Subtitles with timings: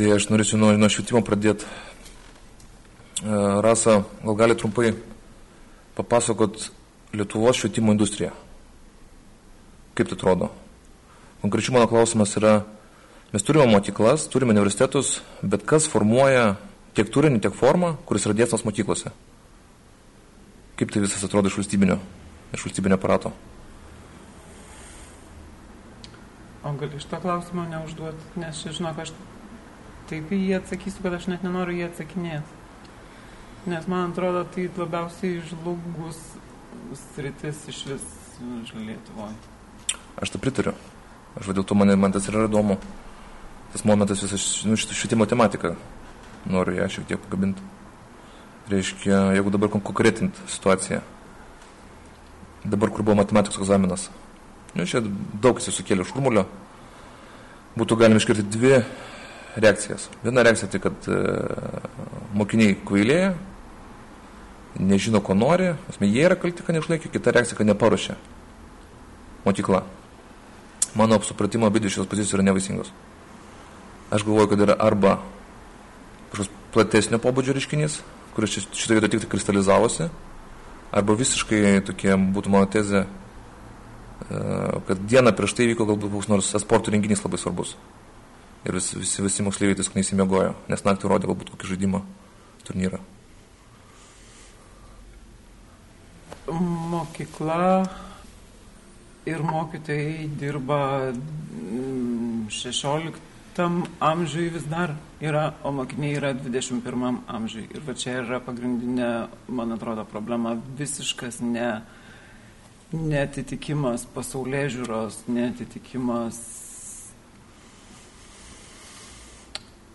[0.00, 1.66] Tai aš norėčiau nuo, nuo švietimo pradėti.
[1.68, 4.94] E, Rasa, gal gali trumpai
[5.92, 6.70] papasakot
[7.12, 8.30] Lietuvos švietimo industriją?
[9.92, 10.46] Kaip tai atrodo?
[11.42, 12.62] Konkrečiai mano klausimas yra,
[13.34, 16.54] mes turime mokyklas, turime universitetus, bet kas formuoja
[16.96, 19.12] tiek turinį, tiek formą, kuris yra dėstas mokyklose?
[20.80, 21.98] Kaip tai visas atrodo iš valstybinio,
[22.56, 23.34] iš valstybinio aparato?
[26.64, 29.12] O gali iš to klausimo neužduoti, nes žinok, aš
[30.10, 32.58] taip į jį atsakysiu, kad aš net nenoriu jį atsakinėti.
[33.70, 36.18] Nes man atrodo, tai labiausiai žlugus
[37.12, 38.08] sritis iš vis
[38.40, 39.34] Lietuvoje.
[40.16, 40.72] Aš tai pritariu.
[41.36, 42.78] Aš vadėl to man, man tas yra įdomu.
[43.74, 45.74] Tas momentas visas nu, švietimo tematika.
[46.48, 47.62] Noriu ją šiek tiek pagabinti.
[48.70, 51.02] Reiškia, jeigu dabar konkretint situaciją.
[52.64, 54.08] Dabar, kur buvo matematikos egzaminas.
[54.72, 56.46] Nu, čia daug jis sukėlė šurmulio.
[57.76, 58.80] Būtų galima iškirti dvi
[59.56, 60.08] reakcijas.
[60.22, 61.20] Viena reakcija tai, kad e,
[62.36, 63.32] mokiniai kvailėja,
[64.80, 68.16] nežino, ko nori, asme, jie yra kalti, kad neišlaikė, kita reakcija, kad neparuošė
[69.46, 69.82] mokykla.
[70.98, 72.90] Mano supratimo abi šios pozicijos yra nevaisingos.
[74.10, 75.20] Aš galvoju, kad yra arba
[76.32, 78.00] kažkoks platesnio pobūdžio reiškinys,
[78.34, 80.10] kuris šitą vietą tik tai kristalizavosi,
[80.94, 84.42] arba visiškai tokia būtų mano tezė, e,
[84.86, 87.74] kad dieną prieš tai vyko galbūt koks nors sporto renginys labai svarbus
[88.66, 92.02] ir vis, visi, visi moksleiviai tiesiog neįsimiegojo, nes naktį rodė galbūt kokį žaidimą
[92.68, 93.00] turnyrą.
[96.50, 97.64] Mokykla
[99.30, 100.80] ir mokytojai dirba
[102.50, 103.20] 16
[103.58, 107.68] mm, amžiui vis dar yra, o mokiniai yra 21 amžiui.
[107.74, 109.10] Ir va čia yra pagrindinė,
[109.48, 111.70] man atrodo, problema visiškas ne,
[112.92, 116.40] netitikimas pasaulė žiūros, netitikimas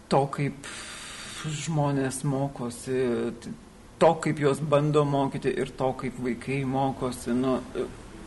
[0.09, 0.67] to, kaip
[1.45, 2.99] žmonės mokosi,
[3.99, 7.33] to, kaip juos bando mokyti ir to, kaip vaikai mokosi.
[7.37, 7.59] Nu,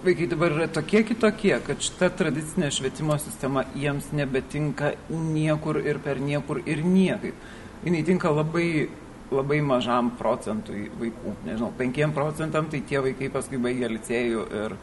[0.05, 6.23] vaikai dabar yra tokie kitokie, kad šita tradicinė švietimo sistema jiems nebetinka niekur ir per
[6.23, 7.47] niekur ir niekaip.
[7.85, 8.89] Jis tinka labai,
[9.31, 11.35] labai mažam procentui vaikų.
[11.47, 14.79] Nežinau, penkiem procentam tai tie vaikai paskui baigia licėjų ir,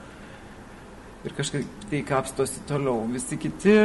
[1.28, 3.03] ir kažkaip tai kapstosi toliau.
[3.11, 3.75] Visi kiti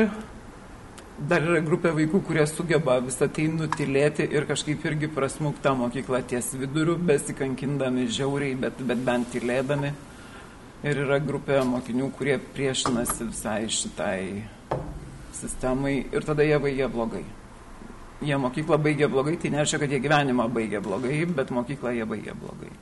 [1.28, 6.53] dar yra grupė vaikų, kurie sugeba visą tai nutilėti ir kažkaip irgi prasmukta mokykla ties
[6.56, 9.92] viduriu, besikankindami žiauriai, bet, bet bent tylėdami.
[10.81, 14.22] Ir yra grupė mokinių, kurie priešinasi visai šitai
[15.36, 17.26] sistemai ir tada jie baigia blogai.
[18.25, 22.37] Jie mokyklą baigia blogai, tai nereiškia, kad jie gyvenimą baigia blogai, bet mokyklą jie baigia
[22.37, 22.72] blogai.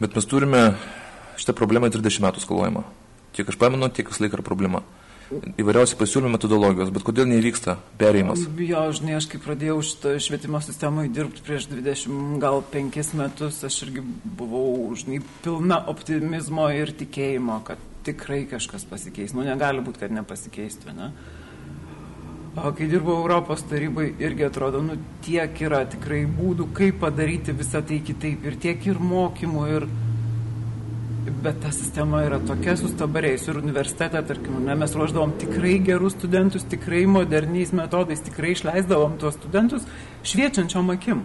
[0.00, 0.64] Bet mes turime
[1.36, 2.86] šitą problemą 30 metų skaluojama.
[3.36, 4.82] Kiek aš pamenu, tiek vis laik yra problema
[5.60, 8.44] įvairiausi pasiūlymai metodologijos, bet kodėl neįvyksta perėjimas?
[8.62, 9.78] Jo, žinai, aš kai pradėjau
[10.22, 14.04] švietimo sistemą dirbti prieš 20, gal 5 metus, aš irgi
[14.38, 19.34] buvau, žinai, pilna optimizmo ir tikėjimo, kad tikrai kažkas pasikeis.
[19.36, 21.12] Nu, negali būti, kad nepasikeistų, ne?
[22.52, 27.80] O kai dirbau Europos tarybai, irgi atrodo, nu, tiek yra tikrai būdų, kaip padaryti visą
[27.88, 29.86] tai kitaip ir tiek ir mokymų ir
[31.42, 36.66] bet ta sistema yra tokia sustabarėjusi ir universitete, tarkim, ne, mes ruoždavom tikrai gerus studentus,
[36.70, 39.86] tikrai moderniais metodais, tikrai išleisdavom tuos studentus
[40.28, 41.24] šviečiančiom akim.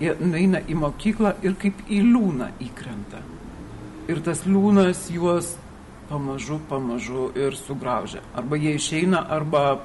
[0.00, 3.20] Jie eina į mokyklą ir kaip į liūną įkrenta.
[4.08, 5.52] Ir tas liūnas juos
[6.08, 8.24] pamažu, pamažu ir sugraužia.
[8.34, 9.82] Arba jie išeina, arba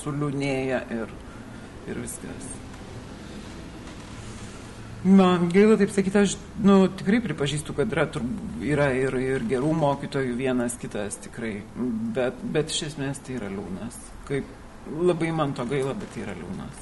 [0.00, 1.14] suliūnėja ir,
[1.88, 2.56] ir viskas.
[5.04, 6.32] Man gaila taip sakyti, aš
[6.66, 8.08] nu, tikrai pripažįstu, kad yra,
[8.66, 11.60] yra ir, ir gerų mokytojų, vienas kitas tikrai,
[12.16, 13.98] bet, bet iš esmės tai yra liūnas.
[14.26, 14.48] Kaip,
[14.90, 16.80] labai man to gaila, bet tai yra liūnas.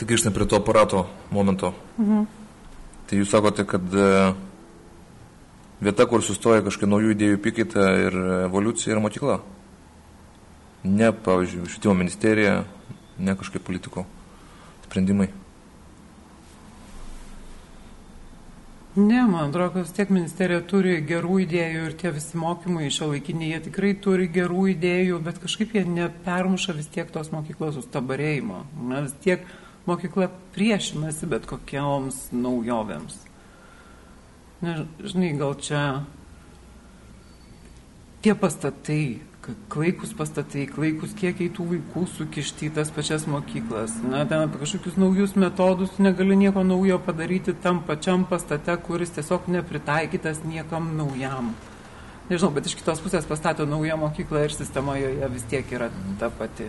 [0.00, 1.74] Tik grįžtant prie to aparato momento.
[1.98, 2.24] Mhm.
[3.10, 4.08] Tai jūs sakote, kad e,
[5.84, 8.16] vieta, kur sustoja kažkokia naujų idėjų pikaita ir
[8.46, 9.36] evoliucija yra mokykla.
[10.88, 12.62] Ne, pavyzdžiui, švietimo ministerija,
[13.20, 14.06] ne kažkaip politikų
[14.86, 15.28] sprendimai.
[18.96, 23.12] Ne, man atrodo, kad vis tiek ministerija turi gerų idėjų ir tie visi mokymai šio
[23.12, 28.64] laikiniai, jie tikrai turi gerų idėjų, bet kažkaip jie nepermuša vis tiek tos mokyklos sustabarėjimo.
[28.90, 29.44] Na, vis tiek
[29.86, 30.26] mokykla
[30.56, 33.20] priešinasi bet kokioms naujovėms.
[34.66, 35.84] Nežinai, gal čia
[38.26, 39.20] tie pastatai,
[39.72, 43.96] klaikus pastatai, klaikus kiekiai tų vaikų sukišti į tas pačias mokyklas.
[44.04, 49.48] Na, ten apie kažkokius naujus metodus negali nieko naujo padaryti tam pačiam pastate, kuris tiesiog
[49.52, 51.54] nepritaikytas niekam naujam.
[52.30, 56.30] nežinau, bet iš kitos pusės pastato naują mokyklą ir sistema joje vis tiek yra ta
[56.30, 56.68] pati.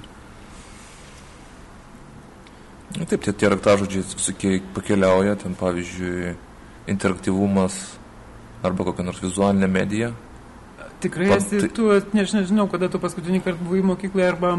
[2.97, 6.33] Na, taip, tie, tie raktažodžiai visokie pakeliauja, ten pavyzdžiui,
[6.91, 7.77] interaktyvumas
[8.65, 10.11] arba kokia nors vizualinė medija.
[11.01, 14.51] Tikrai esi, tai- tu, aš nežinau, kada tu paskutinį kartą buvai mokykloje arba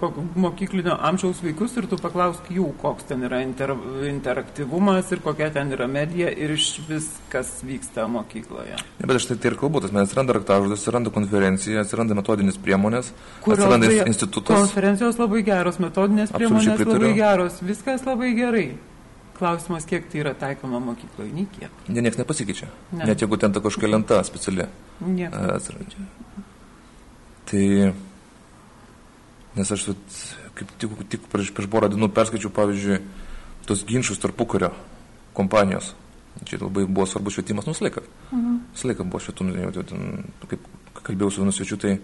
[0.00, 3.74] kok- mokyklinio amžiaus vaikus ir tu paklausk jų, koks ten yra inter,
[4.10, 8.74] interaktyvumas ir kokia ten yra medija ir iš vis, kas vyksta mokykloje.
[8.98, 12.58] Ne, bet aš tai, tai ir kalbu, tas mes atsiranda raktažodis, atsiranda konferencija, atsiranda metodinis
[12.58, 14.58] priemonės, Kurios atsiranda institutas.
[14.66, 18.68] Konferencijos labai geros, metodinės priemonės labai geros, viskas labai gerai.
[19.36, 21.72] Klausimas, kiek tai yra taikoma mokykloje, nei kiek.
[21.90, 22.68] Ne, niekas nepasikeičia.
[22.96, 23.04] Ne.
[23.10, 24.64] Net jeigu ten ta kažkokia lenta speciali.
[24.64, 26.06] E, atsiranda.
[27.46, 27.66] Tai,
[29.58, 29.84] nes aš
[30.56, 32.98] kaip tik, tik prieš, prieš porą dienų perskaičiau, pavyzdžiui,
[33.68, 34.72] tos ginčius tarpukario
[35.36, 35.92] kompanijos.
[36.48, 38.08] Čia labai buvo svarbus švietimas, nus laikas.
[38.30, 38.58] Mhm.
[38.72, 40.64] Visą laiką buvo švietimas, ten, kaip
[41.02, 41.98] kalbėjau su vienu svečiu, tai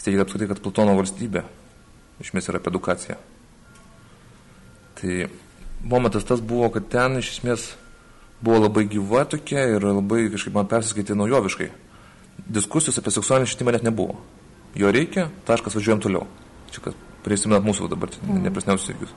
[0.00, 1.42] tiek apskritai, kad Platono valstybė
[2.22, 3.16] iš esmės yra apie edukaciją.
[4.96, 5.16] Tai
[5.86, 7.66] momentas tas buvo, kad ten iš esmės
[8.42, 11.70] buvo labai gyva tokia ir labai kažkaip man persiskaitė naujoviškai.
[12.52, 14.18] Diskusijos apie seksualinį švietimą net nebuvo.
[14.76, 16.26] Jo reikia, taškas važiuojam toliau.
[16.74, 18.42] Čia kad prisimenat mūsų dabar mm.
[18.44, 19.14] neprasniausius įvykius.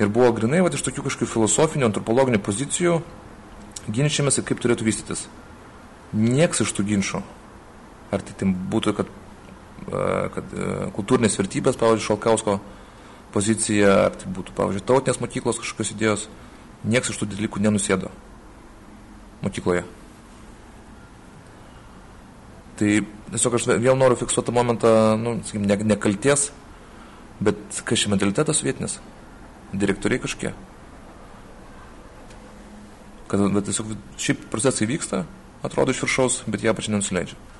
[0.00, 2.98] Ir buvo grinai va, iš tokių kažkokių filosofinių, antropologinių pozicijų
[3.92, 5.26] ginčiamės, kaip turėtų vystytis.
[6.16, 7.22] Niekas iš tų ginčių,
[8.12, 9.12] ar tai būtų, kad,
[9.86, 12.58] e, kad e, kultūrinės vertybės, pavyzdžiui, Šalkausko
[13.32, 16.28] pozicija, ar tai būtų, pavyzdžiui, tautinės mokyklos kažkokios idėjos,
[16.84, 18.12] niekas iš tų dalykų nenusėdo
[19.42, 19.84] mokykloje.
[22.80, 22.90] Tai
[23.32, 26.50] tiesiog aš vėl noriu fiksuoti tą momentą, nu, sakykim, ne, ne kalties,
[27.42, 28.98] bet čia mentalitetas vietinis,
[29.72, 30.68] direktoriai kažkiek.
[33.30, 35.24] Kad bet tiesiog šiaip procesai vyksta,
[35.64, 37.51] atrodo iš viršaus, bet jie pačiai nenusileidžia.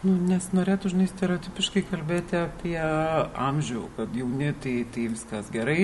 [0.00, 5.82] Nu, nes norėtų, žinai, stereotipiškai kalbėti apie amžių, kad jauni tai, tai viskas gerai,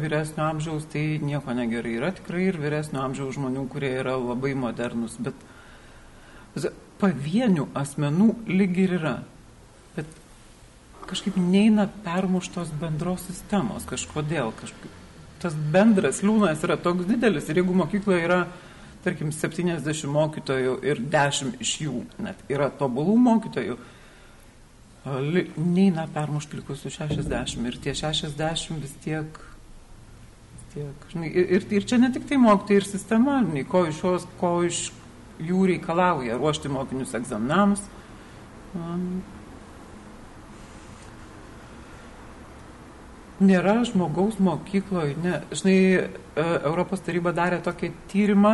[0.00, 1.92] vyresnio amžiaus tai nieko negerai.
[2.00, 5.38] Yra tikrai ir vyresnio amžiaus žmonių, kurie yra labai modernus, bet
[6.98, 9.14] pavienių asmenų lyg ir yra.
[9.94, 10.10] Bet
[11.06, 14.50] kažkaip neina permuštos bendros sistemos kažkodėl.
[14.58, 15.00] Kažkaip.
[15.44, 18.42] Tas bendras liūnas yra toks didelis ir jeigu mokykloje yra
[19.04, 23.76] tarkim, 70 mokytojų ir 10 iš jų net yra tobulų mokytojų,
[25.60, 29.40] neina permušti likusių 60 ir tie 60 vis tiek,
[30.54, 34.00] vis tiek žinai, ir, ir, čia ne tik tai mokytojai ir sistema, žinai, ko iš,
[34.00, 34.86] jos, ko iš
[35.44, 37.84] jų reikalauja ruošti mokinius egzaminams.
[38.74, 39.22] Um,
[43.44, 45.40] Nėra žmogaus mokykloje, ne.
[45.50, 48.52] Žinai, e, Europos taryba darė tokį tyrimą,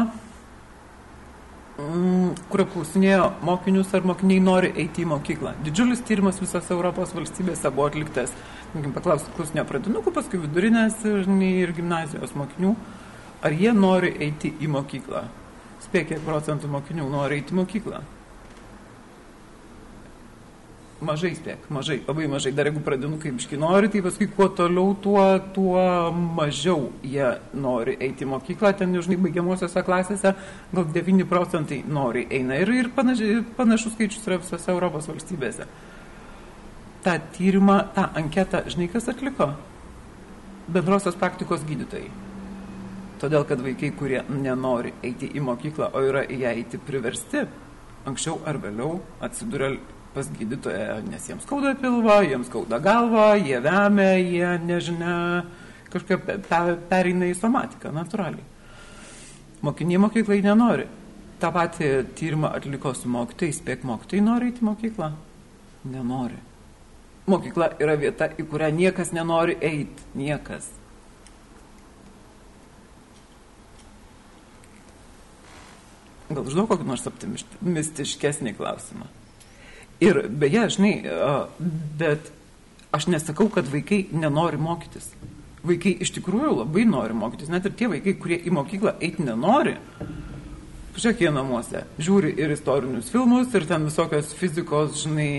[2.51, 5.55] kur apklausinėjo mokinius, ar mokiniai nori eiti į mokyklą.
[5.65, 8.33] Didžiulis tyrimas visose Europos valstybėse buvo atliktas.
[8.95, 12.77] Paklausti klausinio pradinukų, paskui vidurinės ir gimnazijos mokinių,
[13.43, 15.27] ar jie nori eiti į mokyklą.
[15.87, 18.03] Spėk, kiek procentų mokinių nori eiti į mokyklą.
[21.01, 22.51] Mažai spėk, mažai, labai mažai.
[22.53, 25.23] Dar jeigu pradinukai biški nori, tai paskui kuo toliau, tuo,
[25.57, 25.81] tuo
[26.13, 28.75] mažiau jie nori eiti į mokyklą.
[28.77, 30.35] Ten, žinai, baigiamosiose klasėse
[30.75, 32.59] gal 9 procentai nori eina.
[32.61, 35.65] Ir, ir panaši, panašus skaičius yra visose Europos valstybėse.
[37.01, 39.55] Ta tyrimą, tą anketą, žinai, kas atliko?
[40.69, 42.11] Bendrosios praktikos gydytojai.
[43.25, 47.47] Todėl, kad vaikai, kurie nenori eiti į mokyklą, o yra į ją eiti priversti,
[48.05, 49.73] anksčiau ar vėliau atsiduria
[50.15, 55.17] pas gydytoją, nes jiems skauda pilvą, jiems skauda galvą, jie vemia, jie nežinia,
[55.93, 58.47] kažkaip pe, pe, pereina į somatiką, natūraliai.
[59.63, 60.89] Mokiniai mokyklai nenori.
[61.41, 61.87] Ta pati
[62.17, 65.13] tyrimą atliko su mokytojai, spėk mokytojai nori į mokyklą?
[65.89, 66.41] Nenori.
[67.31, 70.09] Mokykla yra vieta, į kurią niekas nenori eiti.
[70.19, 70.67] Niekas.
[76.31, 79.09] Gal žinau kokį nors optimistiškesnį klausimą.
[80.01, 80.95] Ir beje, žinai,
[82.01, 82.31] bet
[82.97, 85.11] aš nesakau, kad vaikai nenori mokytis.
[85.67, 87.51] Vaikai iš tikrųjų labai nori mokytis.
[87.53, 89.77] Net ir tie vaikai, kurie į mokyklą eiti nenori,
[90.97, 95.33] pažiūrėk jie namuose, žiūri ir istorinius filmus, ir ten visokios fizikos, žinai,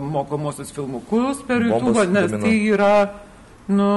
[0.00, 2.92] mokomosius filmukus per YouTube, nes tai yra
[3.66, 3.88] nu,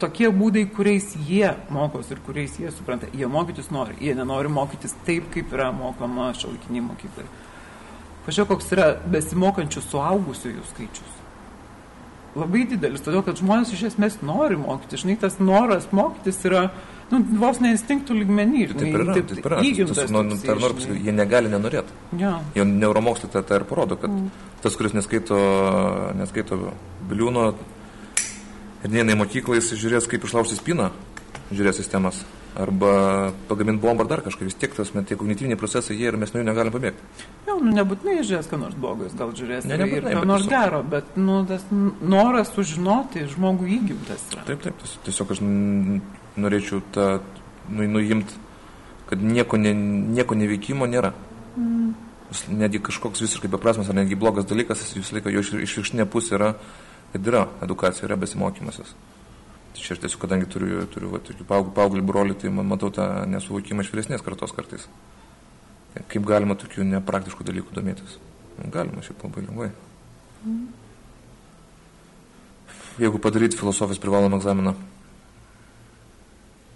[0.00, 3.10] tokie būdai, kuriais jie mokosi ir kuriais jie supranta.
[3.12, 7.28] Jie mokytis nori, jie nenori mokytis taip, kaip yra mokoma šalkiniai mokyklai.
[8.28, 11.14] Pažiūrėk, koks yra besimokančių suaugusiųjų skaičius.
[12.38, 14.98] labai didelis, todėl kad žmonės iš esmės nori mokyti.
[15.00, 16.66] Žinai, tas noras mokytis yra
[17.08, 18.66] nu, vos ne instinktų lygmenį.
[18.74, 19.88] Taip ir yra, taip ir yra.
[19.96, 21.96] Tas, nu, nu, tai noriu pasakyti, jie negali nenorėti.
[22.20, 22.36] Ja.
[22.54, 24.28] Jau neuromokslai tą, tą ir parodo, kad mm.
[24.62, 25.40] tas, kuris neskaito,
[26.20, 26.60] neskaito
[27.08, 27.48] biliūno
[28.84, 30.92] ir neina į mokyklą, jis žiūrės, kaip išlaužti spyną,
[31.48, 32.22] žiūrės sistemas
[32.56, 36.32] arba pagaminti bombą ar dar kažką, vis tiek tas, tie kognityviniai procesai, jie ir mes
[36.32, 37.26] nuo jų negalim pabėgti.
[37.46, 40.46] Jau, nu, nebūtinai žiūrės, ką nors blogo, jis gal žiūrės ne, nebūtinai, ir ką nors
[40.46, 40.64] tiesiog...
[40.64, 44.44] gero, bet nu, tas noras sužinoti žmogų įgimtas yra.
[44.48, 45.42] Taip, taip, tiesiog aš
[46.38, 47.08] norėčiau tą
[47.68, 48.40] nu, nuimti,
[49.08, 49.74] kad nieko, ne,
[50.16, 51.12] nieko neveikimo nėra.
[51.56, 51.92] Mm.
[52.58, 56.50] Netgi kažkoks visiškai beprasmes ar netgi blogas dalykas, jis visą laiką jo išvirkštinė pusė yra,
[57.14, 58.92] kad yra edukacija, yra besimokymasis.
[59.78, 63.84] Čia aš tiesiog, kadangi turiu, turiu va, paauglį, paauglį brolį, tai man matau tą nesuvokimą
[63.84, 64.88] iš vyresnės kartos kartais.
[66.10, 68.18] Kaip galima tokių nepraktiškų dalykų domėtis?
[68.58, 69.70] Nu, galima šiaip labai lengvai.
[70.44, 70.66] Mm.
[72.98, 74.74] Jeigu padaryti filosofijos privalomą egzaminą,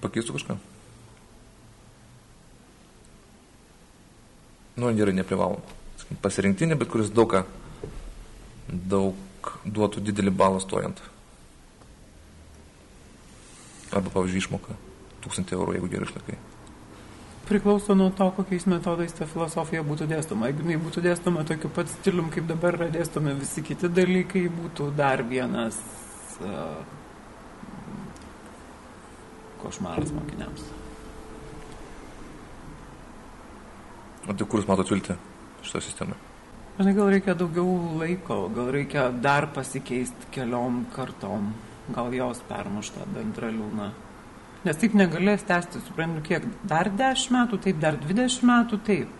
[0.04, 0.58] pakeistų kažką?
[4.78, 5.60] Nu, gerai, neprivalom.
[6.22, 7.42] Pasirinktinė, bet kuris daug ką,
[8.68, 11.02] daug duotų didelį balą stojant.
[13.92, 14.76] Arba, pavyzdžiui, išmoka
[15.26, 16.38] 1000 eurų, jeigu gerai išlaikai.
[17.48, 20.48] Priklauso nuo to, kokiais metodais ta filosofija būtų dėstoma.
[20.48, 24.92] Jeigu jinai būtų dėstoma tokiu pat stilium, kaip dabar yra dėstomi visi kiti dalykai, būtų
[24.96, 25.80] dar vienas
[26.40, 26.78] uh,
[29.62, 30.70] košmaras mokiniams.
[34.22, 35.18] O tai kur jūs matot viltį
[35.66, 36.16] šitą sistemą?
[36.78, 41.50] Žinai, gal reikia daugiau laiko, gal reikia dar pasikeisti keliom kartom
[41.94, 43.90] gal jos permuš tą bendrą liūną.
[44.62, 49.18] Nes taip negalės tęsti, suprantu, kiek dar 10 metų, taip, dar 20 metų, taip.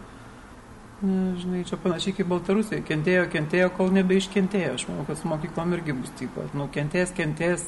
[1.03, 4.77] Na, žinai, čia panašiai kaip Baltarusija, kentėjo, kentėjo, kol nebeiškentėjo.
[4.77, 6.55] Aš manau, kad su mokyklom irgi bus taip pat.
[6.55, 7.65] Nu, kentės, kentės,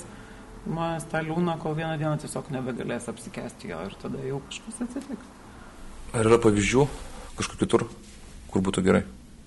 [0.69, 5.35] žmonės tą liūną, kol vieną dieną tiesiog nebegalės apsikesti jo ir tada jau kažkas atsitiks.
[6.15, 6.87] Ar yra pavyzdžių
[7.41, 7.89] kažkur kitur,
[8.55, 9.03] kur būtų gerai?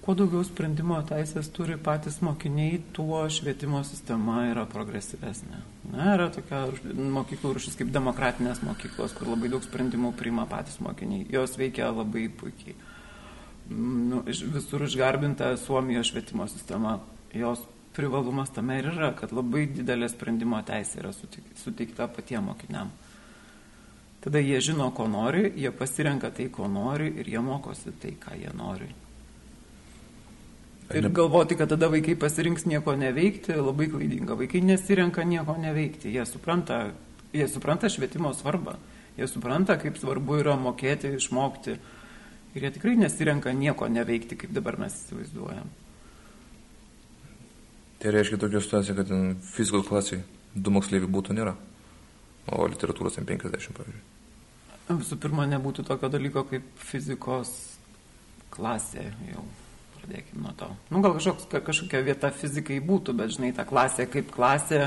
[0.07, 5.57] Kuo daugiau sprendimo teisės turi patys mokiniai, tuo švietimo sistema yra progresyvesnė.
[5.91, 6.61] Na, yra tokia
[7.17, 11.25] mokyklų rušis kaip demokratinės mokyklos, kur labai daug sprendimų priima patys mokiniai.
[11.33, 12.77] Jos veikia labai puikiai.
[13.67, 17.01] Nu, visur išgarbinta Suomijos švietimo sistema.
[17.35, 17.65] Jos
[17.97, 21.11] privalumas tame ir yra, kad labai didelė sprendimo teisė yra
[21.65, 22.93] suteikta patiem mokiniam.
[24.23, 28.39] Tada jie žino, ko nori, jie pasirenka tai, ko nori ir jie mokosi tai, ką
[28.39, 28.87] jie nori.
[30.95, 34.37] Ir galvoti, kad tada vaikai pasirinks nieko neveikti, labai klaidinga.
[34.39, 36.13] Vaikai nesirenka nieko neveikti.
[36.15, 36.77] Jie supranta,
[37.35, 38.77] jie supranta švietimo svarbą.
[39.17, 41.75] Jie supranta, kaip svarbu yra mokėti, išmokti.
[42.55, 45.67] Ir jie tikrai nesirenka nieko neveikti, kaip dabar mes įsivaizduojam.
[47.99, 49.13] Tai reiškia tokia situacija, kad
[49.51, 50.23] fizikos klasiai
[50.55, 51.57] du moksleiviai būtų nėra,
[52.47, 54.03] o literatūros M50, pavyzdžiui.
[54.87, 57.51] Visų pirma, nebūtų tokio dalyko kaip fizikos
[58.53, 59.43] klasė jau
[60.07, 60.67] pradėkime nuo to.
[60.89, 64.85] Nu, gal kažkoks, kažkokia vieta fizikai būtų, bet žinai, ta klasė kaip klasė,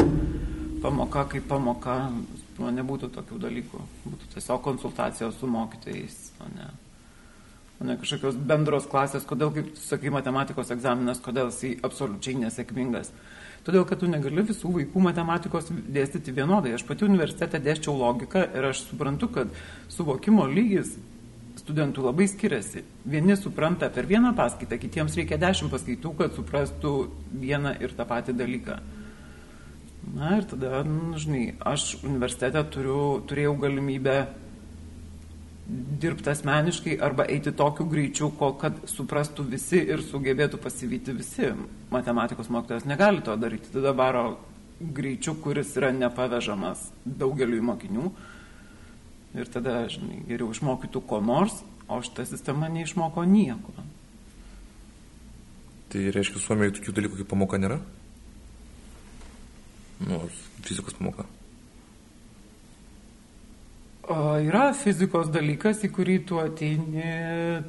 [0.82, 2.10] pamoka kaip pamoka,
[2.58, 3.82] nu, nebūtų tokių dalykų.
[4.06, 6.70] Būtų tiesiog konsultacijos su mokytojais, o ne,
[7.80, 13.12] o ne kažkokios bendros klasės, kodėl, kaip sakai, matematikos egzaminas, kodėl jisai absoliučiai nesėkmingas.
[13.60, 16.72] Todėl, kad tu negali visų vaikų matematikos dėstyti vienodai.
[16.78, 19.52] Aš pati universitete dėščiau logiką ir aš suprantu, kad
[19.92, 20.94] suvokimo lygis
[21.70, 22.82] studentų labai skiriasi.
[23.06, 26.94] Vieni supranta per vieną paskaitą, kitiems reikia dešimt paskaitų, kad suprastų
[27.30, 28.80] vieną ir tą patį dalyką.
[30.16, 34.16] Na ir tada, nu, žinai, aš universitete turiu, turėjau galimybę
[35.70, 41.52] dirbti asmeniškai arba eiti tokiu greičiu, ko, kad suprastų visi ir sugebėtų pasivyti visi.
[41.94, 43.70] Matematikos mokytojas negali to daryti.
[43.76, 44.24] Tada varo
[44.80, 48.10] greičiu, kuris yra nepavežamas daugeliu mokinių
[49.38, 53.74] Ir tada, žinai, geriau išmokytų ko nors, o šitą sistemą neišmoko nieko.
[55.90, 57.78] Tai reiškia, Suomijoje tokių dalykų kaip pamoka nėra?
[60.06, 60.22] Nu,
[60.66, 61.26] fizikos pamoka.
[64.10, 67.04] O yra fizikos dalykas, į kurį tu ateini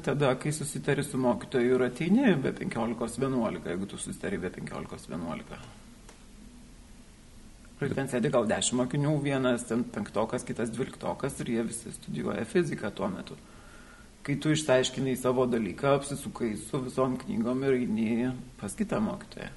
[0.02, 5.81] tada, kai susitari su mokytoju ir ateini be 15-11, jeigu tu susitari be 15-11.
[7.82, 12.44] Ir ten sėdi gal dešimt mokinių, vienas ten penktokas, kitas dvyliktokas ir jie visi studijuoja
[12.46, 13.34] fiziką tuo metu.
[14.22, 19.50] Kai tu išsiaiškinai savo dalyką, apsisukai su visom knygom ir eini pas kitą mokytoją.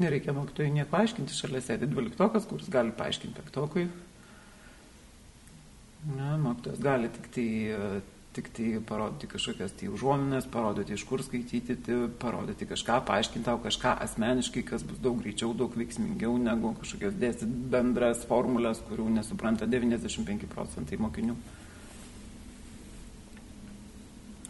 [0.00, 3.86] Nereikia mokytojui nieko aiškinti, šalia sėdi dvyliktokas, kuris gali paaiškinti penktokui.
[6.16, 7.48] Ne, mokytojas gali tik tai,
[8.36, 13.60] tik tai parodyti kažkokias tai užuominės, parodyti iš kur skaityti, tai parodyti kažką, paaiškinti tau
[13.64, 19.68] kažką asmeniškai, kas bus daug greičiau, daug veiksmingiau negu kažkokios dėstyti bendras formulės, kurių nesupranta
[19.70, 21.38] 95 procentai mokinių.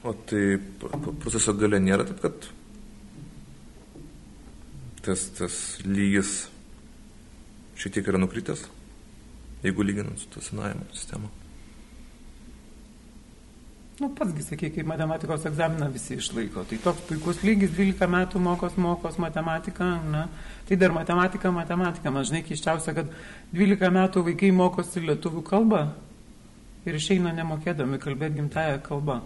[0.07, 0.43] O tai
[1.23, 2.51] proceso gale nėra taip, kad
[5.07, 6.37] tas, tas lygis
[7.79, 8.67] šiek tiek yra nukritęs,
[9.63, 11.31] jeigu lyginant su to senajame sistema.
[13.97, 16.67] Nu, patsgi sakai, kaip matematikos egzaminą visi išlaiko.
[16.69, 20.27] Tai toks puikus lygis, 12 metų mokos, mokos matematiką, na.
[20.69, 22.11] Tai dar matematika, matematika.
[22.13, 23.15] Man žinai, keiščiausia, kad
[23.57, 25.81] 12 metų vaikai mokosi lietuvių kalbą
[26.85, 29.23] ir išeina nemokėdami kalbėti gimtają kalbą.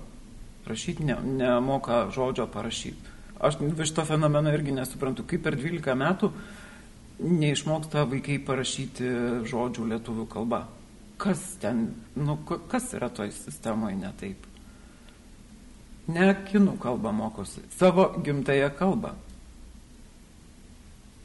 [0.71, 3.17] Rašyti ne, nemoka žodžio parašyti.
[3.43, 6.31] Aš iš to fenomeno irgi nesuprantu, kaip per 12 metų
[7.27, 9.11] neišmoksta vaikai parašyti
[9.51, 10.63] žodžių lietuvių kalba.
[11.21, 14.47] Kas ten, nu, kas yra toj sistemoje ne taip?
[16.09, 19.13] Ne kinų kalbą mokosi, savo gimtają kalbą.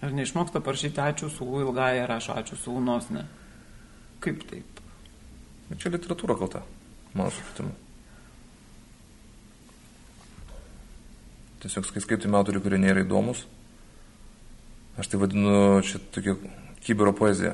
[0.04, 3.26] Ar neišmoksta parašyti ačiū su ilgąją rašo ačiū su unosne?
[4.22, 4.84] Kaip taip?
[5.80, 6.62] Čia literatūra kalta,
[7.14, 7.72] mano supratimu.
[11.64, 13.48] Tiesiog skaitome autorių, kurie nėra įdomus,
[14.96, 16.38] Aš tai vadinu čia tokia
[16.80, 17.52] kibero poezija.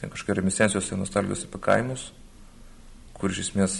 [0.00, 2.08] Ten kažkokia reminiscencijos ir nostalgijos apie kaimus,
[3.14, 3.76] kur iš esmės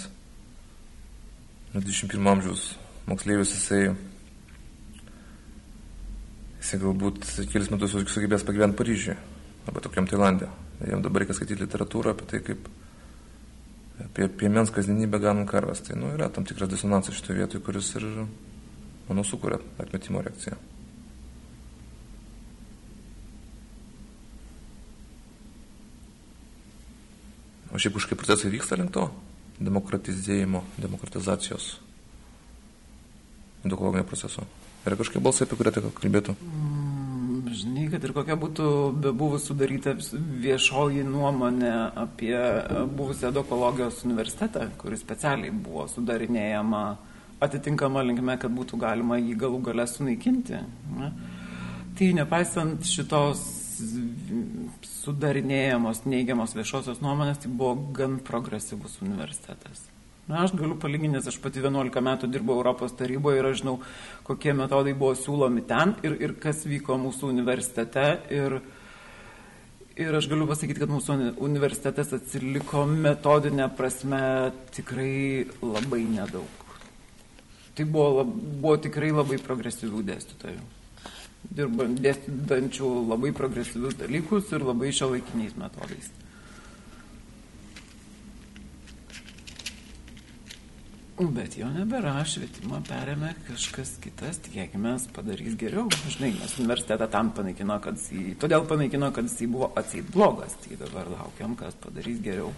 [1.77, 2.71] 21 amžiaus
[3.07, 3.91] moksleivis jisai,
[6.61, 9.17] jisai galbūt kelis metus sugebės pagyventi Paryžiuje
[9.67, 10.49] arba tokiam Tailandė.
[10.87, 12.69] Jam dabar reikia skaityti literatūrą apie tai, kaip
[14.05, 15.83] apie piemens kasdienybę ganant karvas.
[15.85, 18.09] Tai nu, yra tam tikras disonansas šitoje vietoje, kuris ir,
[19.09, 20.59] manau, sukuria atmetimo reakciją.
[27.73, 29.11] O šiaip kažkaip procesai vyksta link to
[29.61, 31.73] demokratizėjimo, demokratizacijos,
[33.65, 34.47] edukologinio proceso.
[34.87, 36.37] Yra kažkokie balsai, apie kurią tik kalbėtų?
[36.47, 38.69] Mm, žinai, kad ir kokia būtų
[39.03, 41.73] bebuvus sudaryta viešoji nuomonė
[42.05, 42.37] apie
[42.95, 46.85] buvusią edokologijos universitetą, kuris specialiai buvo sudarinėjama
[47.43, 50.61] atitinkama linkme, kad būtų galima jį galų galę sunaikinti.
[51.01, 51.11] Ne?
[51.97, 53.43] Tai nepaisant šitos
[55.07, 59.85] sudarinėjamos neigiamos viešosios nuomonės, tai buvo gan progresyvus universitetas.
[60.27, 63.77] Na, aš galiu palyginti, nes aš pati 11 metų dirbau Europos taryboje ir aš žinau,
[64.27, 68.07] kokie metodai buvo siūlomi ten ir, ir kas vyko mūsų universitete.
[68.35, 68.57] Ir,
[69.95, 74.25] ir aš galiu pasakyti, kad mūsų universitetas atsiliko metodinė prasme
[74.75, 76.67] tikrai labai nedaug.
[77.77, 80.76] Tai buvo, buvo tikrai labai progresyvių dėstytojų
[81.55, 86.11] dėstančių labai progresyvius dalykus ir labai šiuolaikiniais metodais.
[91.17, 95.87] Bet jo nebėra, švietimą perėmė kažkas kitas, tikėkime, padarys geriau.
[96.13, 100.77] Žinai, nes universitetą tam panaikino, kad jis, todėl panaikino, kad jis buvo atseit blogas, tai
[100.77, 102.53] dabar laukiam, kas padarys geriau.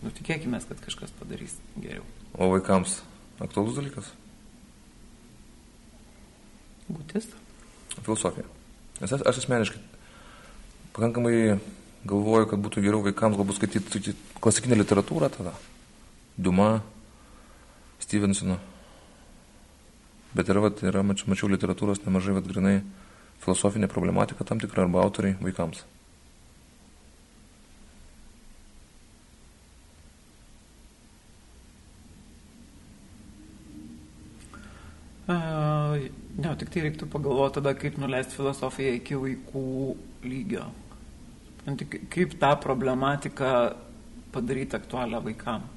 [0.00, 2.08] Nu, tikėkime, kad kažkas padarys geriau.
[2.40, 3.02] O vaikams
[3.44, 4.14] aktualus dalykas?
[6.88, 7.28] Būtis
[8.02, 8.46] filosofija.
[9.00, 9.80] Nes aš asmeniškai
[10.94, 11.58] pakankamai
[12.06, 15.54] galvoju, kad būtų geriau vaikams galbūt skaityti klasikinę literatūrą tada.
[16.36, 16.82] Duma,
[18.02, 18.58] Stevensoną.
[20.34, 22.76] Bet yra, vat, yra mačiau, mačiau literatūros nemažai, bet grinai
[23.44, 25.84] filosofinė problematika tam tikra arba autoriai vaikams.
[35.24, 35.54] Uh,
[36.34, 39.66] Ne, tik tai reiktų pagalvoti tada, kaip nuleisti filosofiją iki vaikų
[40.26, 40.66] lygio.
[42.12, 43.50] Kaip tą problematiką
[44.34, 45.68] padaryti aktualią vaikam.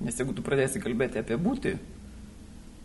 [0.00, 1.74] Nes jeigu tu pradėsi kalbėti apie būti,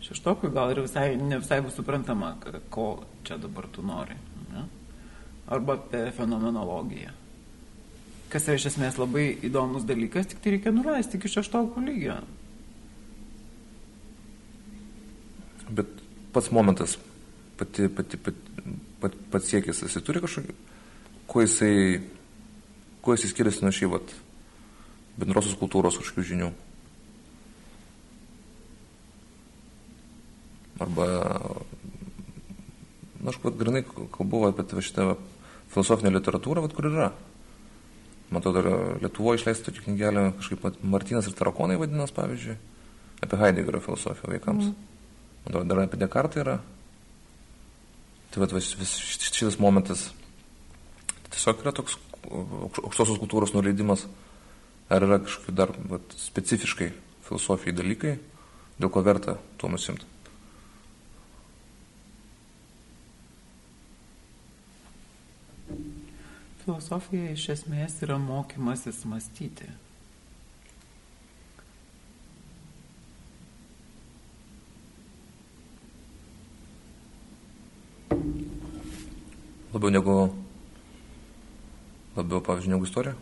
[0.03, 2.33] šeštokui gal ir visai, ne visai bus suprantama,
[2.73, 4.17] ko čia dabar tu nori.
[4.51, 4.65] Ne?
[5.53, 7.13] Arba apie fenomenologiją.
[8.33, 12.17] Kas yra iš esmės labai įdomus dalykas, tik tai reikia nuleisti iki šeštokų lygio.
[15.69, 16.01] Bet
[16.35, 16.97] pats momentas,
[17.57, 18.37] pati, pati, pati,
[19.01, 20.55] pat, pats siekis, jisai turi kažkokį,
[21.29, 22.01] kuo jisai,
[23.05, 24.15] kuo jisai skiriasi nuo šį vat,
[25.19, 26.49] bendrosios kultūros kažkokių žinių.
[30.83, 31.05] Arba,
[33.21, 35.13] na, aš vat, grinai kalbu apie šitą
[35.71, 37.13] filosofinę literatūrą, vat, kur yra.
[38.31, 42.55] Man atrodo, Lietuvoje išleista tokia knygelė, kažkaip Martinas ir Tarakonai vadinas, pavyzdžiui,
[43.21, 44.71] apie Heideggerio filosofiją vaikams.
[44.71, 44.93] Mm.
[45.45, 46.55] Man dar apie Dekartą yra.
[48.35, 50.09] Tai vat, vis, vis šitas momentas
[51.31, 51.95] tiesiog yra toks
[52.27, 54.03] aukštosios kultūros nuleidimas
[54.89, 56.91] Ar yra kažkokie dar vat, specifiškai
[57.25, 58.11] filosofijai dalykai,
[58.77, 60.05] dėl ko verta tuo nusimti?
[66.61, 69.71] Filosofija iš esmės yra mokymasis mąstyti.
[79.75, 80.13] Labiau negu,
[82.15, 83.17] labiau, pavyzdžiui, negu istorija?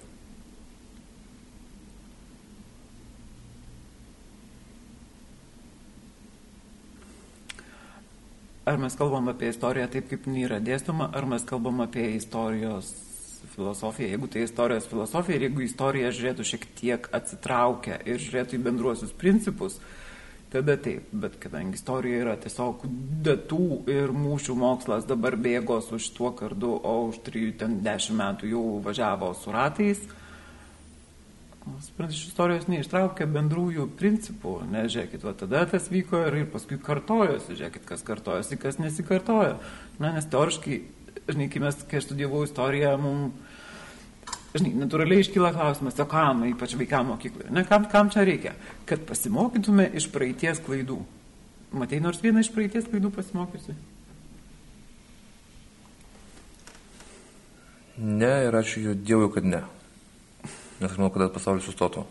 [8.69, 12.93] Ar mes kalbam apie istoriją taip, kaip jinai yra dėstoma, ar mes kalbam apie istorijos
[13.55, 14.13] filosofiją.
[14.13, 19.17] Jeigu tai istorijos filosofija ir jeigu istorija žiūrėtų šiek tiek atsitraukę ir žiūrėtų į bendruosius
[19.17, 19.81] principus,
[20.53, 21.11] tada taip.
[21.11, 22.85] Bet kadangi istorija yra tiesiog
[23.25, 29.33] datų ir mūšių mokslas dabar bėgo su šituo kardu, o už 3-10 metų jau važiavo
[29.37, 30.03] su ratais,
[31.63, 36.75] Suprantate, iš istorijos neištraukia bendrųjų principų, ne, žiūrėkit, va tada tas vyko ir, ir paskui
[36.75, 39.55] kartojosi, žiūrėkit, kas kartojosi, kas nesikartojo.
[40.03, 40.81] Na, nes teoriškai,
[41.29, 43.52] žinai, kai mes, kai aš studijavau istoriją, mums,
[44.53, 48.53] žinai, natūraliai iškyla klausimas, o kam, ypač vaikam mokykloje, ne, kam, kam čia reikia,
[48.89, 50.99] kad pasimokytume iš praeities klaidų.
[51.73, 53.75] Matei nors vieną iš praeities klaidų pasimokysi?
[57.97, 59.61] Ne, ir ačiū Dievui, kad ne.
[60.81, 62.05] Nes aš manau, kad pasaulis sustotų.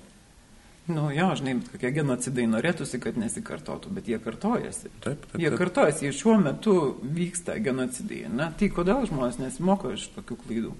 [0.91, 4.91] Nu jo, žinai, kokie genocidai norėtųsi, kad nesikartotų, bet jie kartojasi.
[5.05, 5.37] Taip, taip.
[5.39, 5.59] Jie taip.
[5.61, 8.25] kartojasi, šiuo metu vyksta genocidai.
[8.35, 10.73] Na, tai kodėl žmonės nesimoko iš tokių klaidų?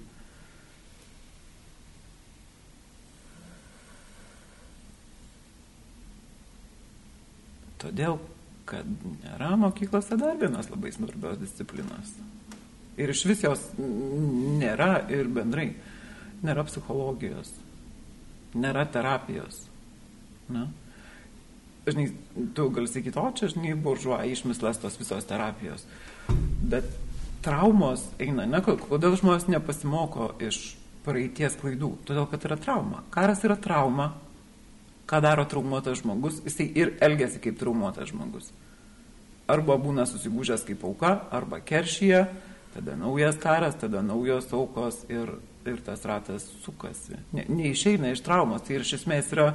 [7.83, 8.17] Todėl,
[8.69, 8.87] kad
[9.23, 12.15] nėra mokyklose dar vienas labai svarbios disciplinos.
[12.95, 15.73] Ir iš vis jos nėra ir bendrai.
[16.43, 17.51] Nėra psichologijos
[18.55, 19.63] nėra terapijos.
[20.51, 20.67] Na?
[21.87, 22.07] Žinai,
[22.55, 25.83] tu gali sakyti, o čia, žinai, buržuo išmislas tos visos terapijos.
[26.63, 26.87] Bet
[27.43, 31.91] traumos eina, ne, kodėl žmonės nepasimoko iš praeities klaidų?
[32.07, 33.03] Todėl, kad yra trauma.
[33.11, 34.13] Karas yra trauma.
[35.09, 36.41] Ką daro traumuotas žmogus?
[36.47, 38.51] Jisai ir elgesi kaip traumuotas žmogus.
[39.51, 42.21] Arba būna susigūžęs kaip auka, arba keršyje,
[42.75, 45.33] tada naujas karas, tada naujos aukos ir
[45.65, 47.17] ir tas ratas sukasi.
[47.31, 48.63] Ne, neišeina iš traumos.
[48.65, 49.53] Tai ir iš esmės yra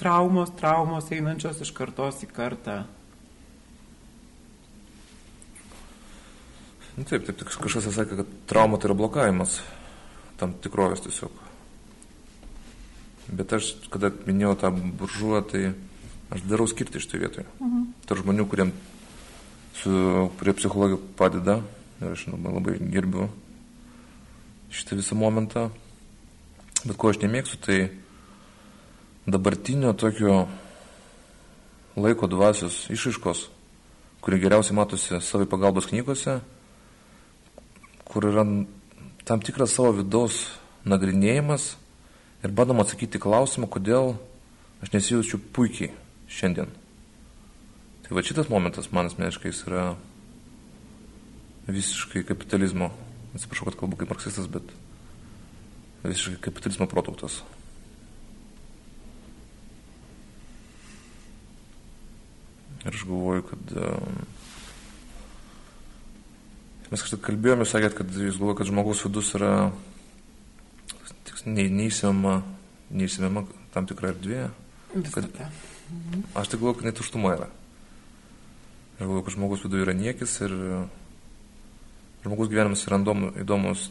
[0.00, 2.82] traumos, traumos einančios iš kartos į kartą.
[6.94, 9.58] Nu, taip, taip, kažkas sakė, kad trauma tai yra blokavimas
[10.38, 11.43] tam tikrovės tiesiog.
[13.28, 15.72] Bet aš, kada minėjau tą buržuą, tai
[16.34, 17.46] aš darau skirti iš tai vietoje.
[17.60, 17.86] Mhm.
[18.08, 18.72] Tarp žmonių, kuriem
[19.78, 19.92] su,
[20.38, 21.60] kurie psichologija padeda,
[22.00, 23.28] ir aš labai, labai gerbiu
[24.74, 25.70] šitą visą momentą.
[26.84, 27.78] Bet ko aš nemėgstu, tai
[29.24, 30.44] dabartinio tokio
[31.96, 33.46] laiko dvasios išaiškos,
[34.20, 36.40] kuri geriausiai matosi savai pagalbos knygose,
[38.04, 38.44] kur yra
[39.24, 40.42] tam tikras savo vidaus
[40.84, 41.74] nagrinėjimas
[42.44, 44.14] ir bandom atsakyti klausimą, kodėl
[44.84, 45.94] aš nesijaučiu puikiai
[46.28, 46.68] šiandien.
[48.04, 49.94] Tai va šitas momentas man asmeniškai yra
[51.64, 52.90] visiškai kapitalizmo
[53.34, 54.68] atsiprašau, kad kalbu kaip marksistas, bet
[56.04, 57.40] visiškai kapitalizmo produktas.
[62.84, 64.20] Ir aš galvoju, kad um,
[66.92, 69.54] mes kažkaip kalbėjome, sakėt, kad jūs galvojate, kad žmogaus vidus yra
[71.46, 72.38] neįsiama,
[72.94, 74.48] neįsiama tam tikra erdvė.
[75.14, 75.28] Kad,
[76.38, 77.48] aš tai galvoju, kad net tuštuma yra.
[78.94, 80.54] Aš galvoju, kad žmogus viduje yra niekis ir
[82.24, 83.00] žmogus gyvenimas yra
[83.42, 83.88] įdomus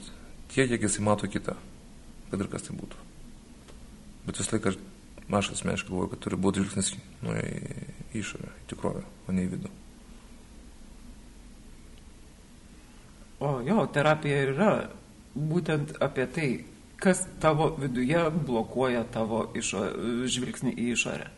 [0.54, 1.56] tiek, kiek jisai mato kitą,
[2.32, 3.06] kad ir kas tai būtų.
[4.26, 4.74] Bet visą laiką
[5.34, 9.52] aš asmeniškai galvoju, kad turi būti žvilgsnis nu, į išorę, į tikrovę, o ne į
[9.56, 9.72] vidų.
[13.44, 14.70] O jo, terapija ir yra
[15.36, 16.50] būtent apie tai,
[17.02, 19.86] kas tavo viduje blokuoja tavo išo,
[20.30, 21.32] žvilgsnį į išorę.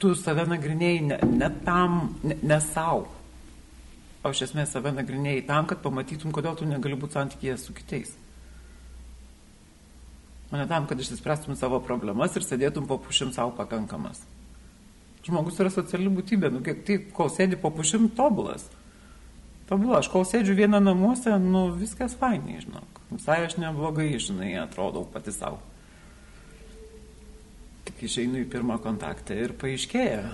[0.00, 3.08] Tu save nagrinėjai ne, ne tam, ne, ne savo
[4.22, 8.12] o iš esmės save nagrinėjai tam, kad pamatytum, kodėl tu negali būti santykėje su kitais.
[10.50, 14.20] O ne tam, kad išsispręstum savo problemas ir sėdėtum po pušim savo pakankamas.
[15.24, 18.66] Žmogus yra sociali būtybė, nu, kiek tai, kol sėdi po pušim, tobulas.
[19.70, 22.96] Tobula, aš kol sėdžiu vieną namuose, nu, viskas fainai, žinok.
[23.12, 25.60] Visai aš neblogai, žinai, atrodau pati savo.
[27.86, 30.24] Tik išeinu į pirmą kontaktą ir paaiškėja,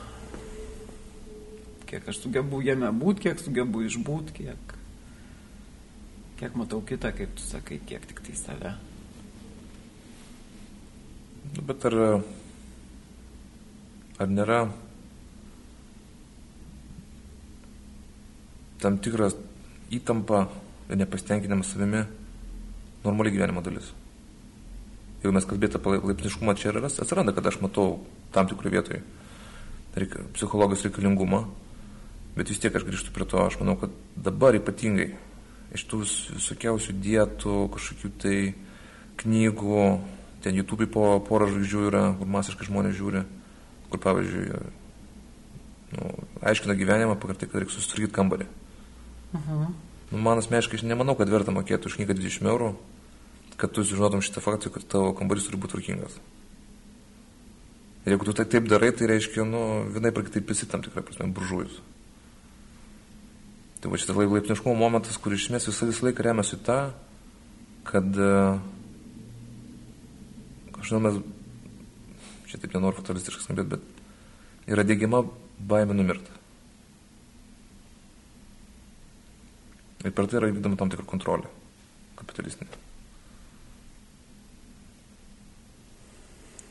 [1.90, 4.75] kiek aš sugebu jame būti, kiek sugebu išbūti, kiek,
[6.40, 8.75] kiek matau kitą, kaip tu sakai, kiek tik tai save.
[11.53, 12.01] Nu, bet ar,
[14.16, 14.64] ar nėra
[18.83, 19.37] tam tikras
[19.95, 20.47] įtampa
[20.91, 22.05] ir nepasitenkinimas savimi
[23.05, 23.93] normali gyvenimo dalis.
[25.23, 28.03] Jeigu mes kalbėtume apie laipsniškumą, čia ir atsiranda, kad aš matau
[28.35, 29.03] tam tikrų vietoje
[29.97, 31.47] reik, psichologijos reikalingumą,
[32.37, 35.15] bet vis tiek aš grįžtu prie to, aš manau, kad dabar ypatingai
[35.77, 36.03] iš tų
[36.37, 38.37] visokiausių dietų, kažkokių tai
[39.23, 39.87] knygų,
[40.45, 43.25] ten YouTube po porą žvaigždžių yra, kur masiškai žmonės žiūri,
[43.91, 44.61] kur pavyzdžiui,
[45.97, 46.12] nu,
[46.45, 48.49] aiškina gyvenimą, pakartai, kad reikia susitvarkyti kambarį.
[49.38, 49.72] -huh.
[50.12, 52.75] nu, man asmeniškai nemanau, kad verta mokėti už knygą 20 eurų,
[53.57, 56.20] kad tu žinotum šitą faktą, kad tavo kambarys turi būti tvarkingas.
[58.07, 61.03] Ir jeigu tu tai taip darai, tai reiškia, nu, vienai per kitaip esi tam tikrą
[61.03, 61.81] prasme buržujus.
[63.81, 66.79] Tai va šitas laipsniškumo momentas, kur iš esmės visą, visą laiką remiasi tą,
[67.88, 68.20] kad,
[70.79, 71.18] aš žinau, mes,
[72.46, 75.25] čia taip nenoriu fatalistiškai skambėti, bet yra dėgiama
[75.59, 76.36] baimė numirti.
[80.05, 81.49] Ir per tai yra vykdoma tam tikra kontrolė
[82.17, 82.83] kapitalistinė.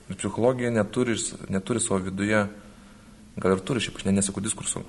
[0.06, 1.16] Bet psichologija neturi,
[1.50, 2.44] neturi savo viduje,
[3.42, 4.84] gal ir turi, šiaip aš nesakau diskursų,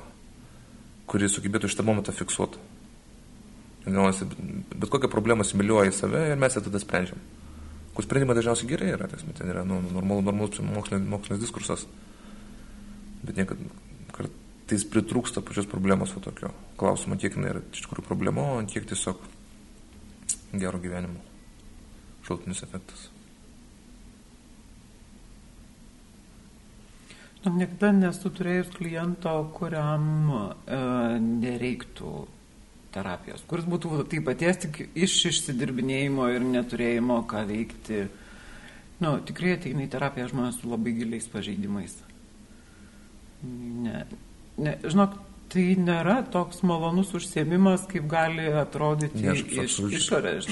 [1.09, 2.61] kuris sugebėtų šitą momentą fiksuoti.
[3.87, 7.20] Bet kokią problemą similiuoja į save ir mes ją tada sprendžiam.
[7.96, 11.87] Kur sprendimai dažniausiai gerai yra, tai ten yra nu, normalus, normalus mokslinis, mokslinis diskursas.
[13.22, 13.62] Bet niekad
[14.66, 18.87] kartais pritrūksta pačios problemos o tokio klausimo, kiek jinai yra iš tikrųjų problema, o kiek
[18.90, 19.20] tiesiog
[20.59, 21.20] gero gyvenimo
[22.26, 23.07] šaltinis efektas.
[27.46, 30.02] Niekada nesu turėjus kliento, kuriam
[30.35, 30.79] e,
[31.22, 32.26] nereiktų
[32.90, 38.09] terapijos, kuris būtų taip paties tik iš išsidirbinėjimo ir neturėjimo ką veikti.
[38.98, 42.00] Nu, tikrai ateina į terapiją žmonės su labai giliais pažeidimais.
[43.46, 44.00] Ne,
[44.58, 45.16] ne, žinok,
[45.52, 50.48] tai nėra toks malonus užsiemimas, kaip gali atrodyti ne, iš išorės.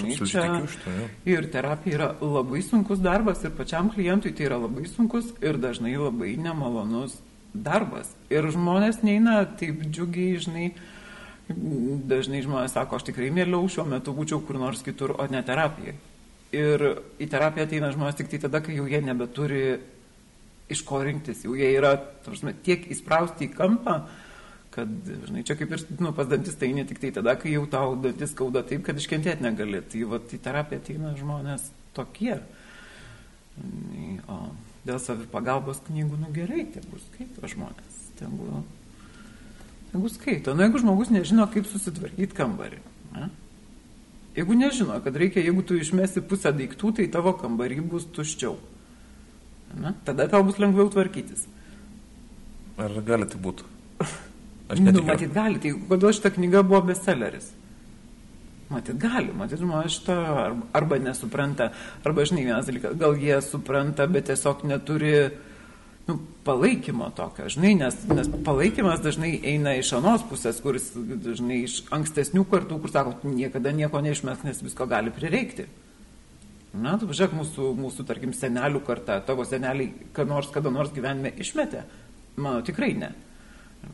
[1.29, 5.97] Ir terapija yra labai sunkus darbas ir pačiam klientui tai yra labai sunkus ir dažnai
[5.99, 7.19] labai nemalonus
[7.55, 8.11] darbas.
[8.31, 10.69] Ir žmonės neina taip džiugiai, žinai,
[12.11, 15.97] dažnai žmonės sako, aš tikrai mieliau šiuo metu būčiau kur nors kitur, o ne terapijai.
[16.55, 16.87] Ir
[17.19, 19.65] į terapiją ateina žmonės tik tai tada, kai jau jie nebeturi
[20.73, 23.99] iš ko rinktis, jau jie yra tarsi, tiek įsprausti į kampą,
[24.75, 24.91] kad,
[25.29, 28.33] žinai, čia kaip ir nu, pas dantistą eini tik tai tada, kai jau tau dantis
[28.35, 29.83] skauda taip, kad iškentėti negali.
[29.87, 32.41] Tai va, į terapiją ateina žmonės tokie.
[34.27, 34.39] O
[34.85, 38.01] dėl savipagalbos knygų, nu gerai, tegu skaito žmonės.
[38.19, 38.61] Tegu,
[39.93, 40.55] tegu skaito.
[40.57, 42.83] Nu, jeigu žmogus nežino, kaip susitvarkyti kambarį.
[43.15, 43.31] Ne?
[44.35, 48.59] Jeigu nežino, kad reikia, jeigu tu išmesi pusę daiktų, tai tavo kambarį bus tuščiau.
[49.81, 49.95] Ne?
[50.07, 51.47] Tada tau bus lengviau tvarkytis.
[52.79, 53.67] Ar gali tai būti?
[54.71, 55.03] Aš netikiu.
[55.03, 55.61] Nu, matyt, gali.
[55.63, 57.51] Tai kodėl šita knyga buvo bestselleris?
[58.73, 59.35] Matyt, gali.
[59.37, 61.71] Matyt, žmonės šitą arba, arba nesupranta,
[62.07, 65.15] arba, žinai, vienas dalykas, gal jie supranta, bet tiesiog neturi
[66.09, 71.79] nu, palaikymo tokio, žinai, nes, nes palaikymas dažnai eina iš anos pusės, kuris dažnai iš
[71.95, 75.69] ankstesnių kartų, kur sako, niekada nieko neišmes, nes visko gali prireikti.
[76.75, 81.31] Na, tu pažiūrėk, mūsų, mūsų, tarkim, senelių karta, tavo seneliai, kad nors kada nors gyvenime
[81.39, 81.85] išmetė?
[82.35, 83.13] Mano tikrai ne.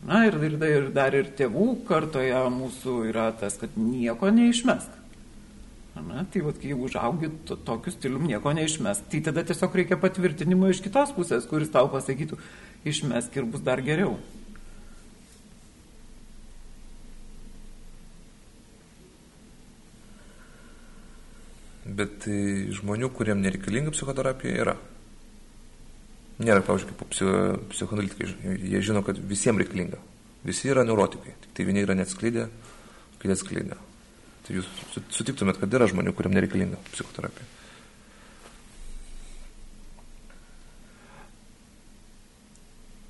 [0.06, 4.96] Na ir, ir, ir dar ir tėvų kartoje mūsų yra tas, kad nieko neišmesk.
[6.00, 9.10] Na, tai vat, jeigu užaugi to, tokiu stilium, nieko neišmesk.
[9.12, 12.38] Tai tada tiesiog reikia patvirtinimo iš kitos pusės, kuris tau pasakytų,
[12.88, 14.14] išmesk ir bus dar geriau.
[21.84, 22.40] Bet tai
[22.76, 24.74] žmonių, kuriem nereikalinga psichoterapija, yra.
[26.40, 27.14] Nėra, pavyzdžiui, kaip
[27.72, 30.00] psichoanalitikai, jie žino, kad visiems reikalinga.
[30.44, 32.46] Visi yra neurotikai, tik tai vieni yra neatskleidę,
[33.20, 33.76] kiti atskleidę.
[34.46, 34.68] Tai jūs
[35.12, 37.59] sutiktumėt, kad yra žmonių, kuriam nereikalinga psichoterapija.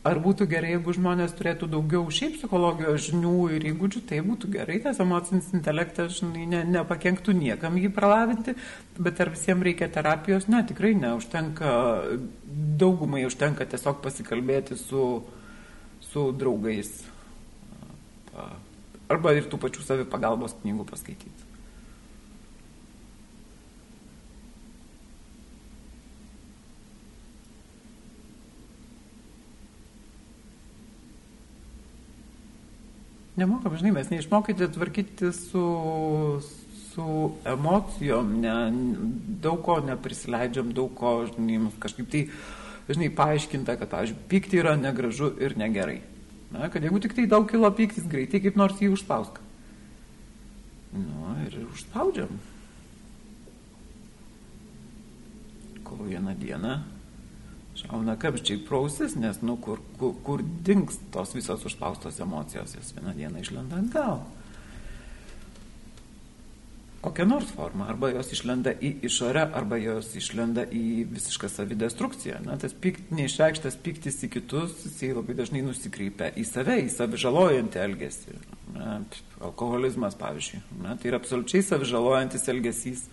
[0.01, 4.79] Ar būtų gerai, jeigu žmonės turėtų daugiau šiaip psichologijos žinių ir įgūdžių, tai būtų gerai,
[4.81, 8.55] tas emocinis intelektas žinai, ne, nepakenktų niekam jį pralavinti,
[8.97, 10.49] bet ar visiems reikia terapijos?
[10.49, 11.75] Ne, tikrai neužtenka,
[12.81, 15.05] daugumai užtenka tiesiog pasikalbėti su,
[16.09, 16.97] su draugais
[19.11, 21.40] arba ir tų pačių savipagalbos knygų paskaityti.
[33.39, 35.65] Nemokam, žinai, mes neišmokyti tvarkyti su,
[36.91, 37.07] su
[37.47, 38.55] emocijom, ne,
[39.43, 42.25] daug ko neprisileidžiam, daug ko, žinai, kažkaip tai,
[42.91, 46.01] žinai, paaiškinta, kad, pavyzdžiui, pykti yra negražu ir negerai.
[46.51, 49.39] Na, kad jeigu tik tai daug kilo pyktis, greitai kaip nors jį užspausk.
[50.91, 52.41] Nu, ir užspaudžiam.
[55.87, 56.81] Kol vieną dieną
[57.81, 63.17] šauna kapščiai prausis, nes, nu, kur, kur, kur dings tos visos užspaustos emocijos, jos vieną
[63.19, 64.21] dieną išlenda atgal
[67.01, 67.87] kokią nors formą.
[67.89, 72.43] Arba jos išlenda į išorę, arba jos išlenda į visišką savidestrukciją.
[72.45, 77.83] Na, tas pykt, neišreikštas piktis į kitus, jisai labai dažnai nusikreipia į save, į savižalojantį
[77.87, 78.37] elgesį.
[78.77, 78.99] Na,
[79.41, 80.63] alkoholizmas, pavyzdžiui.
[80.85, 83.07] Na, tai yra absoliučiai savižalojantis elgesys.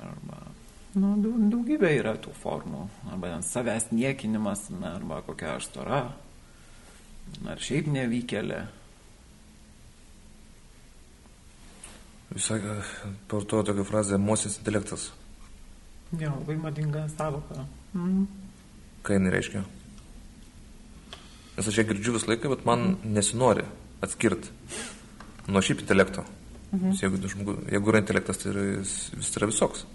[0.00, 0.42] Arba
[0.98, 1.14] nu,
[1.52, 2.86] daugybė yra tų formų.
[3.12, 6.02] Arba savęs niekinimas, na, arba kokia aš stora.
[7.46, 8.60] Ar šiaip nevykėlė.
[12.30, 12.60] Visai
[13.30, 15.10] vartoju tokią frazę emocinis intelektas.
[16.14, 17.64] Jo, labai madinga savoka.
[17.94, 18.26] Mm.
[19.06, 19.62] Ką jinai reiškia?
[21.56, 23.14] Nes aš ją girdžiu visą laiką, bet man mm.
[23.14, 23.66] nesinori
[24.02, 24.50] atskirti
[25.50, 26.24] nuo šiaip intelekto.
[26.70, 26.92] Mhm.
[27.02, 27.18] Jeigu,
[27.70, 29.86] jeigu yra intelektas, tai yra, jis, jis yra visoks.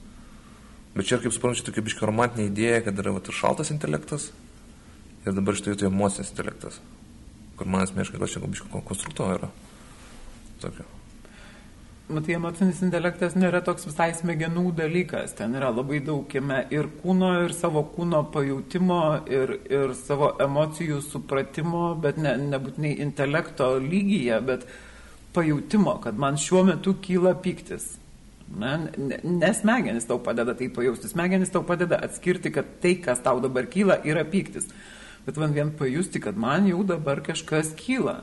[0.95, 4.29] Bet čia, kaip suprantu, čia tokia biška romantinė idėja, kad yra vat, ir šaltas intelektas,
[5.25, 6.79] ir dabar štai tai emocinis intelektas,
[7.59, 9.51] kur man asmeniškai gal čia gal biška konstrukto yra.
[10.63, 10.87] Tokio.
[12.05, 15.31] Matai, emocinis intelektas nėra toks visai smegenų dalykas.
[15.39, 18.99] Ten yra labai daug jame ir kūno, ir savo kūno pajūtimo,
[19.33, 24.67] ir, ir savo emocijų supratimo, bet ne, nebūtinai intelekto lygyje, bet
[25.33, 27.95] pajūtimo, kad man šiuo metu kyla piktis.
[28.45, 28.77] Ne,
[29.23, 33.65] ne, smegenis tau padeda tai pajausti, smegenis tau padeda atskirti, kad tai, kas tau dabar
[33.71, 34.69] kyla, yra piktis.
[35.25, 38.19] Bet man vien pajusti, kad man jau dabar kažkas kyla.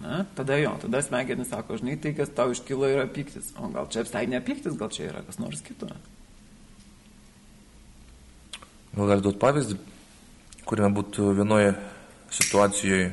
[0.00, 3.50] Na, tada jo, tada smegenis sako, žinai, tai, kas tau iškilo, yra piktis.
[3.60, 5.90] O gal čia visai ne piktis, gal čia yra kas nors kito.
[8.94, 9.76] Gal gali duoti pavyzdį,
[10.64, 11.74] kuriame būtų vienoje
[12.32, 13.10] situacijoje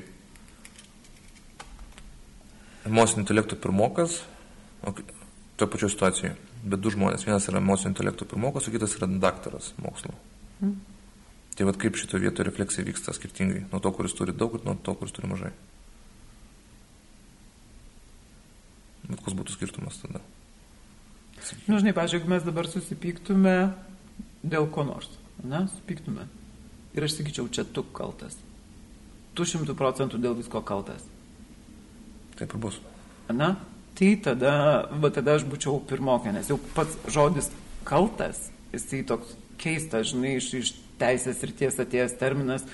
[2.88, 4.22] emocinio intelekto pirmokas,
[4.84, 4.94] o
[5.56, 7.26] toje pačioje situacijoje, bet du žmonės.
[7.28, 10.16] Vienas yra emocinio intelekto pirmokas, o kitas yra daktaras mokslo.
[10.62, 10.80] Mm.
[11.58, 14.78] Tai vad kaip šito vietoje refleksija vyksta skirtingai, nuo to, kuris turi daug ir nuo
[14.82, 15.52] to, kuris turi mažai.
[19.10, 20.22] Bet koks būtų skirtumas tada?
[20.22, 23.56] Na, nu, žinai, jeigu mes dabar susipyktume
[24.42, 25.10] dėl ko nors,
[25.44, 26.28] ne, susipyktume.
[26.96, 28.38] Ir aš sakyčiau, čia tu kaltas.
[29.36, 31.04] Tu šimtų procentų dėl visko kaltas.
[32.40, 32.80] Taip ir bus.
[33.32, 33.54] Na,
[34.02, 34.54] tai tada,
[34.98, 37.52] va tada aš būčiau pirmokė, nes jau pats žodis
[37.86, 42.66] kaltas, jisai toks keistas, žinai, iš, iš teisės ir ties atėjęs terminas,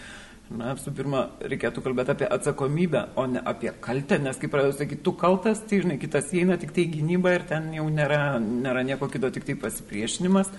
[0.47, 5.01] Na, visų pirma, reikėtų kalbėti apie atsakomybę, o ne apie kaltę, nes kaip pradėjau sakyti,
[5.03, 9.09] tu kaltas, tai žinai, kitas įeina tik tai gynyba ir ten jau nėra, nėra nieko
[9.11, 10.53] kito, tik tai pasipriešinimas.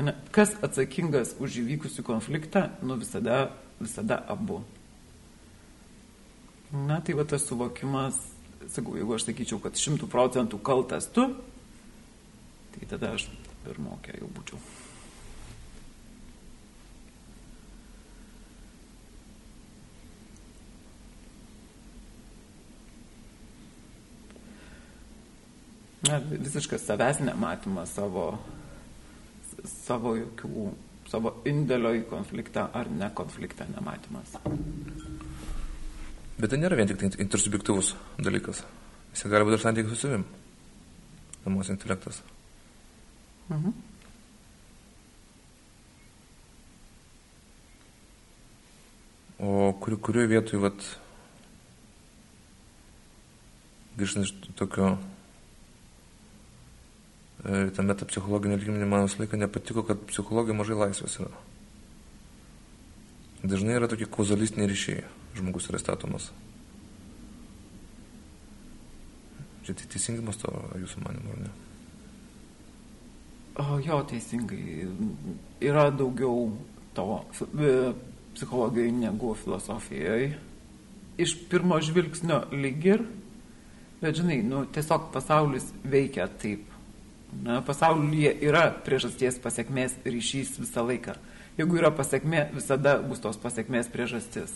[0.00, 4.62] Ne, kas atsakingas už įvykusių konfliktą, nu visada, visada abu.
[6.72, 8.16] Na, tai va tas suvokimas,
[8.76, 11.28] sakau, jeigu aš sakyčiau, kad šimtų procentų kaltas tu,
[12.74, 13.28] tai tada aš
[13.64, 14.62] pirmokė jau būčiau.
[26.08, 28.26] na, visiškas savęs nematymas, savo,
[29.64, 30.68] savo jokių,
[31.10, 34.36] savo indėlio į konfliktą ar ne konfliktą nematymas.
[36.38, 38.64] Bet tai nėra vien tik tai intersubjektivus dalykas.
[39.14, 40.24] Jis gali būti ir santykis su savim.
[41.46, 42.22] Emocijų intelektas.
[43.48, 43.74] Mhm.
[49.44, 50.84] O kur, kurioje vietoje, vat,
[53.98, 54.94] grįžtant iš tokio
[57.44, 61.42] Ir tame ta psichologinė lygmenį man visą laiką nepatiko, kad psichologai mažai laisvės yra.
[63.44, 65.02] Dažnai yra tokie kauzalistiniai ryšiai.
[65.34, 66.30] Žmogus yra statomas.
[69.64, 71.52] Čia tai teisingai masto jūsų manimu, ar ne?
[73.62, 74.88] O, jo, teisingai.
[75.64, 76.50] Yra daugiau
[76.94, 77.06] to
[78.34, 80.34] psichologijoje negu filosofijoje.
[81.22, 83.04] Iš pirmo žvilgsnio lyg ir,
[84.02, 86.74] bet žinai, nu, tiesiog pasaulis veikia taip
[87.42, 91.16] Na, pasaulyje yra priežasties pasiekmės ryšys visą laiką.
[91.58, 94.52] Jeigu yra pasiekmė, visada bus tos pasiekmės priežastis.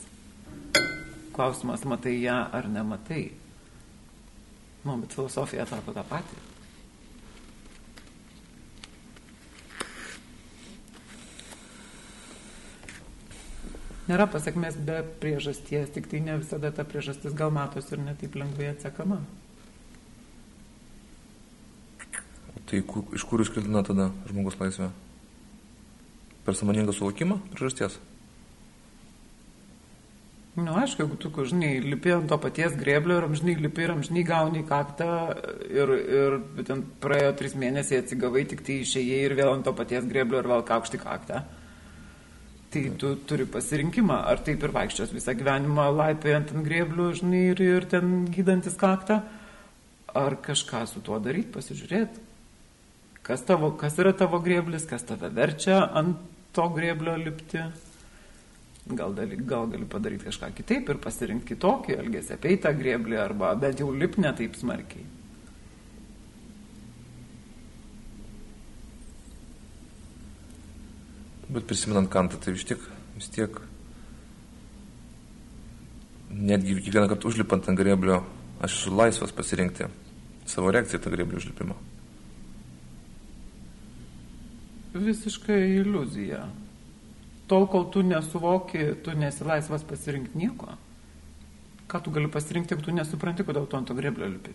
[1.39, 3.29] Klausimas, matai ją ar nematai.
[4.83, 6.39] Nu, bet filosofija sako tą patį.
[14.09, 18.73] Nėra pasiekmės be priežasties, tik tai ne visada ta priežastis gal matos ir netaip lengvai
[18.73, 19.23] atsekama.
[22.67, 24.91] Tai ku, iš kur iškildina tada žmogus laisvė?
[26.43, 28.03] Per samoningą suvokimą priežasties?
[30.59, 34.25] Nu, aišku, jeigu tu, žinai, lipi ant to paties greblio ir amžinai lipi ir amžinai
[34.27, 35.07] gauni kaktą
[35.71, 40.09] ir, ir ten praėjo tris mėnesiai atsigavai, tik tai išėjai ir vėl ant to paties
[40.11, 41.45] greblio ir vėl kaukšti kaktą.
[42.75, 47.63] Tai tu turi pasirinkimą, ar taip ir vaikščios visą gyvenimą laipėjant ant greblių, žinai, ir,
[47.63, 49.21] ir ten gydantis kaktą,
[50.19, 52.25] ar kažką su tuo daryti, pasižiūrėti,
[53.23, 56.19] kas, tavo, kas yra tavo greblis, kas tave verčia ant
[56.57, 57.63] to greblio lipti
[58.97, 63.55] gal, dali, gal gali padaryti kažką kitaip ir pasirinkti kitokį elgesį, apeiti tą grėblį arba
[63.61, 65.07] bent jau lip ne taip smarkiai.
[71.49, 72.83] Bet prisimenant kantą, tai vis tiek,
[73.17, 73.55] vis tiek,
[76.29, 78.21] netgi kiekvieną kartą užlipant ant grėblio,
[78.61, 79.89] aš esu laisvas pasirinkti
[80.49, 81.77] savo reakciją tą grėblio užlipimą.
[84.99, 86.47] Visiškai iliuzija
[87.49, 90.77] tol, kol tu nesuvoki, tu nesi laisvas pasirinkti nieko.
[91.89, 94.53] Ką tu gali pasirinkti, jeigu tu nesupranti, kodėl tu ant to greblio lipi.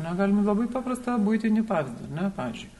[0.00, 2.70] Na, galime labai paprastą būtinį pavyzdį, ne, pavyzdžiui.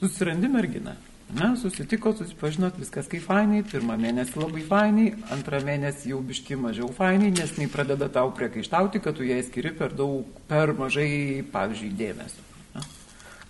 [0.00, 0.96] Susirandi merginą.
[1.32, 6.90] Na, susitiko, susipažinot, viskas kaip fainai, pirmą mėnesį labai fainai, antrą mėnesį jau biški mažiau
[6.94, 11.90] fainai, nes jinai pradeda tau priekaištauti, kad tu jai skiri per daug, per mažai, pavyzdžiui,
[11.96, 12.44] dėmesio.
[12.76, 12.84] Na?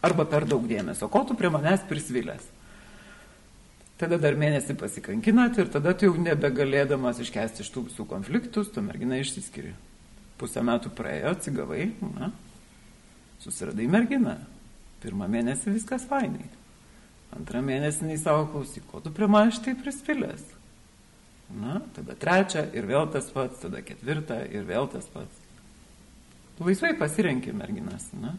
[0.07, 2.47] Arba per daug dėmesio, ko tu prie manęs prisvilęs.
[3.99, 8.83] Tada dar mėnesį pasikankinat ir tada tu jau nebegalėdamas iškesti iš tų visų konfliktų, tu
[8.87, 9.75] mergina išsiskiri.
[10.39, 12.33] Pusę metų praėjo, atsigavai, na,
[13.45, 14.39] susiradai merginą.
[15.05, 16.49] Pirmą mėnesį viskas fainai.
[17.35, 20.43] Antrą mėnesį jis savo klausyk, ko tu prie manęs štai prispilės.
[21.55, 25.41] Na, tada trečią ir vėl tas pats, tada ketvirtą ir vėl tas pats.
[26.57, 28.35] Tu laisvai pasirenki merginas, na?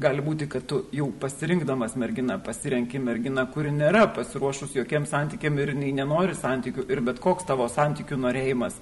[0.00, 5.70] Gali būti, kad tu jau pasirinkdamas merginą pasirenki merginą, kuri nėra pasiruošus jokiem santykiam ir
[5.78, 8.80] nei nenori santykių ir bet koks tavo santykių norėjimas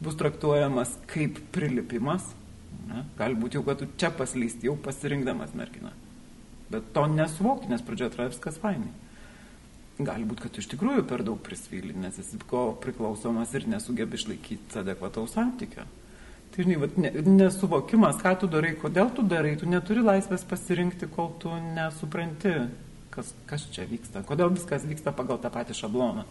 [0.00, 2.30] bus traktuojamas kaip prilipimas.
[2.86, 3.02] Na?
[3.18, 5.90] Gali būti jau, kad tu čia paslysti, jau pasirinkdamas merginą.
[6.70, 8.94] Bet to nesuvokti, nes pradžioje atrodo viskas fainai.
[9.96, 14.18] Gali būti, kad tu iš tikrųjų per daug prisvyli, nes esi ko priklausomas ir nesugebi
[14.18, 15.86] išlaikyti adekvataus santykio.
[16.52, 21.08] Tai žinai, vat, ne, nesuvokimas, ką tu darai, kodėl tu darai, tu neturi laisvės pasirinkti,
[21.12, 22.52] kol tu nesupranti,
[23.14, 26.26] kas, kas čia vyksta, kodėl viskas vyksta pagal tą patį šabloną.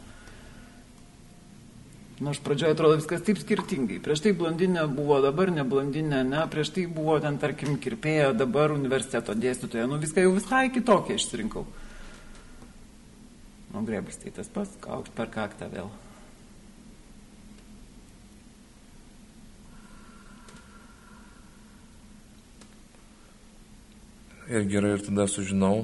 [2.15, 3.97] Nors nu, pradžioje atrodo viskas taip skirtingai.
[3.99, 8.71] Prieš tai blondinė buvo, dabar ne blondinė, ne, prieš tai buvo ten, tarkim, kirpėja, dabar
[8.71, 9.83] universiteto dėstytoja.
[9.91, 11.65] Nu viską jau visai kitokią išsirinkau.
[13.73, 15.91] Nu, greblis tai tas pats, kaukt per kaktą vėl.
[24.55, 25.83] Ir gerai, ir tada sužinau,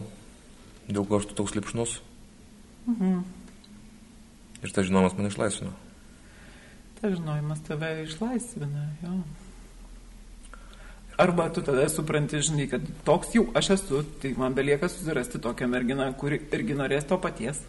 [0.87, 1.99] dėl ko aš tu toks lipšnus.
[2.87, 3.23] Mhm.
[4.63, 5.75] Ir tas žinomas mane išlaisvino.
[7.01, 9.15] Tas žinojimas tave išlaisvina, jo.
[11.21, 15.67] Arba tu tada supranti, žinai, kad toks jau aš esu, tai man belieka susirasti tokią
[15.69, 17.59] merginą, kuri irgi norės to paties.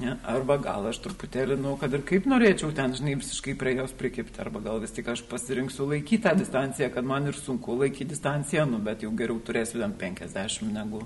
[0.00, 0.16] Ne?
[0.26, 4.40] Arba gal aš truputėlį, nu, kad ir kaip norėčiau ten, žinai, visiškai prie jos prikipti,
[4.42, 8.66] arba gal vis tik aš pasirinksiu laikyti tą distanciją, kad man ir sunku laikyti distanciją,
[8.70, 11.04] nu, bet jau geriau turėsiu ten 50 negu.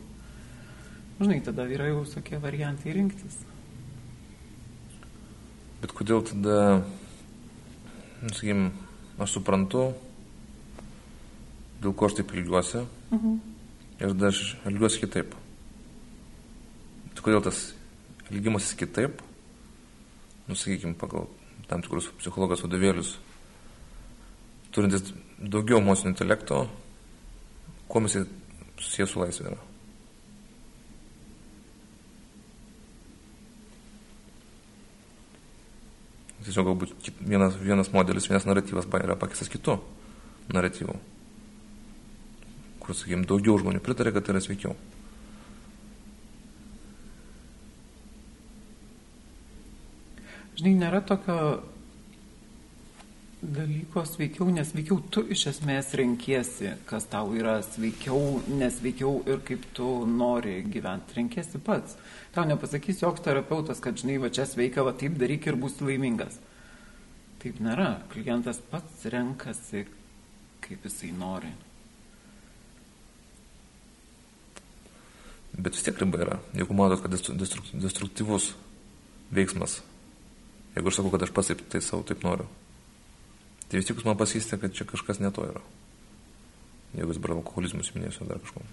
[1.20, 3.42] Žinai, tada yra jau tokie variantai rinktis.
[5.78, 6.58] Bet kodėl tada,
[8.22, 8.68] nu, sakykim,
[9.22, 9.84] aš suprantu,
[11.82, 12.82] dėl ko aš taip ilgiuosi
[13.14, 13.36] mhm.
[14.00, 15.36] ir tada aš ilgiuosi kitaip.
[17.14, 17.62] Tai kodėl tas
[18.32, 19.22] ilgimasis kitaip,
[20.48, 21.28] nu, sakykim, pagal
[21.70, 23.14] tam tikrus psichologijos vadovėlius,
[24.74, 26.64] turintis daugiau emocinio intelekto,
[27.88, 28.18] kuo mes
[28.78, 29.67] susijęs su laisvė yra.
[36.48, 39.74] Tiesiog galbūt vienas, vienas modelis, vienas naratyvas yra pakeistas kitu
[40.48, 40.94] naratyvu.
[42.80, 44.72] Kur, sakykime, daugiau žmonių pritarė, kad tai yra sveikiau.
[50.56, 51.36] Žinai, nėra tokio
[53.42, 59.86] dalyko sveikiau, nesveikiau, tu iš esmės renkiesi, kas tau yra sveikiau, nesveikiau ir kaip tu
[60.10, 61.94] nori gyventi, renkiesi pats.
[62.34, 66.40] Tau nepasakys joks terapeutas, kad žinai, va čia sveika, va taip daryk ir būsi laimingas.
[67.38, 67.92] Taip nėra.
[68.10, 69.86] Klientas pats renkasi,
[70.64, 71.54] kaip jisai nori.
[75.58, 76.38] Bet vis tiek riba yra.
[76.58, 78.52] Jeigu matot, kad destruktyvus
[79.34, 79.80] veiksmas,
[80.74, 82.46] jeigu aš sakau, kad aš pats taip tai savo taip noriu,
[83.68, 85.64] tai vis tik jūs man pasakysite, kad čia kažkas ne to yra.
[86.96, 88.64] Jeigu jūs dabar alkoholizmus minėsiu dar kažko.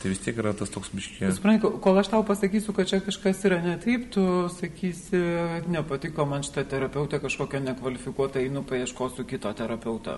[0.00, 1.36] Tai vis tiek yra tas toks biškės.
[1.36, 4.22] Suprantu, kol aš tau pasakysiu, kad čia kažkas yra ne taip, tu
[4.54, 5.20] sakysi,
[5.68, 10.16] nepatiko man šitą terapeutą, kažkokią nekvalifikuotą, einu paieškosiu kito terapeutą.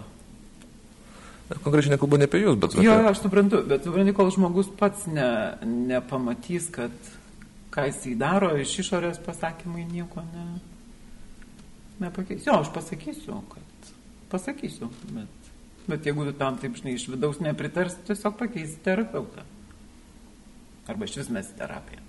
[1.64, 2.76] Konkrečiai nekalbu ne apie jūs, bet...
[2.78, 5.26] Jo, aš suprantu, bet suprantu, kol žmogus pats ne,
[5.66, 6.94] nepamatys, kad
[7.74, 10.46] ką jisai daro, iš išorės pasakymai nieko ne,
[12.02, 12.46] nepakeis.
[12.46, 13.90] Jo, aš pasakysiu, kad
[14.32, 15.50] pasakysiu, bet,
[15.88, 19.44] bet jeigu tam taip, žinai, iš vidaus nepritars, tiesiog pakeisi terapeutą.
[20.90, 22.02] Arba iš vis mes terapiją.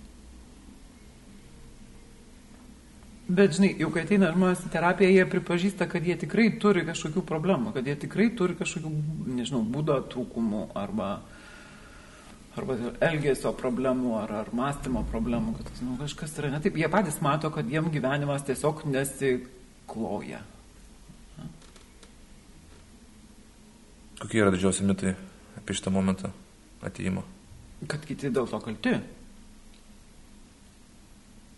[3.24, 7.22] Bet, žinai, jau kai ateina žmonės į terapiją, jie pripažįsta, kad jie tikrai turi kažkokių
[7.24, 8.92] problemų, kad jie tikrai turi kažkokių,
[9.38, 11.08] nežinau, būdo trūkumų arba,
[12.60, 12.76] arba
[13.08, 16.76] elgesio problemų ar, ar mąstymo problemų, kad nu, kažkas yra ne taip.
[16.82, 18.84] Jie patys mato, kad jiem gyvenimas tiesiog
[19.84, 20.40] nesikloja.
[24.20, 25.16] Kokie yra didžiausi mitai
[25.58, 26.32] apie šitą momentą
[26.82, 27.24] ateimo?
[27.88, 28.94] kad kiti dėl to kalti.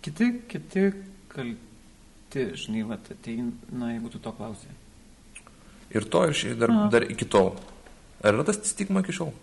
[0.02, 0.86] Kiti, kiti
[1.30, 4.74] kalti, žinai, va, ateina, jeigu tu to klausai.
[5.94, 6.90] Ir to ir šiai dar, Aha.
[6.90, 7.54] dar iki tol.
[8.24, 9.34] Ar yra tas stigma iki šiol?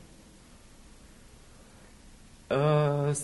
[2.52, 3.14] Uh,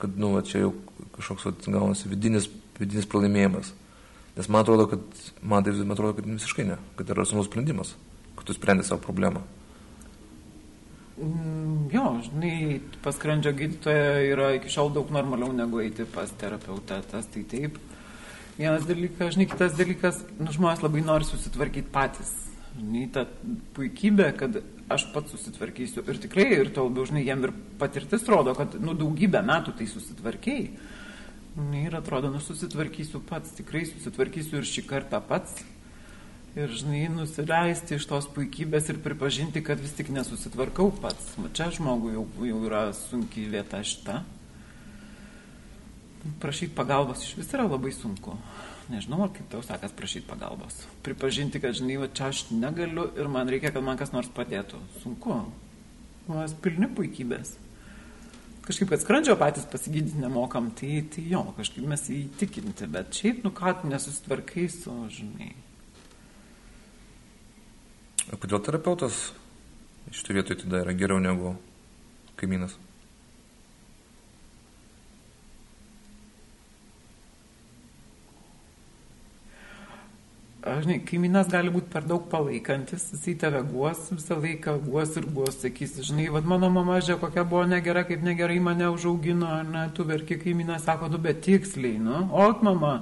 [0.00, 0.72] kad, nu, va, čia jau
[1.18, 2.48] kažkoks va, gaunasi vidinis,
[2.80, 3.74] vidinis pralaimėjimas.
[4.38, 5.00] Nes man atrodo, kad,
[5.42, 7.96] man tai man atrodo, kad visiškai ne, kad yra racionalus sprendimas,
[8.38, 9.42] kad tu sprendi savo problemą.
[11.18, 17.00] Mm, jo, žinai, pas skrandžio gydytoją yra iki šiol daug normaliau negu eiti pas terapeutą,
[17.10, 17.80] tas tai taip.
[18.58, 22.30] Vienas dalykas, žinai, kitas dalykas, nu, žmonės labai nori susitvarkyti patys.
[22.76, 23.26] Žinai, ta
[23.74, 24.60] puikybė, kad
[24.94, 28.94] aš pats susitvarkysiu ir tikrai, ir to labiau, žinai, jiem ir patirtis rodo, kad, nu,
[28.98, 30.70] daugybę metų tai susitvarkiai.
[31.58, 35.56] Ir atrodo, nu, susitvarkysiu pats, tikrai susitvarkysiu ir šį kartą pats
[36.58, 41.32] ir, žinai, nusileisti iš tos puikybės ir pripažinti, kad vis tik nesusitvarkau pats.
[41.38, 44.22] Va čia žmogui jau, jau yra sunki vieta šita.
[46.42, 48.36] Prašyti pagalbos iš vis yra labai sunku.
[48.88, 50.80] Nežinau, ar kaip tau sakas prašyti pagalbos.
[51.06, 54.80] Pripažinti, kad, žinai, va čia aš negaliu ir man reikia, kad man kas nors padėtų.
[55.02, 55.42] Sunku.
[56.30, 57.58] Mes pilni puikybės.
[58.68, 63.52] Kažkaip, kad skrandžio patys pasigydyti nemokam, tai, tai jo, kažkaip mes įtikinti, bet šiaip, nu
[63.56, 65.54] ką, nesusitvarkai su, žinai,
[68.28, 69.30] O kodėl terapeutas
[70.12, 71.54] šitą vietoj tada yra geriau negu
[72.36, 72.74] kaimynas?
[80.82, 85.60] Žinai, kaimynas gali būti per daug palaikantis, jisai tave guos visą laiką, guos ir guos,
[85.62, 89.86] sakys, žinai, vad mano mama žiūrė, kokia buvo negera, kaip negerai mane užaugino, ar ne,
[89.96, 92.94] tu verki kaimynas, sako, nu, bet tiksliai, nu, ot mama.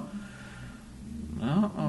[1.37, 1.87] Na, o,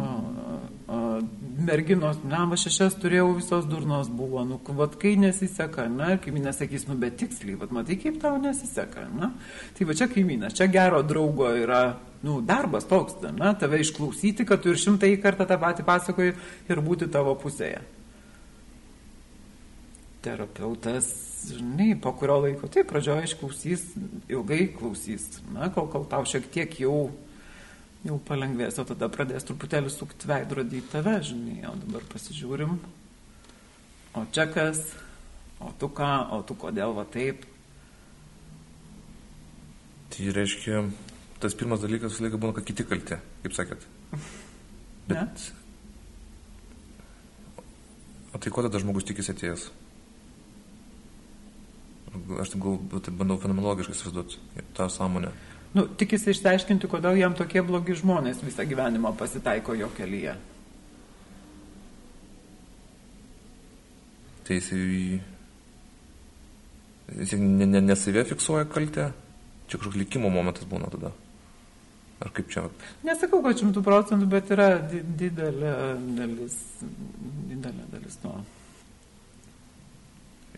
[0.89, 6.87] merginos, na, va šešias turėjau, visos durnos buvo, nu, vad kai nesiseka, na, kaimynė sakys,
[6.89, 9.35] nu, bet tiksliai, vad matai, kaip tau nesiseka, na.
[9.77, 11.83] Tai va čia kaimynas, čia gero draugo yra,
[12.25, 16.35] nu, darbas toks, na, tave išklausyti, kad tu ir šimtai kartą tą patį pasakoji
[16.73, 17.85] ir būti tavo pusėje.
[20.25, 21.13] Terapeutas,
[21.53, 23.89] žinai, po kurio laiko, tai pradžioje išklausys,
[24.33, 27.11] ilgai klausys, na, kol, kol tau šiek tiek jau
[28.09, 32.79] jau palengvės, o tada pradės truputėlį sukti veidrodį į tave, žinai, o dabar pasižiūrim,
[34.19, 34.83] o čia kas,
[35.61, 37.45] o tu ką, o tu kodėl va taip.
[40.15, 40.83] Tai reiškia,
[41.43, 43.89] tas pirmas dalykas visą laiką būna, kad kiti kalti, kaip sakėt.
[45.09, 45.49] Bet...
[45.49, 45.55] Ne?
[48.29, 49.63] O tai ko tada žmogus tikisi atėjęs?
[52.43, 52.77] Aš taip gal,
[53.17, 55.33] bandau fenomenologiškai įsivaizduoti tą sąmonę
[55.77, 60.37] nu, tikisi išsiaiškinti, kodėl jam tokie blogi žmonės visą gyvenimą pasitaiko jo kelyje.
[64.49, 65.21] Tai jisai,
[67.21, 69.11] jisai ne, ne, nesavė fiksuoja kaltę,
[69.69, 71.13] čia kažkoks likimo momentas būna tada.
[72.19, 72.65] Ar kaip čia?
[73.07, 75.75] Nesakau, kad šimtų procentų, bet yra didelė
[76.17, 76.57] dalis,
[77.51, 78.33] didelė dalis to.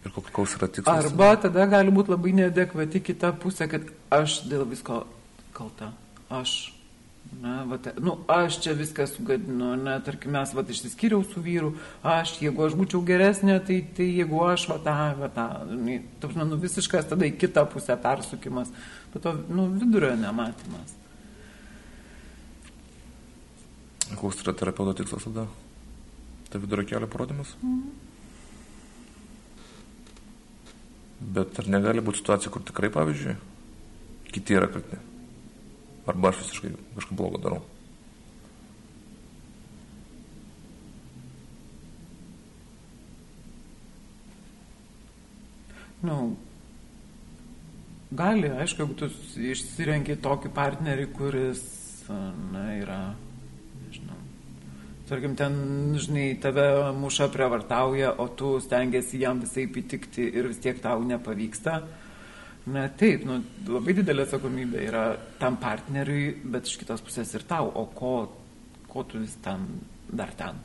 [0.01, 1.07] Ir koks yra tikslas?
[1.11, 5.05] Arba tada gali būti labai neadekvati kita pusė, kad aš dėl visko
[5.57, 5.92] kalta.
[6.32, 6.74] Aš.
[7.40, 11.68] Na, va, te, nu, aš čia viską sugadinu, na, tarkim, mes, va, išsiskyriau su vyru,
[12.03, 16.01] aš, jeigu aš būčiau geresnė, tai, tai jeigu aš, va, tą, va, tą, nu,
[16.40, 18.72] nu, visiškas tada į kitą pusę persukimas,
[19.12, 20.96] bet to, nu, vidurio nematymas.
[24.16, 25.46] koks yra terapeuto tikslas tada?
[26.51, 27.55] Ta vidurio kelio parodymas?
[27.62, 28.09] Mhm.
[31.20, 33.36] Bet ar negali būti situacija, kur tikrai, pavyzdžiui,
[34.32, 34.96] kiti yra kalti?
[36.08, 37.60] Arba aš visiškai kažką blogo darau?
[46.00, 46.36] Nu,
[48.16, 49.10] gali, aišku, jeigu tu
[49.52, 51.60] išsirenki tokį partnerį, kuris,
[52.08, 53.00] na, yra
[55.11, 55.54] tarkim, ten,
[55.98, 61.80] žinai, tave muša prievartauja, o tu stengiasi jam visai įtikti ir vis tiek tau nepavyksta.
[62.70, 65.04] Na taip, nu, labai didelė atsakomybė yra
[65.40, 68.14] tam partneriui, bet iš kitos pusės ir tau, o ko,
[68.90, 69.64] ko tu vis ten
[70.06, 70.61] dar ten.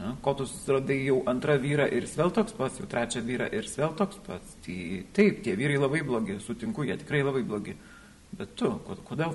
[0.00, 3.68] Na, ko tu susiradai jau antrą vyrą ir vėl toks pats, jau trečią vyrą ir
[3.76, 4.56] vėl toks pats.
[4.64, 4.78] Tai
[5.16, 7.76] taip, tie vyrai labai blogi, sutinku, jie tikrai labai blogi.
[8.38, 8.70] Bet tu,
[9.04, 9.34] kodėl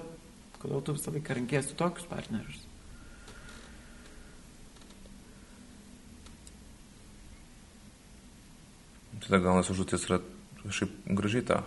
[0.66, 2.62] Kodėl tu visą laiką renkėsi tokius partnerius?
[9.26, 10.18] Tada gaunasi užduotis yra
[10.64, 11.60] kažkaip gražiai tą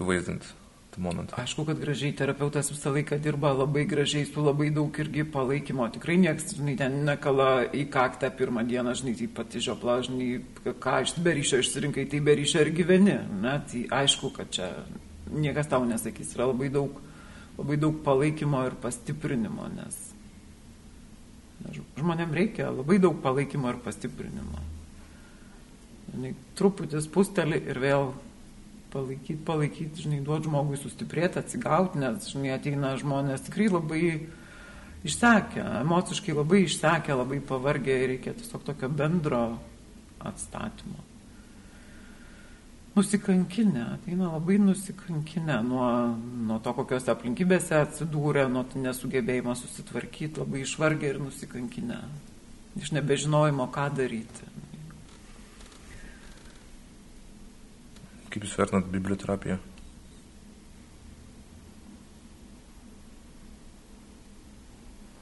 [0.00, 0.54] įvaizdinti
[0.94, 1.36] tą momentą.
[1.42, 5.90] Aišku, kad gražiai terapeutas visą laiką dirba labai gražiai, su labai daug irgi palaikymo.
[5.98, 10.30] Tikrai niekas, žinai, ten nekala į kaktą pirmą dieną, žinai, tai pati žiopla, žinai,
[10.64, 13.18] ką iš beryšio išsirinkai, tai beryšio ir gyveni.
[13.44, 14.72] Na, tai aišku, kad čia
[15.28, 17.04] niekas tau nesakys, yra labai daug
[17.58, 19.98] labai daug palaikymo ir pastiprinimo, nes
[21.98, 24.62] žmonėm reikia labai daug palaikymo ir pastiprinimo.
[26.58, 28.12] Truputį spustelį ir vėl
[28.92, 34.04] palaikyti, palaikyti, žinai, duoti žmogui sustiprėti, atsigauti, nes, žinai, ateina žmonės tikrai labai
[35.08, 39.42] išsekę, emociškai labai išsekę, labai pavargę ir reikia tiesiog tokio bendro
[40.30, 41.07] atstatymo
[42.98, 45.88] nusikankinę, ateina labai nusikankinę nuo,
[46.48, 52.02] nuo to, kokios aplinkybėse atsidūrė, nuo nesugebėjimo susitvarkyti, labai išvargę ir nusikankinę,
[52.82, 54.52] iš nebežinojimo, ką daryti.
[58.28, 59.56] Kaip Jūs vertinat biblioterapiją?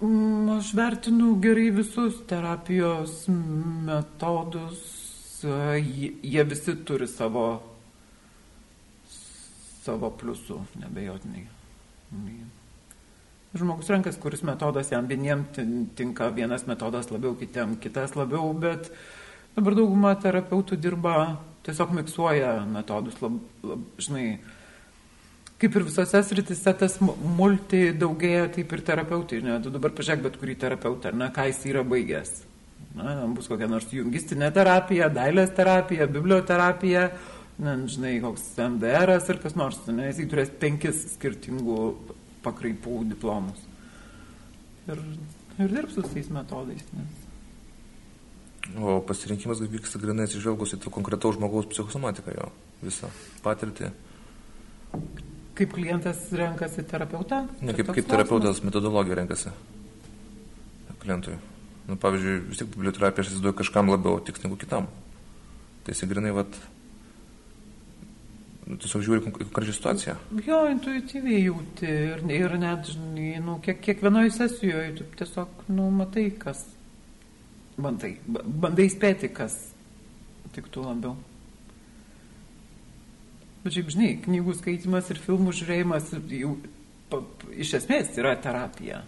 [0.03, 3.25] Mm, aš vertinu gerai visus terapijos
[3.87, 4.96] metodus,
[5.43, 7.47] jie visi turi savo,
[9.85, 11.45] savo pliusų, nebejotinai.
[13.57, 15.45] Žmogus renkas, kuris metodas jam vieniem
[15.97, 18.91] tinka, vienas metodas labiau, kitiem kitas labiau, bet
[19.57, 21.17] dabar dauguma terapeutų dirba,
[21.67, 24.27] tiesiog miksuoja metodus, lab, lab, žinai,
[25.61, 30.37] kaip ir visose sritise tas multi daugėja, taip ir terapeutai, ne, tu dabar pažiūrėk bet
[30.43, 32.46] kurį terapeutą, ne, ką jis yra baigęs
[32.97, 37.11] Na, bus kokia nors jungistinė terapija, dailės terapija, biblioterapija,
[37.61, 41.81] na, žinai, koks MDR ir kas nors, ne, jis turės penkis skirtingų
[42.47, 43.61] pakraipų diplomus.
[44.89, 45.03] Ir,
[45.59, 46.85] ir dirbs su tais metodais.
[46.97, 47.23] Nes...
[48.81, 52.49] O pasirinkimas vyksta grinai atsižvelgus į to konkretaus žmogaus psichosomatiką jo
[52.83, 53.11] visą
[53.45, 53.91] patirtį.
[55.57, 57.45] Kaip klientas renkasi terapeutą?
[57.61, 59.53] Ne, kaip, kaip terapeutas metodologiją renkasi
[61.03, 61.37] klientui.
[61.87, 64.89] Nu, pavyzdžiui, vis tik biblioterapija aš įsivaizduoju kažkam labiau tiks negu kitam.
[65.87, 66.57] Tai jis grinai, vat,
[68.67, 70.17] nu, tiesiog žiūri konkrečią situaciją.
[70.49, 72.91] Jo, intuityviai jauti ir, ir net,
[73.45, 76.65] nu, kiek, kiekvienoje sesijoje tu tiesiog, nu, matai, kas,
[77.79, 79.61] bandai, bandai spėti, kas
[80.57, 81.15] tiktų labiau.
[83.63, 86.57] Bet šiaip, žinai, knygų skaitimas ir filmų žiūrėjimas jau
[87.11, 87.23] pa,
[87.55, 89.05] iš esmės yra terapija.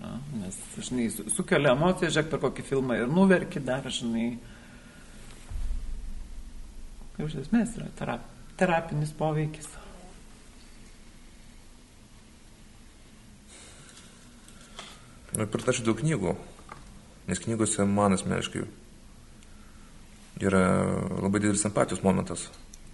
[0.00, 4.34] Na, nes, žinai, sukelia emociją, žiūrėk per kokį filmą ir nuverki dar, žinai.
[7.18, 8.24] Jau iš esmės yra terap,
[8.58, 9.68] terapinis poveikis.
[15.34, 16.34] Ir pritačiau daug knygų,
[17.30, 18.66] nes knygose man asmeniškai
[20.42, 20.60] yra
[21.22, 22.48] labai didelis empatijos momentas.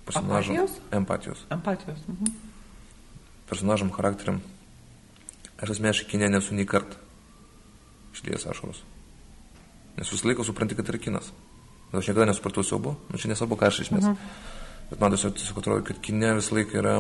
[0.05, 0.57] Personažam.
[0.92, 1.44] Empatijos?
[1.51, 2.01] Empatijos.
[2.09, 2.32] Mhm.
[3.48, 4.40] Personažam, charakteriam.
[5.61, 6.96] Aš asmeniškai kinė nesu nei kartą
[8.16, 8.82] išlėjęs ašaros.
[9.98, 11.32] Nes visą laiką supranti, kad tai yra kinas.
[11.90, 14.06] Bet aš niekada nesupratau siaubo, nu čia nesvarbu, ką aš išmės.
[14.06, 14.16] Mhm.
[14.90, 16.96] Bet man tiesiog atrodo, kad kinė visą laiką yra...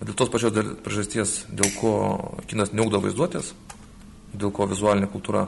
[0.00, 1.90] Dėl tos pačios priežasties, dėl ko
[2.48, 3.50] kinas neugdo vaizduotės,
[4.32, 5.42] dėl ko vizualinė kultūra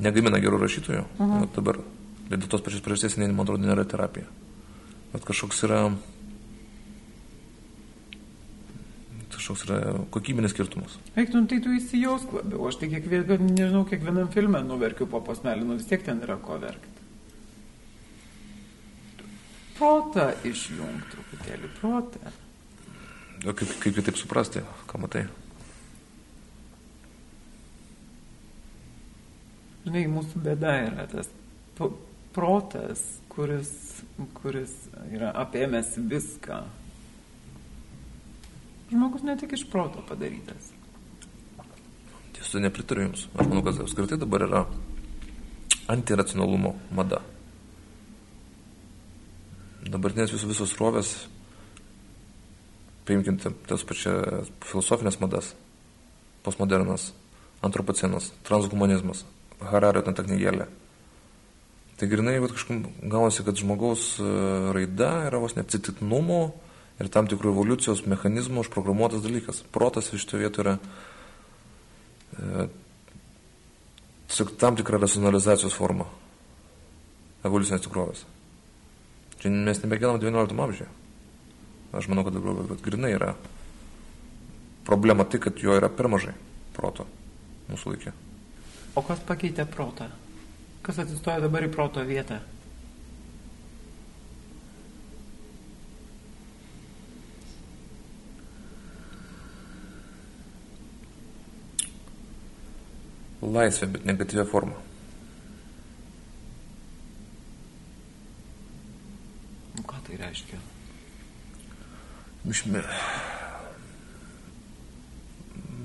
[0.00, 1.50] negamina gerų rašytojų, mhm.
[1.52, 1.82] dabar
[2.30, 4.24] dėl tos pačios priežasties, man atrodo, nėra terapija.
[5.12, 5.82] Bet kažkoks yra
[9.38, 9.78] kažkoks yra
[10.14, 10.98] kokybinis skirtumas.
[11.14, 15.66] Eik, nu tai tu įsijausk labiau, aš tai kiekvien, nežinau, kiekvienam filmę nuverkiu po posmelį,
[15.66, 16.94] nu vis tiek ten yra ko verkti.
[19.78, 22.32] Protą išjungti truputėlį, protą.
[23.46, 25.28] O kaip, kaip kitaip suprasti, ką matai?
[29.86, 31.30] Žinai, mūsų bėda yra tas
[32.34, 33.70] protas, kuris,
[34.40, 34.74] kuris
[35.14, 36.58] yra apėmęs viską.
[38.88, 40.70] Žmogus ne tik iš proto padarytas.
[42.36, 43.26] Tiesų nepritariu Jums.
[43.34, 44.62] Aš manau, kad apskritai dabar yra
[45.92, 47.20] antiracionalumo mada.
[49.88, 51.12] Dabartinės visos, visos rovės
[53.08, 55.54] paimkim tas pačias filosofinės madas,
[56.44, 57.12] postmodernas,
[57.64, 59.24] antropocenas, transhumanizmas,
[59.58, 60.68] Harario ten ta knygėlė.
[61.98, 64.26] Tai grinai, kad kažkaip gaunasi, kad žmogaus e,
[64.76, 66.42] raida yra vos neatsitiktinumo
[66.98, 69.62] ir tam tikrų evoliucijos mechanizmų užprogramuotas dalykas.
[69.74, 70.74] Protas iš to vietų yra
[72.34, 72.66] e,
[74.58, 76.08] tam tikra racionalizacijos forma
[77.46, 78.24] evoliucinės tikrovės.
[79.38, 80.88] Čia mes nebegyvenam 19 amžiuje.
[81.94, 83.32] Aš manau, kad dabar bet grinai yra
[84.88, 86.34] problema tai, kad jo yra per mažai
[86.76, 87.06] proto
[87.68, 88.12] mūsų laikė.
[88.98, 90.08] O kas pakeitė protą?
[90.82, 92.40] Kas atsistoja dabar į proto vietą?
[103.42, 104.74] Laisvė, bet negatyvė forma.
[109.88, 110.58] Ką tai reiškia?
[112.48, 112.82] Išmi...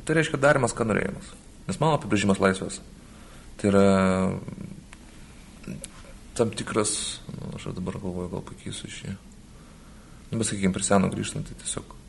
[0.03, 1.29] Tai reiškia darimas, ką norėjimas.
[1.69, 2.81] Nes mano apibrėžimas laisvės.
[3.61, 3.85] Tai yra
[6.33, 9.13] tam tikras, nu, aš dabar galvoju, gal pakeisiu šį.
[10.31, 11.99] Nu, bet sakykime, prie seno grįžtant, tai tiesiog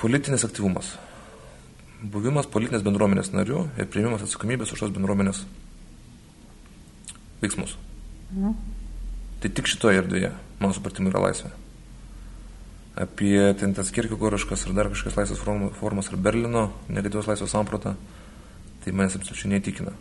[0.00, 0.94] politinis aktyvumas.
[2.00, 5.44] Buvimas politinės bendruomenės nariu ir priimimas atsakomybės už tos bendruomenės
[7.42, 7.76] veiksmus.
[8.32, 8.54] Mhm.
[9.40, 10.30] Tai tik šitoje erdvėje,
[10.60, 11.52] mano supratimu, yra laisvė
[13.00, 15.42] apie ten tas kirkigoriškas ir dar kažkokias laisvės
[15.78, 17.94] formas ir Berlino negatyvios laisvės sampratą,
[18.84, 19.94] tai manęs absoliučiai neįtikina.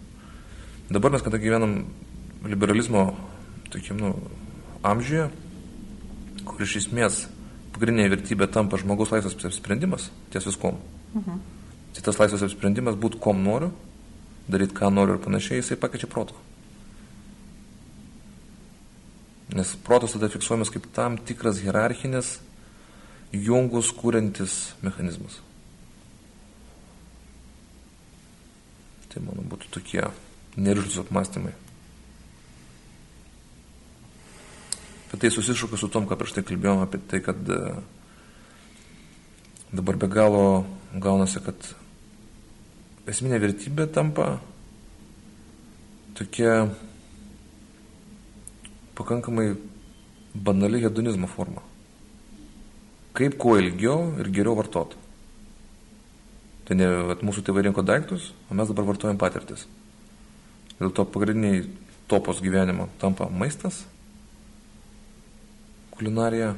[0.89, 1.83] Dabar mes, kada gyvenam
[2.43, 3.13] liberalizmo,
[3.69, 4.13] tokiam, nu,
[4.83, 5.29] amžiuje,
[6.43, 7.27] kur iš esmės
[7.75, 10.81] pagrindinė vertybė tampa žmogaus laisvės apsisprendimas ties viskom.
[11.13, 11.39] Mhm.
[11.99, 13.73] Tai tas laisvės apsisprendimas būtų kom noriu,
[14.47, 16.37] daryti ką noriu ir panašiai, jisai pakeičia protą.
[19.51, 22.37] Nes protas tada fiksuojamas kaip tam tikras hierarchinis
[23.35, 25.41] jungus kūrintis mechanizmas.
[29.11, 30.05] Tai mano būtų tokie
[30.55, 31.51] neržus apmąstymai.
[35.11, 37.61] Bet tai susišaukia su tom, ką prieš tai kalbėjome apie tai, kad e,
[39.75, 40.63] dabar be galo
[40.95, 41.73] gaunasi, kad
[43.09, 44.27] esminė vertybė tampa
[46.19, 46.69] tokia
[48.99, 49.53] pakankamai
[50.35, 51.63] banali hedonizmo forma
[53.19, 54.97] kaip kuo ilgiau ir geriau vartoti.
[56.67, 59.65] Tai ne, at, mūsų tėvai rinko daiktus, o mes dabar vartojam patirtis.
[60.79, 61.65] Dėl to pagrindiniai
[62.09, 63.81] topos gyvenimo tampa maistas,
[65.97, 66.53] kulinarija,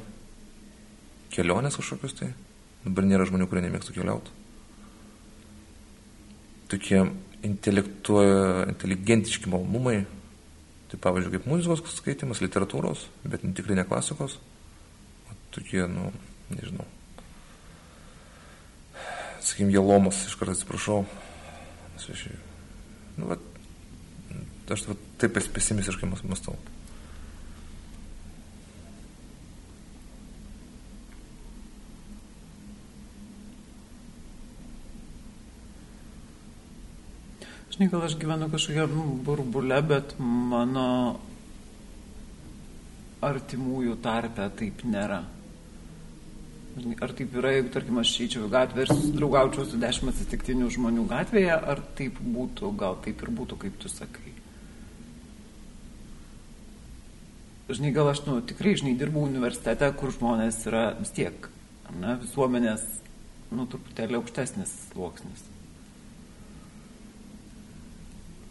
[1.34, 2.30] kelionės kažkokius tai.
[2.86, 4.41] Dabar nėra žmonių, kurie nemėgtų keliauti.
[6.72, 7.02] Tokie
[7.44, 10.06] inteligentiški malonumai,
[10.92, 14.38] tai pavyzdžiui, kaip muzikos skaitimas, literatūros, bet tikrai ne klasikos.
[15.28, 16.04] O tokie, nu,
[16.54, 16.88] nežinau.
[19.42, 21.00] Sakykim, jėlomas, iš karto atsiprašau.
[23.18, 23.36] Nu, va,
[24.72, 26.56] aš va, taip pesimistiškai mąstau.
[37.72, 38.88] Žinai, gal aš gyvenu kažkokia
[39.24, 40.88] burbule, bet mano
[43.24, 45.22] artimųjų tarpe taip nėra.
[47.04, 51.06] Ar taip yra, jeigu, tarkim, aš išeičiau į gatvę ir susidraugaučiau su dešimt atsitiktinių žmonių
[51.10, 54.36] gatvėje, ar taip būtų, gal taip ir būtų, kaip tu sakai?
[57.72, 61.48] Žinai, gal aš, nu, tikrai, žinai, dirbau universitete, kur žmonės yra vis tiek,
[61.96, 62.84] ne, visuomenės,
[63.56, 65.51] nu, truputėlį aukštesnis sluoksnis.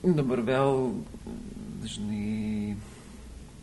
[0.00, 0.76] Dabar vėl,
[1.84, 2.74] žinai,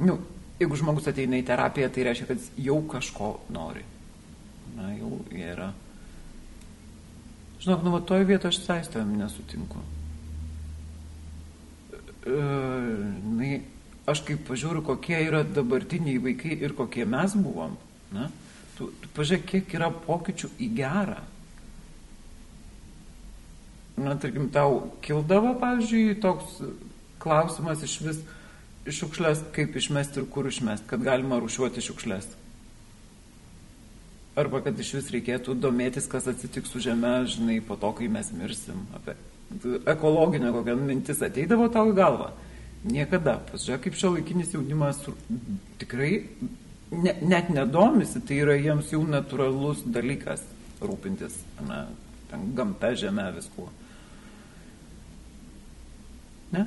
[0.06, 0.18] nu,
[0.62, 3.86] jeigu žmogus ateina į terapiją, tai reiškia, kad jau kažko nori
[4.78, 5.72] na, jau jie yra.
[7.62, 9.82] Žinok, nu, va, toje vietoje aš saistovėm nesutinku.
[12.28, 12.36] E,
[13.40, 13.54] na,
[14.12, 17.74] aš kaip pažiūriu, kokie yra dabartiniai vaikai ir kokie mes buvom,
[18.14, 18.30] na,
[18.78, 21.24] tu, tu pažiūrėk, kiek yra pokyčių į gerą.
[23.98, 26.60] Na, tarkim, tau kildavo, pavyzdžiui, toks
[27.22, 28.20] klausimas iš vis
[28.88, 32.28] šiukšlės, kaip išmesti ir kur išmesti, kad galima rušiuoti šiukšlės.
[34.38, 38.30] Arba kad iš vis reikėtų domėtis, kas atsitiks su žeme, žinai, po to, kai mes
[38.38, 38.86] mirsim.
[38.96, 39.18] Apie
[39.86, 42.30] ekologinę kokią mintis ateidavo tau į galvą.
[42.88, 43.40] Niekada.
[43.50, 45.00] Pažiūrėk, kaip šio laikinis jaunimas
[45.82, 46.12] tikrai
[46.92, 50.44] ne, net nedomisi, tai yra jiems jau natūralus dalykas
[50.84, 51.88] rūpintis na,
[52.56, 53.72] gamta, žemė, viskuo.
[56.56, 56.66] Ne?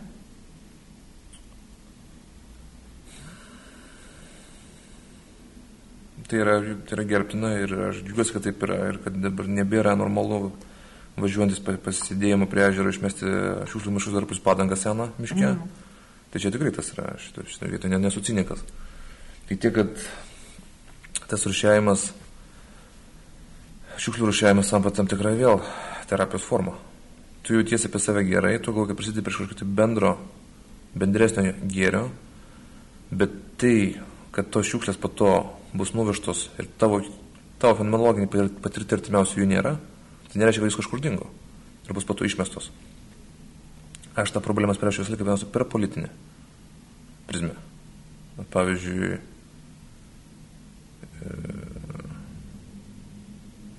[6.30, 9.96] Tai yra, tai yra gerbtina ir aš džiugiuosi, kad taip yra ir kad dabar nebėra
[9.98, 10.52] normalu
[11.20, 13.26] važiuojantis pasidėjimo prie ežero išmesti
[13.72, 15.54] šiukšlių mišus dar pus padangą seną miške.
[15.56, 15.88] Mm.
[16.30, 18.62] Tai čia tikrai tas yra, šito, šito vietoje nesu cinikas.
[19.48, 22.12] Tai tiek, kad tas rušiavimas,
[23.98, 25.58] šiukšlių rušiavimas tampa tam tikrai vėl
[26.10, 26.76] terapijos forma.
[27.50, 30.12] Tu jautiesi apie save gerai, tu gal kaip prisidedi prie kažkokio bendro,
[30.94, 32.04] bendresnio gėrio,
[33.10, 33.98] bet tai,
[34.30, 35.30] kad tos šiukšlės po to
[35.74, 37.00] bus nuvežtos ir tavo,
[37.58, 38.28] tavo fenomenologinį
[38.62, 39.74] patirtį artimiausių jų nėra,
[40.28, 41.26] tai nereiškia, kad jis kažkur dingo
[41.88, 42.70] ir bus pato išmestos.
[44.14, 46.14] Aš tą problemą spręšiu visą laiką pirmiausia per politinę
[47.26, 47.58] prizmę.
[48.54, 49.12] Pavyzdžiui,
[51.18, 51.34] e,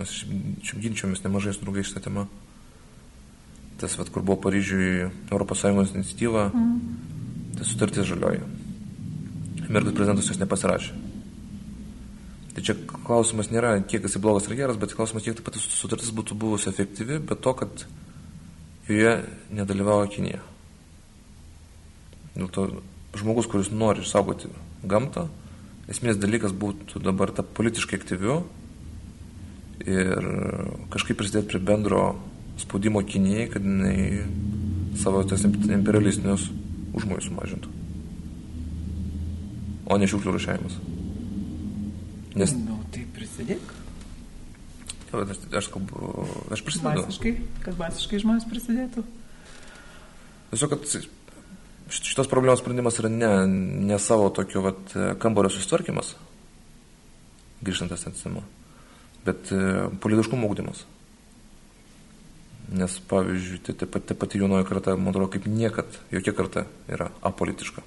[0.04, 2.28] mes šiaip ginčiomės nemažai su draugais šitą temą.
[3.82, 6.76] Tas, vat, kur buvo Paryžiui ES iniciatyva, mm.
[7.58, 8.44] tai sutartis žalioji.
[9.66, 11.00] Amerikos prezidentas jos nepasirašė.
[12.52, 12.76] Tai čia
[13.08, 16.70] klausimas nėra, kiek jis blogas ar geras, bet klausimas, kiek ta pati sutartis būtų buvusi
[16.70, 17.86] efektyvi, bet to, kad
[18.92, 19.14] joje
[19.56, 20.42] nedalyvavo Kinija.
[22.36, 22.68] Dėl to
[23.18, 24.52] žmogus, kuris nori išsaugoti
[24.88, 25.26] gamtą,
[25.92, 28.42] esmės dalykas būtų dabar ta politiškai aktyviu
[29.82, 30.28] ir
[30.94, 32.04] kažkaip prisidėti prie bendro
[32.60, 34.26] spaudimo Kinijai, kad jinai
[35.00, 36.50] savo tas imperialistinius
[36.98, 37.72] užmojus sumažintų.
[39.92, 40.76] O ne šiukšlių rušiavimas.
[42.40, 42.54] Nes...
[42.56, 43.74] Nu, tai prisidėk.
[45.12, 47.04] Jo, aš, aš kalbu, aš prisidedu.
[47.04, 47.34] Masiškai,
[47.66, 49.04] kad masiškai žmonės prisidėtų.
[50.52, 50.86] Tiesiog, kad
[51.92, 53.32] šitos problemos sprendimas yra ne,
[53.92, 56.14] ne savo tokio vat, kambario susitvarkymas,
[57.64, 58.46] grįžtant esensimo,
[59.28, 60.86] bet e, politiškumo ūkdymas.
[62.72, 67.10] Nes, pavyzdžiui, tai ta pati, pati jaunoji karta, man atrodo, kaip niekad, jokia karta yra
[67.28, 67.84] apolitiška.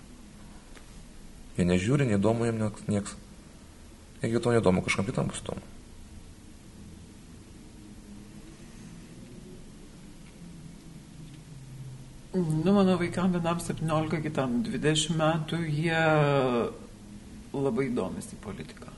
[1.56, 3.14] Jie nežiūri, neįdomu jiems nieks.
[4.20, 5.64] Jeigu to neįdomu, kažkam kitam bus įdomu.
[12.34, 16.00] Nu, mano vaikam vienam 17, kitam 20 metų, jie
[17.54, 18.93] labai domisi politiką.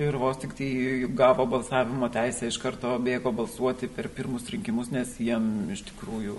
[0.00, 0.70] Ir vos tik tai
[1.12, 6.38] gavo balsavimo teisę, iš karto bėgo balsuoti per pirmus rinkimus, nes jiem iš tikrųjų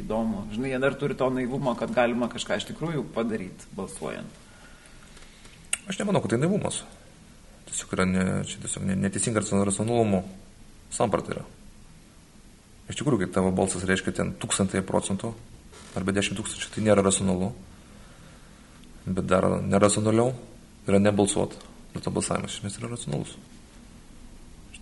[0.00, 0.46] įdomu.
[0.54, 4.40] Žinai, jie dar turi to naivumo, kad galima kažką iš tikrųjų padaryti balsuojant.
[5.88, 6.82] Aš nemanau, kad tai naivumas.
[7.68, 10.24] Tiesiog yra ne, čia tiesiog neteisinga racionalumo
[10.92, 11.46] samprata yra.
[12.88, 15.34] Iš tikrųjų, kai tavo balsas reiškia ten tūkstantai procentų
[15.98, 17.52] arba dešimt tūkstančių, tai nėra racionalu.
[19.04, 20.32] Bet dar neracionaliau
[20.88, 21.60] yra nebalsuoti.
[21.98, 23.34] Ir to balsavimas iš esmės yra racionalus.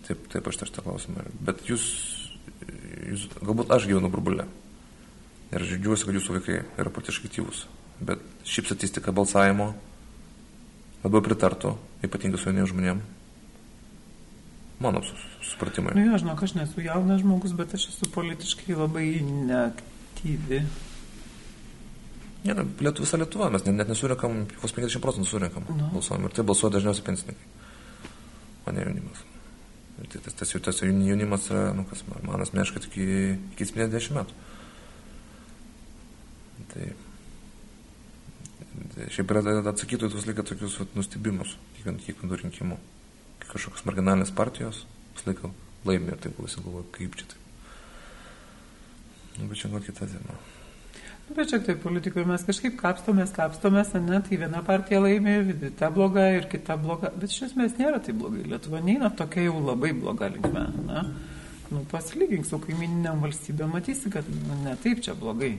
[0.05, 1.25] Taip, taip aš tą klausimą.
[1.43, 1.83] Bet jūs,
[3.09, 4.45] jūs, galbūt aš gyvenu burbulę.
[5.51, 7.65] Ir aš džiaugiuosi, kad jūsų vaikai yra politiškai aktyvus.
[7.99, 9.71] Bet šiaip statistika balsavimo
[11.03, 11.73] labiau pritartų,
[12.05, 13.13] ypatingai su jauniems žmonėms.
[14.77, 15.01] Mano
[15.41, 15.95] supratimai.
[15.97, 20.61] Nu, jo, žinok, aš nesu jaunas žmogus, bet aš esu politiškai labai neaktyvi.
[22.47, 25.89] Ne, ne, Lietu, visa Lietuva, mes net, net nesurinkam, vos 50 procentų surinkam no.
[25.95, 26.27] balsuojam.
[26.29, 27.49] Ir tai balsuoja dažniausiai pensininkai,
[28.63, 29.25] o ne jaunimas.
[29.97, 33.09] Ir tai, tas, tas, tas jaunimas yra, nu kas, man asmeniškai iki,
[33.57, 34.39] iki 70 metų.
[36.71, 36.87] Tai
[39.13, 39.41] Šiaip yra
[39.71, 42.77] atsakytų visą laiką tokius vat, nustebimus kiekvienų kiekvienų rinkimų.
[43.47, 44.83] Kažkokios marginalinės partijos
[45.15, 45.51] visą laiką
[45.87, 47.43] laimė ir taip visi galvoja, kaip čia taip.
[49.37, 50.37] Nu, bet čia gal kita tema.
[51.27, 55.41] Nu, bet čia taip politikoje mes kažkaip kapstomės, kapstomės, ne, tai viena partija laimė,
[55.79, 58.45] ta bloga ir kita bloga, bet iš esmės nėra taip blogai.
[58.47, 61.03] Lietuva neina tokia jau labai bloga linkme, ne.
[61.67, 65.57] Nu, pasilygink su kaimininiam valstybė, matysi, kad nu, ne taip čia blogai.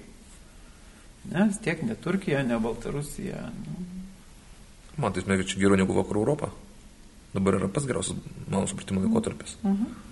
[1.28, 3.42] Ne, vis tiek ne Turkija, ne Baltarusija.
[3.52, 3.84] Nu.
[4.98, 6.48] Man tai smėgia čia geriau negu Vakarų Europą.
[7.34, 8.16] Dabar yra pats geriausias,
[8.48, 9.58] mano supratimo, laikotarpis.
[9.62, 9.72] Mhm.
[9.72, 10.04] Uh -huh.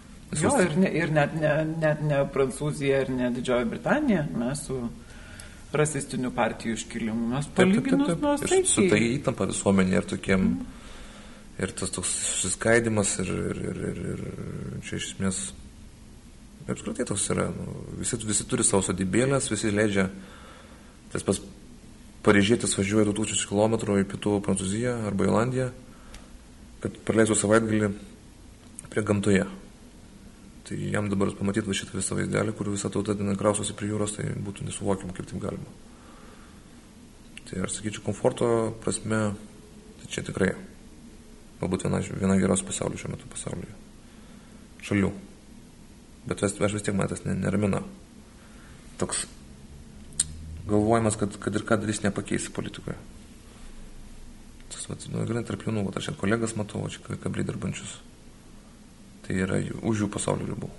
[0.43, 1.51] Jo, ir, ne, ir net, ne,
[1.81, 4.81] net ne Prancūzija, ir ne Didžioji Britanija, mes su
[5.75, 8.67] rasistiniu partijų iškilimu, mes palyginus nuosaikiai.
[8.71, 10.83] Su tai įtampa visuomenė ir tokiem, mm.
[11.65, 15.43] ir tas toks susiskaidimas, ir, ir, ir, ir, ir čia iš esmės,
[16.67, 20.11] apskritai toks yra, nu, visi, visi turi savo sodybėlės, visi leidžia
[21.07, 21.39] Tas pats
[22.27, 25.69] paryžėtis važiuoja 2000 km į pietų Prancūziją arba Olandiją
[26.83, 27.91] kad praleisų savaitgalį
[28.93, 29.47] prie gamtoje.
[30.67, 34.17] Tai jam dabar pamatyti va šitą visą vaizdelį, kur visa tauta ten krausosi prie jūros,
[34.17, 35.75] tai būtų nesuvokiam, kaip taip galima.
[37.47, 38.49] Tai aš sakyčiau, komforto
[38.83, 39.21] prasme,
[40.01, 40.51] tai čia tikrai
[41.61, 43.77] galbūt viena, viena geriausių pasaulių šiuo metu pasaulyje.
[44.89, 45.13] Šalių.
[46.27, 47.85] Bet aš, aš vis tiek man tas neramina.
[48.99, 49.23] Toks
[50.67, 52.99] galvojimas, kad, kad ir ką darys nepakeisi politikoje.
[54.75, 58.01] Tas, vat, nu, gerai, tarp jaunų, aš ir kolegas matau, čia kabliai dirbančius.
[59.27, 60.71] Tai yra už jų pasaulio ribų.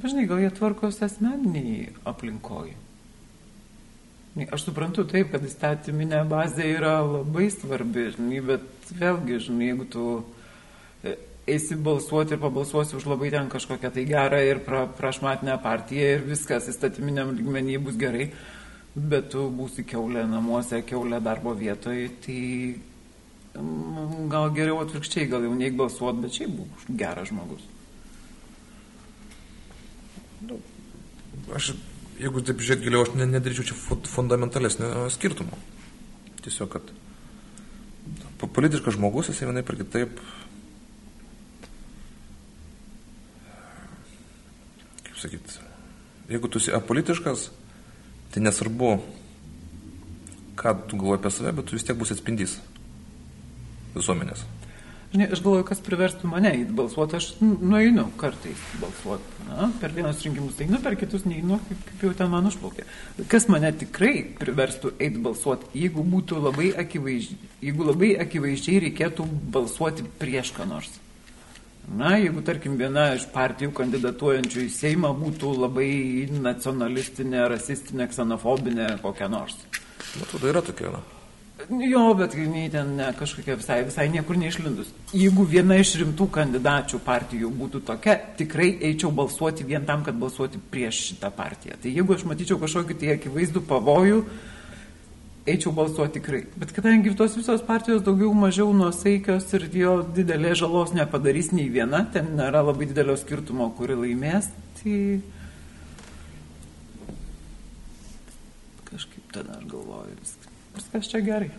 [0.00, 2.76] Dažnai gal jie tvarkosi asmeniniai aplinkoje.
[4.54, 10.04] Aš suprantu taip, kad įstatyminė bazė yra labai svarbi, žinai, bet vėlgi, žinai, jeigu tu
[11.02, 11.16] e,
[11.50, 16.24] eisi balsuoti ir pabalsuosi už labai ten kažkokią tai gerą ir pra, prašmatinę partiją ir
[16.30, 18.30] viskas įstatyminiam lygmenį bus gerai,
[18.94, 22.40] bet tu būsi keulė namuose, keulė darbo vietoje, tai
[23.54, 27.64] gal geriau atvirkščiai, gal jau neik balsuoti, bet šiaip būk geras žmogus.
[30.46, 30.58] Nu,
[31.56, 31.72] aš
[32.20, 33.78] jeigu taip žiūrėt giliau, aš nedaryčiau čia
[34.08, 35.58] fundamentalesnio skirtumo.
[36.44, 36.92] Tiesiog, kad
[38.40, 40.20] politiškas žmogus, jisai vienai per kitaip,
[45.04, 45.56] kaip sakyt,
[46.30, 47.50] jeigu tu esi apolitiškas,
[48.32, 48.94] tai nesvarbu,
[50.60, 52.60] ką tu galvoji apie save, bet tu vis tiek bus atspindys
[53.94, 54.46] visuomenės.
[55.10, 59.40] Žinai, aš galvoju, kas priverstų mane įti balsuoti, aš nueinu kartais balsuoti.
[59.48, 62.84] Na, per vienus rinkimus einu, per kitus neinu, kaip, kaip jau ten man užplaukė.
[63.32, 69.26] Kas mane tikrai priverstų eiti balsuoti, jeigu būtų labai akivaizdžiai, jeigu labai akivaizdžiai reikėtų
[69.56, 70.94] balsuoti prieš ką nors.
[71.90, 75.90] Na, jeigu, tarkim, viena iš partijų kandidatuojančių į Seimą būtų labai
[76.38, 79.58] nacionalistinė, rasistinė, ksenofobinė kokia nors.
[80.14, 81.19] Na, tada yra tokia, na.
[81.68, 84.88] Jo, bet jinai ten ne, kažkokia visai, visai niekur neišlindus.
[85.12, 90.60] Jeigu viena iš rimtų kandidačių partijų būtų tokia, tikrai eičiau balsuoti vien tam, kad balsuoti
[90.72, 91.76] prieš šitą partiją.
[91.82, 94.22] Tai jeigu aš matyčiau kažkokį tai akivaizdų pavojų,
[95.50, 96.42] eičiau balsuoti tikrai.
[96.56, 102.04] Bet kadangi tos visos partijos daugiau mažiau nuosaikios ir jo didelė žalos nepadarys nei viena,
[102.12, 104.50] ten nėra labai didelio skirtumo, kuri laimės,
[104.80, 105.20] tai
[108.90, 110.39] kažkaip tada aš galvoju viską.
[110.76, 111.50] Viskas čia gerai.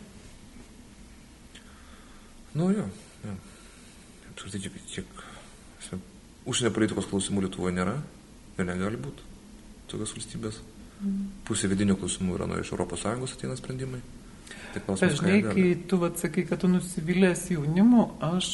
[2.54, 2.88] Nu jo,
[3.24, 3.36] jo.
[4.32, 6.00] Apskritai, tiek, tiek
[6.50, 7.98] užsienio politikos klausimų Lietuvoje nėra
[8.58, 9.28] ir negali būti
[9.92, 10.58] tokios valstybės.
[11.02, 11.30] Mm.
[11.48, 14.02] Pusė vidinių klausimų yra nuo iš ES ateina sprendimai.
[14.72, 18.48] Tai Dažnai, kai tu atsakai, kad tu nusivylęs jaunimu, aš...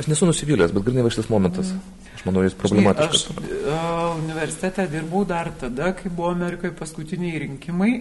[0.00, 1.72] Aš nesu nusivylęs, bet grinai va šitas momentas.
[1.74, 2.10] Mm.
[2.14, 3.26] Aš manau, jis problematiškas.
[3.28, 7.92] Žinai, aš universitete dirbau dar tada, kai buvo Amerikoje paskutiniai rinkimai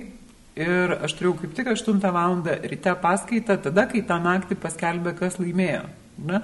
[0.53, 2.37] Ir aš turėjau kaip tik 8 val.
[2.45, 5.87] ryte paskaitą, tada, kai tą naktį paskelbė, kas laimėjo.
[6.29, 6.43] Ne?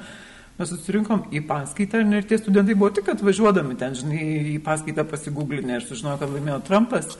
[0.57, 4.23] Mes susirinkom į paskaitą ir tie studentai buvo tik atvažiuodami ten, žinai,
[4.55, 7.13] į paskaitą pasigūglinę ir sužinojo, kad laimėjo Trumpas.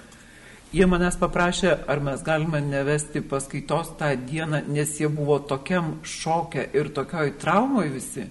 [0.73, 6.67] Jie manęs paprašė, ar mes galime nevesti paskaitos tą dieną, nes jie buvo tokiam šokė
[6.77, 8.25] ir tokioj traumoje visi,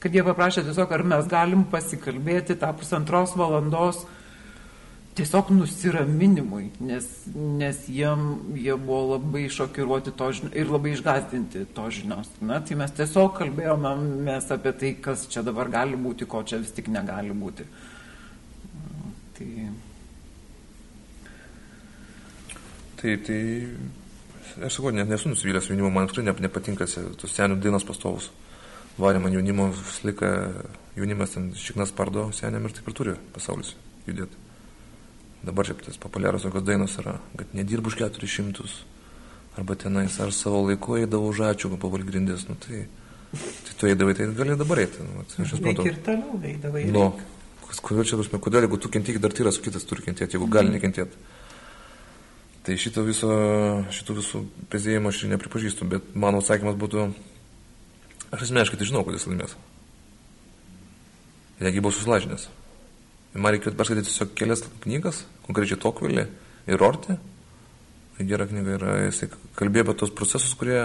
[0.00, 4.04] kad jie paprašė tiesiog, ar mes galim pasikalbėti tą pusantros valandos
[5.14, 8.22] tiesiog nusiraminimui, nes, nes jiem,
[8.56, 12.30] jie buvo labai šokiruoti to žinios ir labai išgazdinti to žinios.
[12.40, 13.94] Na, tai mes tiesiog kalbėjome
[14.28, 17.68] mes apie tai, kas čia dabar gali būti, ko čia vis tik negali būti.
[19.36, 19.50] Tai...
[23.02, 23.40] Tai, tai
[24.62, 26.86] aš sakau, net nesu nusivylęs jaunimo, man tikrai nepatinka
[27.20, 28.30] tos senių dainos pastovus.
[29.00, 30.30] Varė man jaunimo, visą laiką
[30.96, 33.74] jaunimas ten šiknas pardo seniam ir taip ir turi pasaulis
[34.06, 34.41] judėti.
[35.42, 38.68] Dabar šiaip tas populiarios tokios dainos yra, kad nedirbu už 400,
[39.56, 42.84] arba tenais, ar savo laiku eidavau žačių po valgrindės, nu tai,
[43.34, 45.02] tai tu eidavai, tai gali dabar eiti.
[45.02, 45.86] Nu, tai aš suprantu.
[45.90, 46.84] Ir toliau eidavai.
[46.94, 47.08] Nu,
[47.72, 51.20] kodėl čia, prasme, kodėl, jeigu tu kentėki, dar tyras kitas turi kentėti, jeigu gali nekentėti.
[52.62, 53.34] Tai šito viso,
[53.90, 57.08] šito visų pezėjimo aš nepripažįstu, bet mano atsakymas būtų,
[58.30, 59.56] aš asmeniškai tai žinau, kad jis laimės.
[61.62, 62.46] Negi buvau susilažinęs.
[63.32, 66.26] Man reikėjo perskaityti tiesiog kelias knygas, konkrečiai Tokvilį
[66.68, 67.16] ir Ortį.
[68.16, 70.82] Tai gera knyga yra, jisai kalbėjo apie tos procesus, kurie,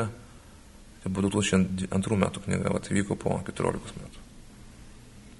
[1.03, 4.23] tai buvo 2002 metų knyga, va, tai vyko po 14 metų.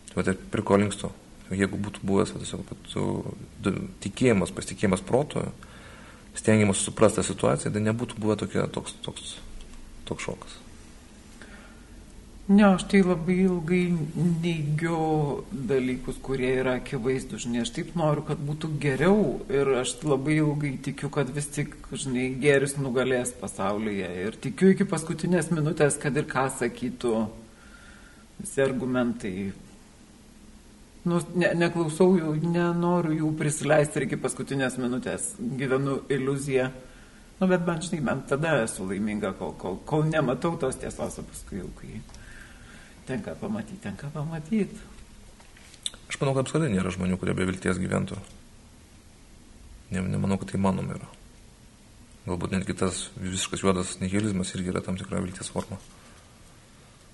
[0.09, 1.13] Tai va, tai prie ko linkstu.
[1.47, 5.47] Jeigu būtų buvęs, va, tiesiog būtų tikėjimas, pasitikėjimas proto,
[6.35, 9.37] stengiamas suprasti tą situaciją, tai nebūtų buvę tokia, toks, toks,
[10.11, 10.59] toks šokas.
[12.47, 13.81] Ne, aš tai labai ilgai
[14.15, 14.97] neigiu
[15.67, 19.17] dalykus, kurie yra akivaizdų, žinai, aš taip noriu, kad būtų geriau
[19.51, 24.87] ir aš labai ilgai tikiu, kad vis tik, žinai, geris nugalės pasaulyje ir tikiu iki
[24.87, 27.25] paskutinės minutės, kad ir ką sakytų
[28.37, 29.33] visi argumentai.
[31.03, 36.69] Nu, ne, neklausau jų, nenoriu jų prisileisti ir iki paskutinės minutės, gyvenu iliuziją.
[37.41, 41.27] Nu, bet man, žinai, bent tada esu laiminga, kol, kol, kol nematau tos tiesos, o
[41.27, 41.99] paskui jau kai
[43.07, 44.81] tenka pamatyti, tenka pamatyti.
[46.07, 48.19] Aš manau, kad apskritai nėra žmonių, kurie be vilties gyventų.
[49.91, 51.07] Ne, nemanau, kad tai manoma yra.
[52.27, 55.79] Galbūt netgi tas visiškas juodas nihilizmas irgi yra tam tikra vilties forma.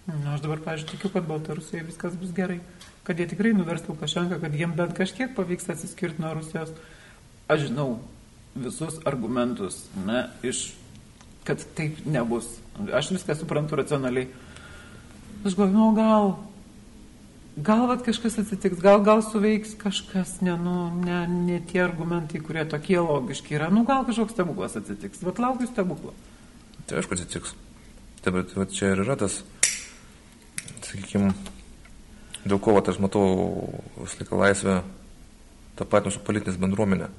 [0.09, 2.57] Na, aš dabar, pažiūrėjau, tikiu, kad Baltarusijoje viskas bus gerai,
[3.07, 6.73] kad jie tikrai nuvers Lukašenką, kad jiem bent kažkiek pavyks atsiskirti nuo Rusijos.
[7.47, 7.87] Aš žinau
[8.57, 10.73] visus argumentus, na, iš,
[11.47, 12.49] kad taip nebus.
[12.91, 14.27] Aš viską suprantu racionaliai.
[15.43, 16.29] Aš galvoju, nu gal,
[17.55, 22.63] gal vat kažkas atsitiks, gal, gal suveiks kažkas, ne, nu, ne, ne tie argumentai, kurie
[22.69, 26.15] tokie logiški yra, nu gal kažkoks stebuklas atsitiks, bet laukiu stebuklo.
[26.87, 27.57] Tai aišku atsitiks.
[28.23, 29.41] Taip, bet va, čia ir yra tas,
[30.87, 31.33] sakykime,
[32.47, 33.27] dėl ko vat, aš matau
[33.99, 34.79] visą laiką laisvę
[35.75, 37.11] tą patį su politinės bendruomenė.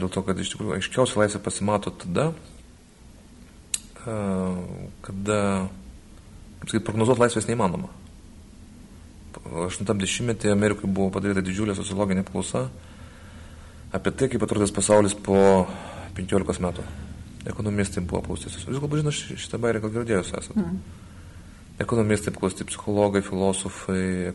[0.00, 2.30] Dėl to, kad iš tikrųjų aiškiausiai laisvė pasimato tada,
[5.04, 5.40] kada
[6.66, 7.88] kaip sakyt, prognozuoti laisvės neįmanoma.
[9.46, 12.66] 80-metį Amerikoje buvo padaryta didžiulė sociologinė apklausa
[13.94, 15.38] apie tai, kaip atrodys pasaulis po
[16.16, 16.84] 15 metų.
[17.46, 18.50] Ekonomistai buvo apklausti.
[18.50, 20.58] Jūs galbūt žinote šitą bairį, gal girdėjus esate.
[20.58, 20.80] Mm.
[21.84, 24.32] Ekonomistai apklausti, psichologai, filosofai,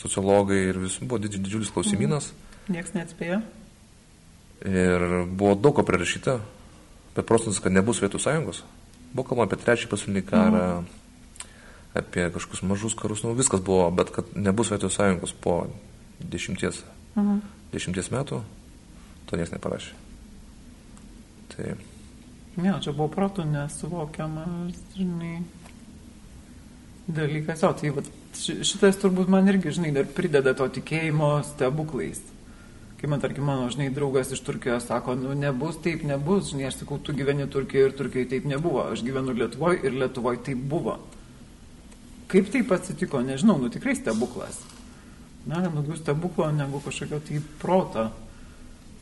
[0.00, 2.30] sociologai ir vis buvo didžiulis klausimynas.
[2.32, 2.76] Mm.
[2.78, 3.42] Niekas neatspėjo.
[4.70, 6.38] Ir buvo daug ko prirašyta,
[7.16, 8.62] bet procentas, kad nebus Vietų sąjungos.
[9.12, 11.01] Buvo kalbama apie trečią pasaulinį karą, mm.
[11.98, 15.56] Apie kažkokius mažus karus, nu viskas buvo, bet kad nebus Sovietų sąjungos po
[16.20, 16.82] dešimties,
[17.16, 17.40] mm.
[17.74, 18.42] dešimties metų,
[19.28, 19.96] to niekas neparašė.
[21.52, 21.74] Tai.
[22.56, 25.42] Ne, čia buvo protų nesuvokiamas, žinai,
[27.08, 27.64] dalykas.
[27.68, 28.04] O, tai va,
[28.36, 32.22] šitas turbūt man irgi, žinai, dar prideda to tikėjimo stebuklais
[33.02, 36.76] kai man, tarkim, mano, žinai, draugas iš Turkijos sako, nu nebus, taip nebus, žinai, aš
[36.84, 41.00] sakau, tu gyveni Turkijoje ir Turkijoje taip nebuvo, aš gyvenu Lietuvoje ir Lietuvoje taip buvo.
[42.32, 44.62] Kaip taip atsitiko, nežinau, nu tikrai stebuklas.
[45.46, 48.06] Na, daugiau stebuklo negu kažkokio tai proto.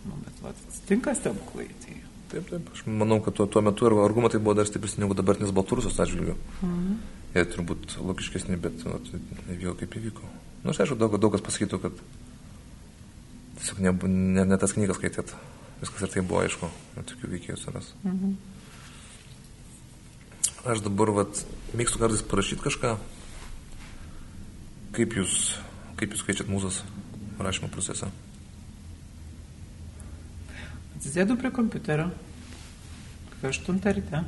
[0.08, 1.68] Nu, bet va, atsitinka stebuklai.
[1.84, 1.98] Tai...
[2.30, 5.50] Taip, taip, aš manau, kad tuo, tuo metu ir argumentai buvo dar stipresni negu dabartinis
[5.54, 6.36] Baltarusijos atžvilgiu.
[6.62, 6.98] Mhm.
[7.34, 8.98] Jie turbūt logiškesni, bet nu,
[9.48, 10.26] nevyko kaip įvyko.
[10.26, 12.02] Na, nu, aš aišku, daug, daug kas pasakytų, kad
[13.58, 15.34] tiesiog ne, ne, ne tas knygas skaitėt.
[15.82, 17.92] Viskas ir tai buvo aišku, tokių veikėjų savęs.
[18.06, 18.34] Mhm.
[20.70, 21.42] Aš dabar vat,
[21.74, 22.98] mėgstu kartais parašyti kažką.
[24.90, 25.34] Kaip jūs,
[26.00, 26.80] kaip jūs keičiat mūzas
[27.38, 28.08] rašymo procese?
[30.96, 32.08] Atsisėdu prie kompiuterio,
[33.36, 34.24] kai 8 ryte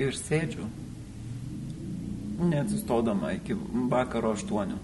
[0.00, 0.68] ir sėdžiu,
[2.52, 3.58] neatsistodama iki
[3.90, 4.78] vakaro 8.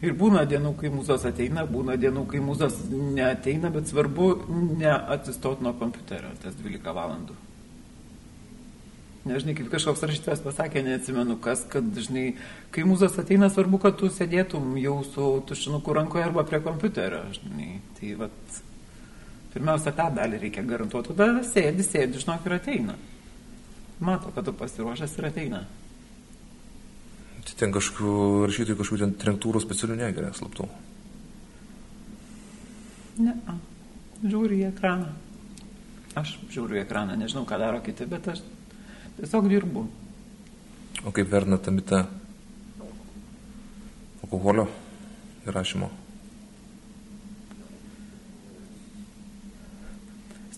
[0.00, 4.30] Ir būna dienų, kai mūzos ateina, būna dienų, kai mūzos neateina, bet svarbu
[4.80, 7.36] neatsistoti nuo kompiuterio tas 12 valandų.
[9.30, 12.32] Nežinai, kaip kažkoks rašytas pasakė, neatsimenu kas, kad, žinai,
[12.74, 17.76] kai mūzos ateina, svarbu, kad tu sėdėtum jau su tušinuku rankoje arba prie kompiuterio, žinai.
[17.98, 18.58] Tai vat,
[19.54, 22.98] pirmiausia, tą dalį reikia garantuoti, tada sėdi, sėdi, žinok, ir ateina.
[24.02, 25.64] Mato, kad tu pasiruošęs ir ateina.
[27.46, 28.12] Tai ten kažkokių
[28.50, 30.66] rašytojų, kažkokių ten trenktūrų specialių negeria slaptų.
[33.20, 33.60] Ne, a.
[34.24, 35.12] žiūriu į ekraną.
[36.18, 38.42] Aš žiūriu į ekraną, nežinau, ką daro kiti, bet aš
[39.20, 39.86] tiesiog dirbu.
[41.04, 42.04] O kaip vertina tą mitą
[44.24, 44.68] alkoholio
[45.48, 45.90] įrašymo?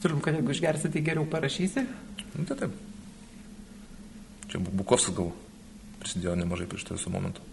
[0.02, 1.84] Turim, kad jeigu išgersi, tai geriau parašysi?
[2.34, 2.72] Nu, tai taip.
[4.51, 5.28] Čia Bukovskas gal
[6.02, 7.44] prisidėjo nemažai prie šito viso momento.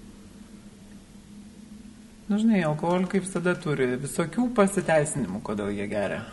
[2.26, 6.24] Dažnai nu, alkoholikai visada turi visokių pasiteisinimų, kodėl jie geria.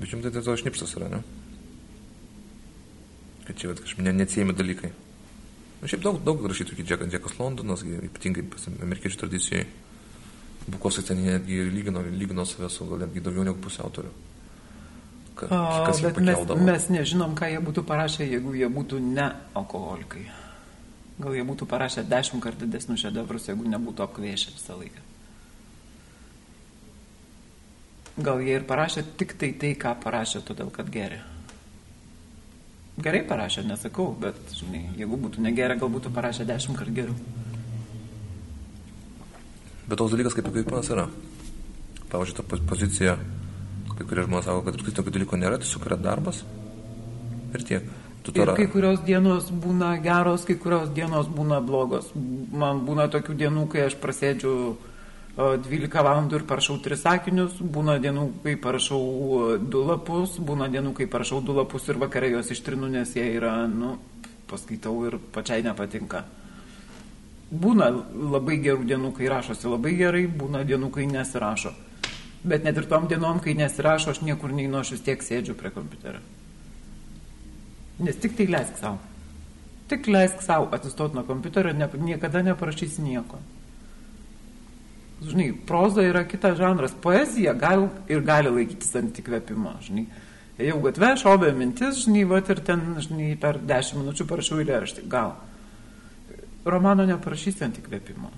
[0.00, 1.22] Bet jums tai to šnipsas yra, ne?
[3.46, 4.92] Kad čia kažkaip ne, neatsiejami dalykai.
[5.80, 8.46] Na, šiaip daug, daug rašytų, kaip Džekas, Džekas Londonas, ypatingai
[8.88, 9.66] amerikiečių tradicijai.
[10.66, 14.14] Bukovas ten netgi lygino, lygino save su gal netgi daugiau negu pusė autorių
[15.36, 19.28] kas Bet mes, mes nežinom, ką jie būtų parašę, jeigu jie būtų ne
[19.58, 20.24] alkoholikai.
[21.20, 25.05] Gal jie būtų parašę dešimt kartų didesnius šedevrus, jeigu nebūtų apkvėšę visą laiką.
[28.16, 31.22] Gal jie ir parašė tik tai tai, ką parašė, todėl kad geria.
[32.96, 37.16] Gerai parašė, nesakau, bet, žinai, jeigu būtų negeria, gal būtų parašę dešimt kart geriau.
[39.86, 41.04] Bet toks dalykas kaip įkvėpimas yra.
[42.08, 43.18] Pavyzdžiui, ta pozicija,
[43.92, 46.40] kai kurie žmonės sako, kad tokio dalyko nėra, tiesiog yra darbas
[47.54, 47.94] ir tiek.
[48.34, 52.08] Ir kai kurios dienos būna geros, kai kurios dienos būna blogos.
[52.16, 54.54] Man būna tokių dienų, kai aš prasėdžiu
[55.36, 59.00] 12 valandų ir parašau 3 sakinius, būna dienų, kai parašau
[59.60, 63.66] 2 lapus, būna dienų, kai parašau 2 lapus ir vakarai juos ištrinu, nes jie yra,
[63.68, 63.98] nu,
[64.48, 66.22] paskaitau ir pačiai nepatinka.
[67.52, 67.90] Būna
[68.32, 71.74] labai gerų dienų, kai rašosi labai gerai, būna dienų, kai nesirašo.
[72.46, 75.68] Bet net ir tom dienom, kai nesirašo, aš niekur neinu, aš vis tiek sėdžiu prie
[75.74, 76.24] kompiuterio.
[78.00, 78.98] Nes tik tai leisk savo.
[79.92, 83.42] Tik leisk savo atsistot nuo kompiuterio, ne, niekada neparašysi nieko.
[85.16, 86.92] Žinai, proza yra kitas žanras.
[87.02, 90.04] Poezija gal ir gali laikytis ant įkvėpimo, žinai.
[90.60, 95.06] Jau gatvė šovė mintis, žinai, va ir ten, žinai, per dešimt minučių parašiau eilėraštį.
[95.12, 95.34] Gal.
[96.68, 98.32] Romano neparašysi ant įkvėpimo.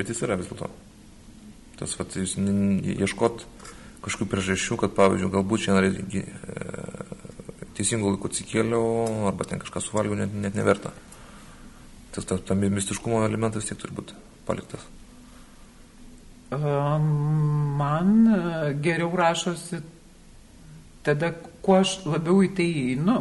[0.00, 0.70] Bet jis yra vis dėlto.
[1.80, 3.44] Tas, vat, jūs ieškot
[4.04, 6.28] kažkokių priežasčių, kad, pavyzdžiui, galbūt šiandien
[7.80, 8.84] teisingų laikų atsikėliau,
[9.32, 10.92] arba ten kažką suvalgiau, net, net neverta.
[12.14, 14.16] Tas tam ta, mistiškumo elementas tiek turi būti
[14.46, 14.84] paliktas.
[16.50, 18.40] Man e,
[18.82, 19.78] geriau rašosi
[21.06, 21.30] tada,
[21.62, 23.20] kuo aš labiau į tai einu.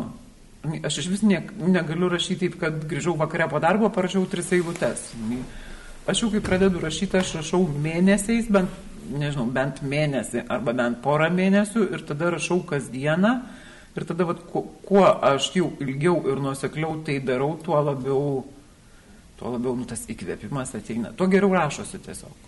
[0.83, 5.11] Aš iš vis ne, negaliu rašyti taip, kad grįžau vakare po darbo, parašiau tris eilutes.
[6.09, 8.73] Aš jau kai pradedu rašyti, aš rašau mėnesiais, bent,
[9.13, 13.37] nežinau, bent mėnesį arba bent porą mėnesių ir tada rašau kasdieną
[13.99, 18.45] Ir tada, vat, kuo, kuo aš jau ilgiau ir nuosekliau tai darau, tuo labiau,
[19.35, 21.11] tuo labiau nu, tas įkvėpimas ateina.
[21.19, 22.45] Tuo geriau rašosi tiesiog.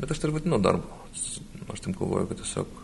[0.00, 1.02] Bet aš tai vadinu darbu.
[1.70, 2.83] Aš tam galvoju, kad tiesiog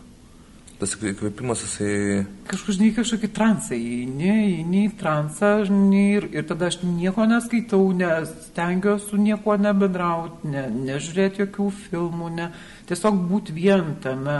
[0.81, 2.23] tas įkvėpimas, jisai...
[2.49, 7.83] Kažkur, žinai, kažkokį transą įeini, įeini į transą, žinai, ir, ir tada aš nieko neskaitau,
[7.99, 12.49] nestengiuosi su niekuo nebedrauti, ne, nežiūrėti jokių filmų, ne,
[12.89, 14.39] tiesiog būti vien tame,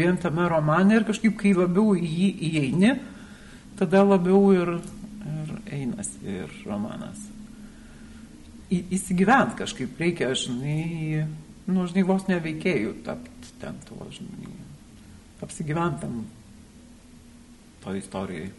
[0.00, 2.96] vien tame romane ir kažkaip, kai labiau į jį įeini,
[3.76, 4.74] tada labiau ir,
[5.34, 7.28] ir einas ir romanas.
[8.72, 11.26] Į, įsigyvent kažkaip reikia, žinai,
[11.68, 14.53] nu, žinai, vos neveikėjų tapti ten tuo, žinai
[15.42, 16.22] apsigyventam
[17.84, 18.50] to istorijai.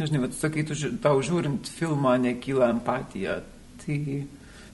[0.00, 3.40] Nežinai, bet sakai, tu, tau žiūrint filmą nekyla empatija,
[3.82, 3.98] tai,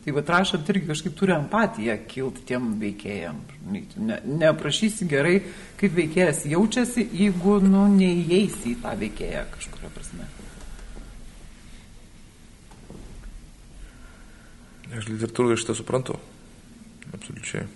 [0.05, 3.41] tai va rašant irgi kažkaip turi empatiją kilti tiem veikėjam.
[3.74, 5.41] Ne, neaprašysi gerai,
[5.81, 10.28] kaip veikėjas jaučiasi, jeigu, nu, neįeisi į tą veikėją kažkuria prasme.
[14.95, 16.20] Aš literatūrą iš to suprantu.
[17.11, 17.66] Absoliučiai.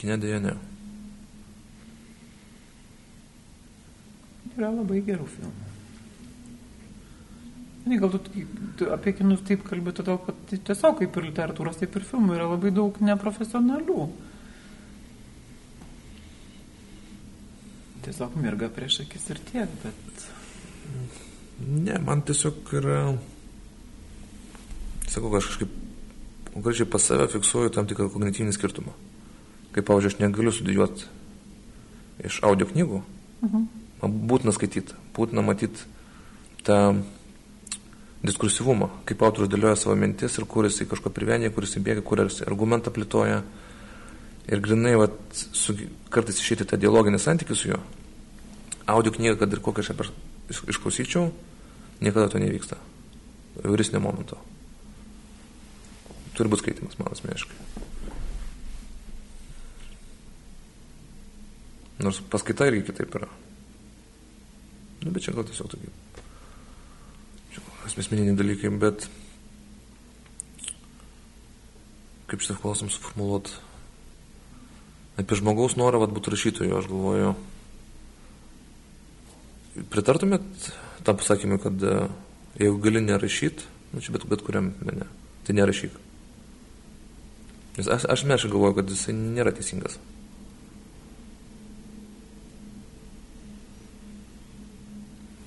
[0.00, 0.16] Kine.
[4.56, 5.66] Yra labai gerų filmų.
[7.84, 8.20] Ne, gal tu,
[8.80, 12.36] tu apie kinus taip kalbė, todėl kad tai tiesiog kaip ir literatūros, taip ir filmų
[12.36, 14.06] yra labai daug neprofesionalių.
[18.06, 20.26] Tiesiog mirga prieš akis ir tiek, bet...
[21.60, 23.02] Ne, man tiesiog yra...
[25.10, 25.78] Sakau, aš kažkaip
[26.54, 28.96] konkrečiai pas save fiksuoju tam tikrą kognityvinį skirtumą
[29.74, 31.08] kaip, pavyzdžiui, aš negaliu studijuoti
[32.26, 33.00] iš audio knygų,
[33.46, 33.64] mhm.
[34.02, 35.86] man būtina skaityti, būtina matyti
[36.66, 36.80] tą
[38.26, 42.20] diskursyvumą, kaip autorius dėlioja savo mintis ir kur jisai kažko privenė, kur jisai bėga, kur
[42.20, 43.40] jisai argumentą plėtoja.
[44.50, 45.76] Ir grinai, vat, su,
[46.12, 47.80] kartais išėti tą dialoginį santykių su juo.
[48.90, 50.10] Audio knygą, kad ir kokią aš
[50.50, 51.28] iš, išklausyčiau,
[52.02, 52.80] niekada to nevyksta.
[53.62, 54.40] Juristinio momento.
[56.34, 57.88] Turi būti skaitimas, man asmeniškai.
[62.00, 63.28] Nors paskaita irgi kitaip yra.
[65.00, 65.92] Nu, bet čia gal tiesiog tokie
[67.98, 69.06] asmeniniai dalykai, bet
[72.30, 73.50] kaip šitą klausimą suformuoluot
[75.20, 77.32] apie žmogaus norą vat, būti rašytoju, aš galvoju,
[79.92, 80.70] pritartumėt
[81.04, 81.96] tam pasakymui, kad e,
[82.60, 85.08] jeigu gali nerašyti, nu čia bet, bet kuriam mene,
[85.44, 85.98] tai nerašyk.
[87.76, 89.98] Nes aš, aš meškai galvoju, kad jisai nėra teisingas.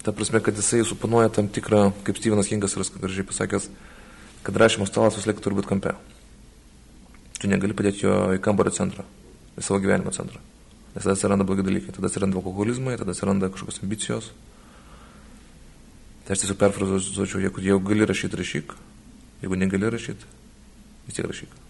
[0.03, 3.69] Ta prasme, kad jisai suponuoja tam tikrą, kaip Stevenas Kingas yra gražiai pasakęs,
[4.43, 5.93] kad rašymo stalas vis laik turi būti kampe.
[7.39, 9.07] Tu negali padėti jo į kambario centrą,
[9.55, 10.43] į savo gyvenimo centrą.
[10.93, 11.95] Nes tada atsiranda blogi dalykai.
[11.95, 14.30] Tada atsiranda alkoholizmai, tada atsiranda kažkokios ambicijos.
[16.23, 18.75] Tai aš tiesiog perfrazuočiau, jeigu, jeigu gali rašyti, rašyk.
[19.41, 20.34] Jeigu negali rašyti,
[21.07, 21.62] vis tiek rašyk.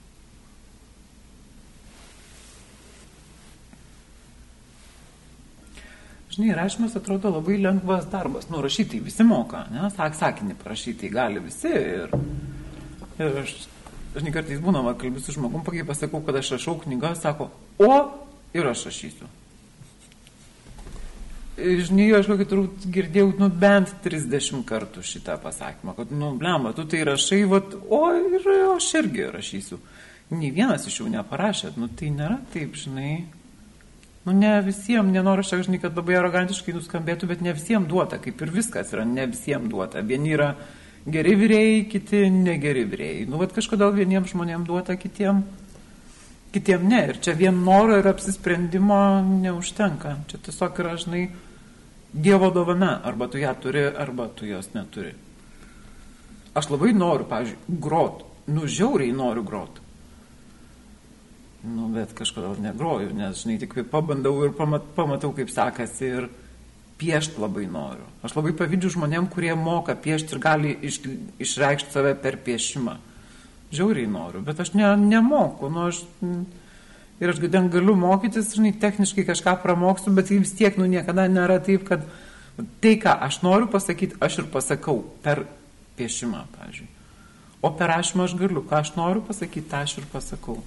[6.34, 8.48] Žinai, rašymas atrodo labai lengvas darbas.
[8.50, 9.86] Nu, rašyti visi moka, ne?
[9.94, 11.70] Sak, sakinį parašyti gali visi.
[11.70, 12.16] Ir,
[13.22, 13.52] ir aš,
[14.16, 17.92] žinai, kartais būna, va, kalbėsiu su žmogum, pakai pasakau, kad aš rašau knygą, sako, o
[18.58, 19.30] ir aš rašysiu.
[21.54, 26.88] Žinai, aš kokį turbūt girdėjau, nu, bent 30 kartų šitą pasakymą, kad, nu, blemba, tu
[26.90, 27.62] tai rašai, va,
[27.94, 29.78] o ir aš irgi rašysiu.
[30.34, 33.20] Nė vienas iš jų neparašėt, nu, tai nėra taip, žinai.
[34.24, 38.40] Nu, ne visiems, nenoriu šiek žinai, kad labai arogantiškai nuskambėtų, bet ne visiems duota, kaip
[38.42, 40.00] ir viskas yra, ne visiems duota.
[40.00, 40.54] Vieni yra
[41.04, 43.28] geri vyrėjai, kiti negeri vyrėjai.
[43.28, 45.64] Nu, vad kažkodėl vieniems žmonėms duota, kitiems
[46.54, 47.02] kitiem ne.
[47.10, 50.18] Ir čia vien noro ir apsisprendimo neužtenka.
[50.30, 51.26] Čia tiesiog yra, žinai,
[52.14, 53.00] Dievo dovana.
[53.04, 55.16] Arba tu ją turi, arba tu jos neturi.
[56.54, 58.22] Aš labai noriu, pavyzdžiui, grot.
[58.54, 59.80] Nu, žiauriai noriu grot.
[61.64, 66.26] Nu, bet kažkodėl negroju, nes, žinai, tik pabandau ir pamat, pamatau, kaip sekasi ir
[67.00, 68.04] piešti labai noriu.
[68.24, 71.00] Aš labai pavydžiu žmonėm, kurie moka piešti ir gali iš,
[71.42, 72.98] išreikšti save per piešimą.
[73.74, 75.72] Žiauriai noriu, bet aš ne, nemoku.
[75.72, 76.04] Nu, aš,
[77.24, 81.62] ir aš ten galiu mokytis, žinai, techniškai kažką pramoksiu, bet vis tiek, nu, niekada nėra
[81.64, 82.04] taip, kad
[82.84, 85.46] tai, ką aš noriu pasakyti, aš ir pasakau per
[85.96, 86.92] piešimą, pavyzdžiui.
[87.64, 90.60] O per rašymą aš galiu, ką aš noriu pasakyti, tą aš ir pasakau.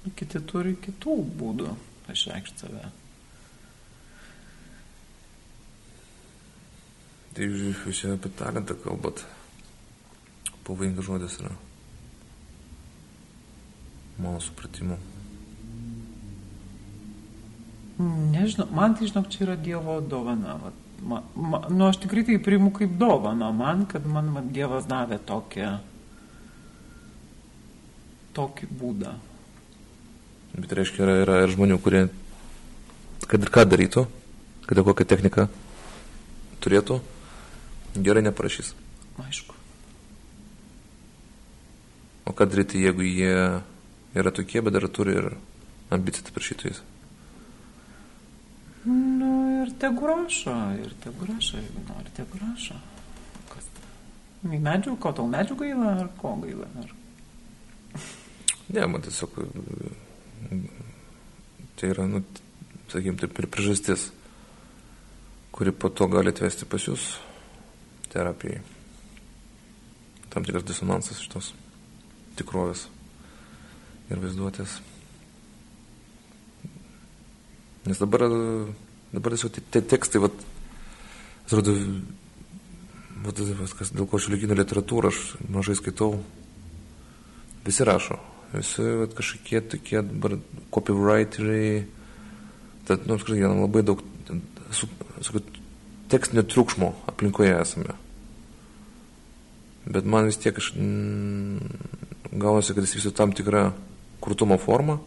[0.00, 1.74] Kiti turi kitų būdų
[2.08, 2.88] išreikšti save.
[7.36, 9.22] Tai jūs apie talentą kalbat.
[10.66, 11.52] Pavojingas žodis yra.
[14.20, 14.98] Mano supratimu.
[18.00, 20.56] Nežinau, man tai žinok, čia yra Dievo dovana.
[20.62, 24.88] Vat, ma, ma, nu, aš tikrai tai priimu kaip dovana man, kad man vat, Dievas
[24.88, 25.74] davė tokią,
[28.36, 29.12] tokį būdą.
[30.56, 32.06] Bet reiškia, yra, yra ir žmonių, kurie,
[33.30, 34.06] kad ir ką darytų,
[34.66, 35.46] kad ir kokią techniką
[36.64, 36.98] turėtų,
[37.96, 38.74] gerai neparašys.
[39.22, 39.54] Aišku.
[42.26, 43.34] O ką daryti, jeigu jie
[44.14, 45.30] yra tokie, bet dar turi ir
[45.94, 46.82] ambiciją tai prašytojais?
[48.84, 49.30] Nu
[49.62, 52.78] ir tegu rašo, ir tegu rašo, jeigu nori, tegu rašo.
[53.50, 54.58] Kas tai?
[54.58, 56.70] Medžių, ko tau medžių gaila, ar ko gaila?
[56.80, 56.94] Ar...
[58.70, 59.36] Ne, man tiesiog
[60.50, 62.24] Tai yra, nu,
[62.90, 64.08] sakykim, taip ir priežastis,
[65.54, 67.12] kuri po to gali atvesti pas jūs
[68.10, 68.62] terapijai.
[70.30, 71.52] Tam tikras disonansas šitos
[72.38, 72.86] tikrovės
[74.10, 74.80] ir vaizduotės.
[77.86, 78.26] Nes dabar,
[79.14, 80.42] dabar tiesiog tie tekstai, vat,
[81.46, 81.76] atrodo,
[83.22, 83.40] vat,
[83.78, 86.18] kas, dėl ko šiuolaikinė literatūra aš mažai skaitau,
[87.64, 88.18] visi rašo
[88.54, 90.36] visi vat, kažkokie tokie dabar
[90.74, 91.84] copywriteriai,
[92.88, 94.02] tad, nu, tikrai labai daug
[94.74, 94.88] su,
[95.22, 95.42] su,
[96.10, 97.94] tekstinio triukšmo aplinkoje esame.
[99.90, 101.70] Bet man vis tiek aš mm,
[102.42, 103.70] gaunasi, kad jis visų tam tikrą
[104.20, 104.98] kurtumo formą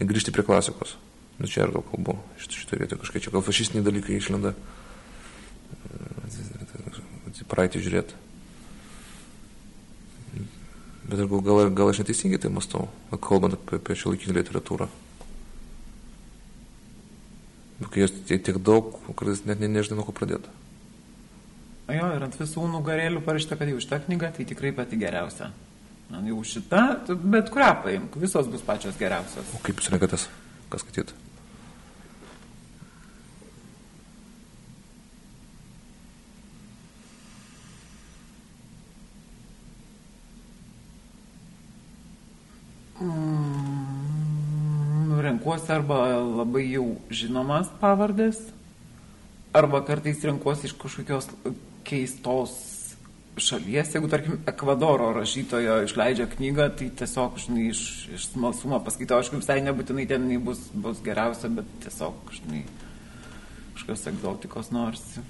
[0.00, 0.96] ir grįžti prie klasikos.
[1.36, 4.54] Nu čia ir gal kalbu, šitoje vietoje kažkaip čia gal fašistiniai dalykai išlenda.
[7.46, 8.25] Praeitį žiūrėti.
[11.06, 12.88] Bet gal, gal, gal aš neteisingai tai mastau,
[13.22, 14.88] kalbant apie, apie šio laikinį literatūrą.
[17.92, 20.50] Kai jos tiek daug, kartais net ne, nežinai, nuo ko pradėti.
[21.92, 25.52] Jo, ir ant visų nugarėlių parašyta, kad jau šitą knygą tai tikrai pati geriausia.
[26.10, 26.82] Man jau šita,
[27.22, 29.54] bet kurią paimk, visos bus pačios geriausios.
[29.54, 30.26] O kaip jūs renkatės,
[30.72, 31.25] kas skaityti?
[45.22, 48.38] Renkuosi arba labai jau žinomas pavardės,
[49.56, 51.28] arba kartais renkuosi iš kažkokios
[51.86, 52.56] keistos
[53.36, 57.82] šalies, jeigu, tarkim, Ekvadoro rašytojo išleidžia knygą, tai tiesiog, žinai, iš,
[58.16, 62.64] iš smalsumo paskaitau, aišku, visai nebūtinai ten bus, bus geriausia, bet tiesiog, žinai,
[63.76, 65.24] kažkokios egzotikos norisi.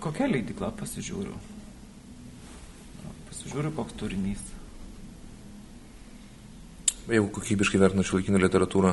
[0.00, 1.36] Kokia leidikla pasižiūriu?
[3.40, 4.40] Pasižiūriu, koks turinys.
[7.08, 8.90] Jeigu kokybiškai vertinu šiuolaikinę literatūrą,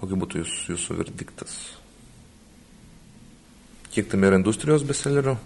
[0.00, 1.56] kokia būtų jūs, jūsų verdiktas?
[3.92, 5.36] Kiek tam yra industrijos bestsellerių?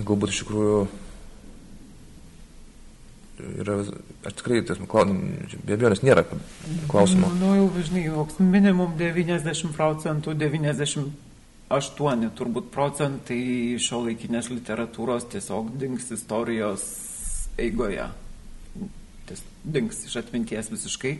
[0.00, 0.80] Galbūt iš tikrųjų
[3.60, 3.76] yra,
[4.24, 6.24] aš tikrai, tas, be abejonės nėra
[6.88, 7.28] klausimo.
[7.42, 8.08] Nu, jau, žinai,
[8.56, 10.32] minimum 90 procentų,
[11.74, 16.84] 98 turbūt procentai šio laikinės literatūros tiesiog dings istorijos
[17.58, 18.06] eigoje.
[19.26, 21.14] Ties, dings iš atminties visiškai,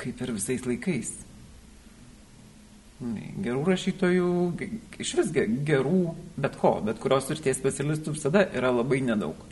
[0.00, 1.12] kaip ir visais laikais.
[3.00, 4.32] Gerų rašytojų,
[5.00, 5.30] iš vis
[5.68, 6.02] gerų,
[6.36, 9.46] bet ko, bet kurios ir tie specialistų visada yra labai nedaug.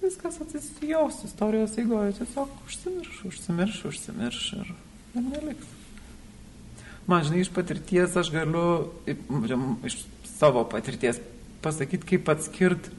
[0.00, 4.72] Viskas atsisijos istorijos eigoje, tiesiog užsimirš, užsimirš, užsimirš ir,
[5.18, 5.76] ir neliks.
[7.10, 8.92] Man, žinai, iš patirties aš galiu,
[9.86, 9.98] iš
[10.36, 11.18] savo patirties
[11.64, 12.92] pasakyti, kaip atskirti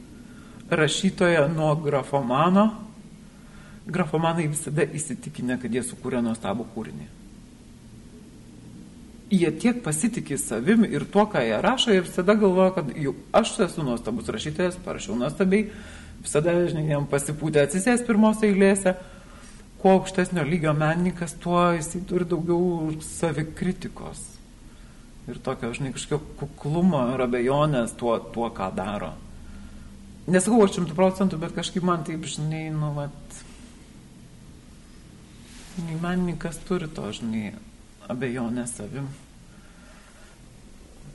[0.71, 2.69] rašytoją nuo grafomano
[3.87, 7.07] grafomanai visada įsitikinę, kad jie sukūrė nuostabų kūrinį.
[9.31, 13.55] Jie tiek pasitikė savim ir tuo, ką jie rašo, jie visada galvoja, kad jau aš
[13.67, 15.69] esu nuostabus rašytojas, parašiau nuostabiai,
[16.21, 18.97] visada, žinai, jam pasipūtė atsisės pirmos eilėse.
[19.81, 24.21] Kuo aukštesnio lygio menininkas, tuo jisai turi daugiau savikritikos.
[25.29, 29.13] Ir tokio, žinai, kažkokio kuklumo ir abejonės tuo, tuo ką daro.
[30.29, 33.41] Nesakau, aš šimtų procentų, bet kažkaip man taip, žinai, nu, vat,
[35.77, 37.53] Žinai, menininkas turi to, žinai,
[38.11, 39.07] abejonę savim.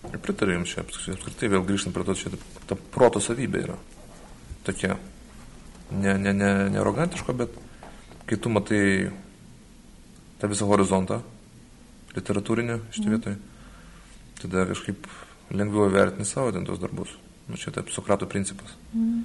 [0.06, 2.32] Ir pritariu jums čia, apskritai vėl grįžtant prie to, čia
[2.70, 3.76] ta proto savybė yra.
[4.64, 4.96] Tokia,
[5.90, 7.58] ne, ne, ne, ne arogantiška, bet
[8.26, 9.10] kai tu matai
[10.40, 11.20] tą visą horizontą
[12.16, 13.14] literatūrinį šitą mm.
[13.14, 13.38] vietoj,
[14.40, 15.08] tada kažkaip
[15.56, 17.12] lengviau vertinti savo ten tos darbus.
[17.46, 18.72] Nu, čia taip Sokrato principas.
[18.92, 19.22] Mm.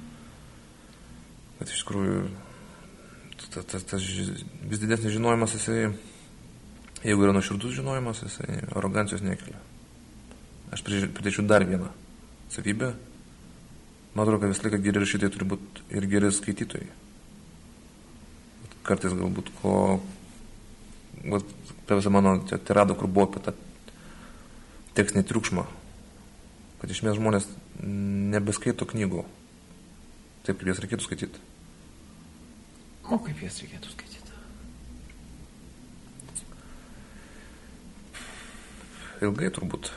[1.58, 2.22] Bet iš tikrųjų
[3.50, 5.92] tas, tas, tas vis didesnis žinojimas, jisai,
[7.02, 9.60] jeigu yra nuoširdus žinojimas, jisai arogancijos nekelia.
[10.72, 11.90] Aš pridėčiau dar vieną
[12.52, 12.92] savybę.
[14.12, 16.88] Man atrodo, kad visą laiką geri rašytojai turi būti ir geri skaitytojai.
[18.86, 19.74] Kartais galbūt ko,
[21.30, 21.52] vat,
[21.86, 23.54] per visą mano tirado, kur buvo apie tą
[24.98, 25.64] tekstinį triukšmą,
[26.80, 27.46] kad iš esmės žmonės
[27.82, 29.24] nebeskaito knygų
[30.42, 31.42] taip, kaip jas reikėtų skaityti.
[33.10, 34.10] O kaip jas reikėtų skaityti?
[39.22, 39.92] Ilgai turbūt.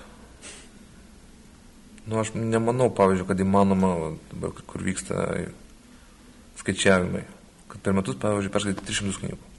[2.05, 5.23] Nu, aš nemanau, pavyzdžiui, kad įmanoma, dabar, kur vyksta
[6.61, 7.23] skaičiavimai,
[7.83, 9.51] per metus, pavyzdžiui, perskaityti 300 knygų.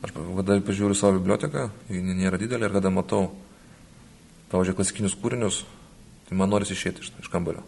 [0.00, 3.28] Aš kada pažiūriu savo biblioteką, ji nėra didelė ir kada matau,
[4.52, 5.60] pavyzdžiui, klasikinius kūrinius,
[6.28, 7.64] tai man norisi išėti iš, iš kambario.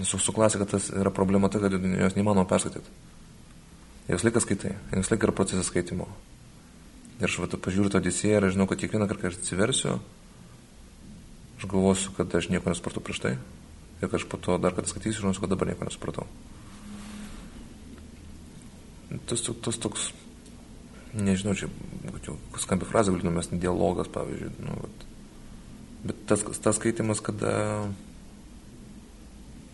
[0.00, 2.88] Su, su klasika tas yra problema ta, kad jos neįmanoma perskaityti.
[4.08, 6.08] Jos laikas skaitai, jos laikas yra procesas skaitimo.
[7.20, 9.98] Ir aš vat, pažiūriu tą odisėją ir žinau, kad kiekvieną kartą, kai aš atsiversiu,
[11.60, 13.34] aš galvosiu, kad aš nieko nesupratau prieš tai.
[14.00, 16.26] Ir aš po to dar kartą skaitysiu, žinosiu, kad dabar nieko nesupratau.
[19.28, 20.10] Tas, tas toks,
[21.14, 21.68] nežinau, čia
[22.62, 24.52] skambi frazė, galiu numesti dialogas, pavyzdžiui.
[24.64, 25.08] Nu, vat.
[26.06, 27.52] Bet tas, tas skaitimas, kada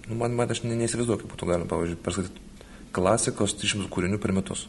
[0.07, 2.45] Nu, man, man aš neįsivaizduoju, kaip būtų galima, pavyzdžiui, perskaityti
[2.95, 4.67] klasikos 300 kūrinių per metus.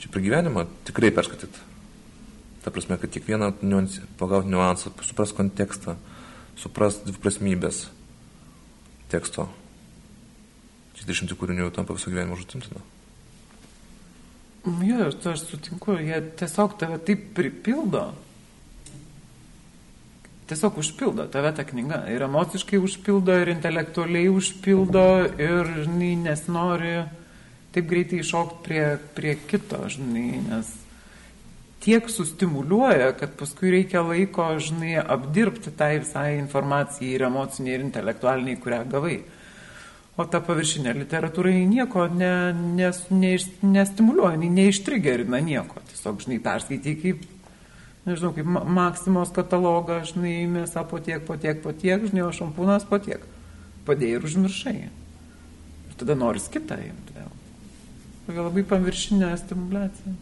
[0.00, 1.68] Čia per gyvenimą tikrai perskaityti.
[2.64, 3.50] Ta prasme, kad kiekvieną
[4.18, 5.98] pagauti niuansą, supras kontekstą,
[6.58, 7.84] supras dviprasmybės
[9.12, 9.46] teksto.
[10.96, 12.82] Čia 300 kūrinių tampa viso gyvenimo žutimtina.
[14.86, 18.12] Jo, aš sutinku, jie tiesiog tave taip pripildo,
[20.46, 22.04] tiesiog užpildo tave ta knyga.
[22.14, 25.06] Ir emociškai užpildo, ir intelektualiai užpildo,
[25.42, 26.94] ir, žinai, nesinori
[27.72, 28.86] taip greitai iššokti prie,
[29.16, 30.70] prie kito, žinai, nes
[31.82, 38.60] tiek sustimuliuoja, kad paskui reikia laiko, žinai, apdirbti tai visai informacijai ir emociniai, ir intelektualiniai,
[38.62, 39.16] kurią gavai.
[40.20, 42.32] O ta paviršinė literatūra nieko ne,
[42.76, 43.32] nes, ne,
[43.64, 45.80] nestimuliuoja, neištrigerina nieko.
[45.88, 47.22] Tiesiog, žinai, perskaitai kaip
[48.06, 52.84] nežinau, kaip Maksimos katalogą, žinai, mėsa po tiek, po tiek, po tiek, žinai, o šampūnas
[52.88, 53.24] po tiek.
[53.86, 54.76] Padėjai ir užmiršai.
[55.88, 57.32] Ir tada noris kitą imti vėl.
[58.26, 60.18] Tokia labai paviršinė stimulacija.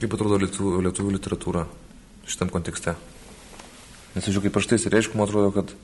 [0.00, 1.66] Kaip atrodo lietuvių, lietuvių literatūra
[2.24, 2.94] šitam kontekste?
[4.14, 5.74] Nes, žiūrėjau, kaip aš tai reiškia, man atrodo, kad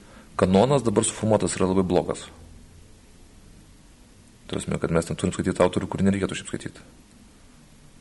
[0.41, 2.25] kanonas dabar suformuotas yra labai blogas.
[4.49, 6.87] Turėsime, kad mes ten turim skaityti autorių, kurį nereikėtų šiaip skaityti.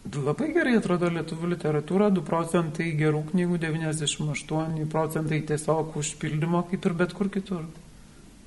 [0.06, 6.98] Labai gerai atrodo lietuvių literatūra, 2 procentai gerų knygų, 98 procentai tiesiog užpildymo, kaip ir
[7.00, 7.66] bet kur kitur.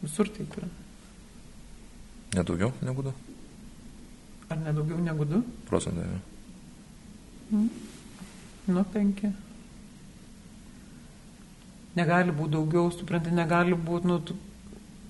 [0.00, 0.70] Visur taip yra.
[2.38, 3.14] Nedaugiau negu 2?
[4.54, 5.42] Ar nedaugiau negu 2?
[5.68, 6.06] Procentai.
[7.50, 7.68] Mm.
[8.68, 9.22] Nu, 5.
[11.98, 14.36] negali būti daugiau, supranti, negali būti, nu, tu,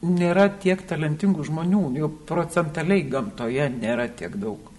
[0.07, 4.71] nėra tiek talentingų žmonių, jau procentaliai gamtoje nėra tiek daug.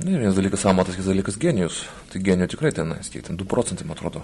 [0.00, 1.82] Na, vienas dalykas amatas, kitas dalykas genijus.
[2.10, 4.22] Tai genijų tikrai tenais, kiek ten 2 procentai, man atrodo,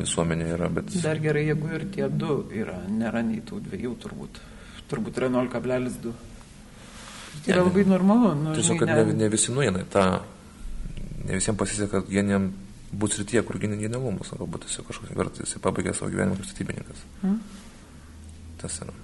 [0.00, 0.90] visuomenė yra, bet...
[1.04, 4.40] Dar gerai, jeigu ir tie du yra, nėra nei tų dviejų turbūt.
[4.90, 6.14] Turbūt yra 0,2.
[7.44, 8.32] Tai yra labai normalu.
[8.40, 10.04] Nu, Tiesiog, kad ne, ne visi nueina į tą,
[11.26, 12.52] ne visiems pasiseka, kad genijam
[12.96, 17.02] ir tie, kur genialumas, galbūt tiesiog kažkoks vertas, jisai pabaigė savo gyvenimą kaip statybininkas.
[17.22, 17.42] Hmm?
[18.62, 18.94] Tas yra.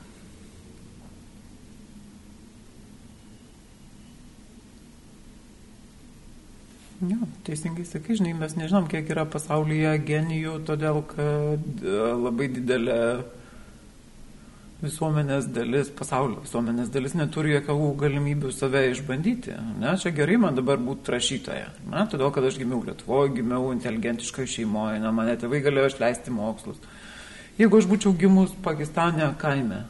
[7.03, 12.99] Jo, teisingai sakai, žinai, mes nežinom, kiek yra pasaulyje genijų, todėl kad e, labai didelė
[14.83, 19.55] visuomenės dalis, pasaulio visuomenės dalis neturi jokių galimybių save išbandyti.
[19.81, 21.71] Ne, čia gerai man dabar būti rašytoja.
[21.87, 26.83] Ne, todėl, kad aš gimiau Lietuvoje, gimiau inteligentiškoje šeimoje, ne, mane tėvai galėjo išleisti mokslus.
[27.61, 29.85] Jeigu aš būčiau gimus Pakistane kaime,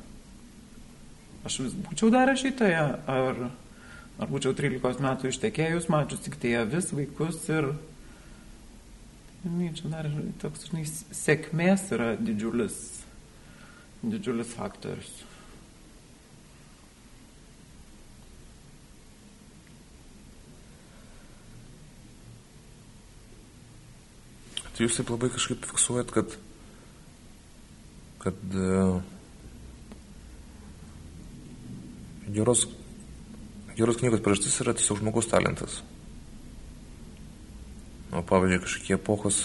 [1.47, 3.45] aš vis būčiau dar rašytoja, ar
[4.21, 7.73] Ar būčiau 13 metų ištekėjus, mačius tik tai avis, vaikus ir...
[9.43, 10.07] Čia dar
[10.39, 12.77] toks, žinai, sėkmės yra didžiulis,
[14.03, 15.11] didžiulis faktorius.
[24.73, 26.37] Tai jūs taip labai kažkaip fiksuojat, kad,
[28.23, 29.03] kad uh,
[32.33, 32.65] geros
[33.73, 35.79] Geros knygos priežastis yra tiesiog žmogus talentas.
[38.13, 39.39] O pavyzdžiui, kažkokie epochos,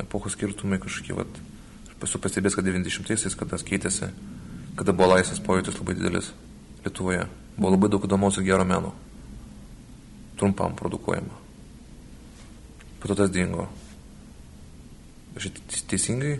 [0.00, 1.40] epochos skirtumai kažkokie, vat,
[2.04, 4.10] esu pastebėjęs, kad 90-aisiais, kada keitėsi,
[4.76, 6.32] kada buvo laisvas pojūtis labai didelis
[6.84, 7.24] Lietuvoje,
[7.56, 8.92] buvo labai daug įdomaus ir gero meno.
[10.38, 11.40] Trumpam produkuojama.
[13.00, 13.64] Po to tas dingo.
[15.36, 15.48] Aš
[15.90, 16.36] teisingai,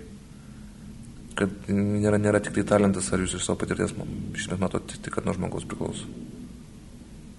[1.37, 3.97] kad nėra, nėra tik tai talentas, ar jūs iš savo patirties,
[4.39, 6.07] šitą matote, tik kad nuo žmogaus priklauso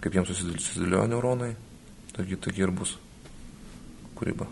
[0.07, 1.51] kaip jiems susidėlioja neuronai,
[2.15, 2.95] tokia, tokia ir bus
[4.17, 4.47] kūryba.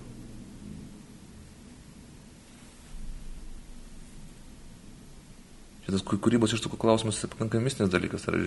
[5.85, 8.37] Šitas kūrybos iš tokių klausimas tai pakankamai mistinis dalykas, ar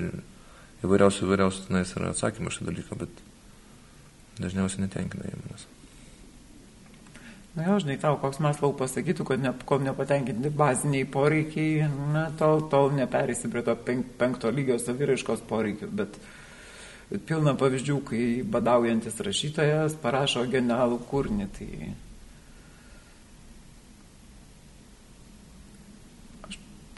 [0.83, 3.21] įvairiausių, įvairiausių tenais yra atsakymų šitą dalyką, bet
[4.43, 5.69] dažniausiai netenkina jie manęs.
[7.59, 12.61] Na jau, žinai, tau koks maslau pasakytų, kad ne, kol nepatenkinti baziniai poreikiai, na, tol,
[12.71, 16.19] tol neperėsi prie to penk, penkto lygio saviraiškos poreikių, bet
[17.27, 21.49] pilna pavyzdžių, kai badaujantis rašytojas parašo genialų kūrinį.
[21.57, 21.71] Tai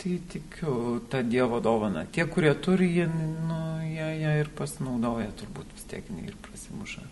[0.00, 2.06] tai tikiu tą Dievo dovaną.
[2.12, 3.06] Tie, kurie turi, jie,
[3.48, 7.04] nu, jie, jie ir pasinaudoja turbūt vis tiek ir prasimuša.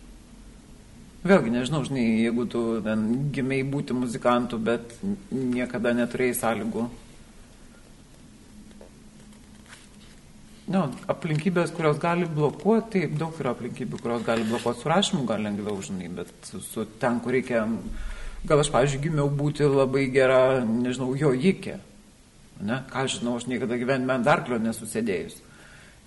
[1.28, 3.04] Vėlgi, nežinau, žinai, jeigu tu ten
[3.34, 4.96] gimiai būti muzikantu, bet
[5.30, 6.86] niekada neturėjai sąlygų
[10.68, 15.40] Nu, aplinkybės, kurios gali blokuoti, taip daug yra aplinkybių, kurios gali blokuoti su rašymu, gal
[15.40, 17.62] lengviau, žinai, bet su, su ten, kur reikia,
[18.44, 21.78] gal aš, pavyzdžiui, gimiau būti labai gera, nežinau, jojikė.
[22.58, 25.36] Ne, ką žinau, aš niekada gyvenime ant arklio nesusėdėjus.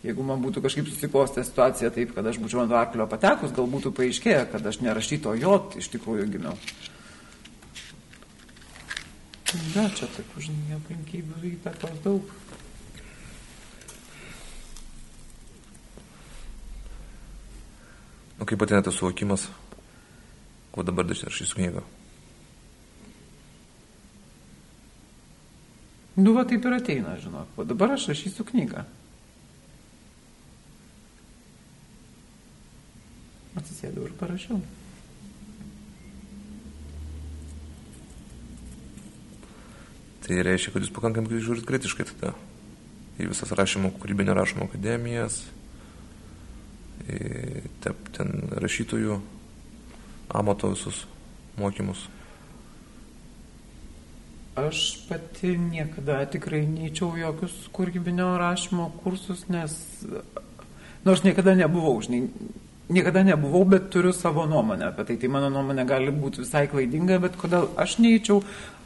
[0.02, 3.94] Jeigu man būtų kažkaip susiklostę situacija taip, kad aš būčiau ant arklio patekus, gal būtų
[3.96, 6.58] paaiškėję, kad aš nerašyto jot iš tikrųjų gimiau.
[9.76, 12.36] Ne, čia taip, žinai, aplinkybių įtakos daug.
[18.40, 19.46] Nu, kaip ateina tas suvokimas,
[20.74, 21.86] ko dabar rašysiu knygą.
[26.16, 28.84] Nu, va taip ir ateina, žinok, o dabar aš rašysiu knygą.
[33.62, 34.60] Atsisėdau ir parašiau.
[40.22, 42.36] Tai reiškia, kad jūs pakankamai žiūrit kritiškai tada
[43.20, 45.42] į visas rašymo, kūrybinio rašymo akademijas,
[48.16, 49.20] ten rašytojų
[50.40, 51.06] amato visus
[51.60, 52.06] mokymus?
[54.56, 59.78] Aš pati niekada tikrai neįčiau jokius kūrybinio rašymo kursus, nes
[61.08, 62.26] nors niekada nebuvau, žinai,
[62.92, 65.16] niekada nebuvau, bet turiu savo nuomonę apie tai.
[65.22, 68.42] Tai mano nuomonė gali būti visai klaidinga, bet kodėl aš neįčiau,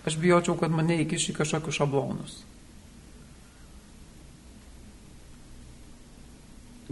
[0.05, 2.37] aš bijočiau, kad mane įkiš į kažkokius šablonus.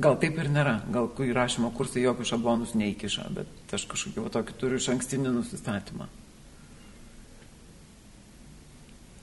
[0.01, 4.81] Gal taip ir nėra, gal įrašymo kursai jokių šablonus neįkiša, bet aš kažkokį tokį turiu
[4.81, 6.09] iš ankstinį nusistatymą.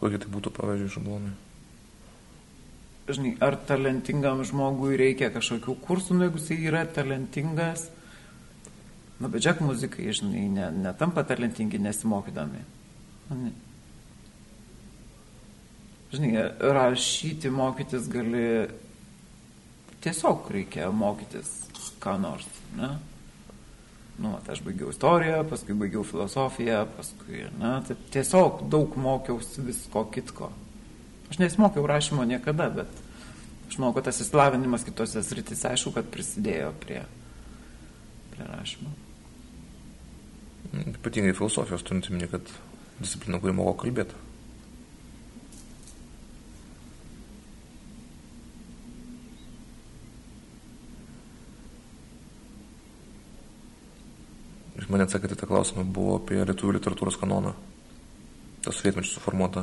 [0.00, 1.36] Kokie tai būtų, pavyzdžiui, šablonai?
[3.10, 7.88] Žinai, ar talentingam žmogui reikia kažkokių kursų, nu jeigu jis yra talentingas,
[9.20, 12.62] Nu, bet džek muzikai, žinai, ne, netampa talentingi nesimokydami.
[13.36, 13.50] Ne.
[16.12, 16.46] Žinai,
[16.76, 18.46] rašyti, mokytis gali,
[20.00, 21.52] tiesiog reikia mokytis
[22.00, 22.48] ką nors,
[22.78, 22.94] ne?
[24.20, 30.50] Nu, aš baigiau istoriją, paskui baigiau filosofiją, paskui, na, tai tiesiog daug mokiausi visko kitko.
[31.30, 33.00] Aš nesimokiau rašymo niekada, bet
[33.70, 37.00] aš manau, kad tas įslavinimas kitose sritise, aišku, kad prisidėjo prie,
[38.34, 38.92] prie rašymo.
[40.82, 42.52] Ypatingai filosofijos turint minį, kad
[43.00, 44.18] disciplina, kuri moko kalbėti.
[54.90, 57.52] Iš mane atsakyti tą klausimą buvo apie lietuvių literatūros kanoną.
[58.64, 59.62] Tas sovietmečių suformuota.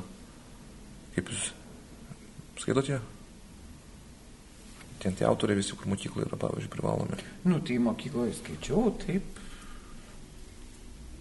[1.12, 1.50] Kaip jūs
[2.64, 3.02] skaitote?
[5.04, 7.20] Ten tie autoriai visi, kur mokykloje yra, pavyzdžiui, privalomi.
[7.44, 9.42] Nu, tai mokykloje skaičiau, taip.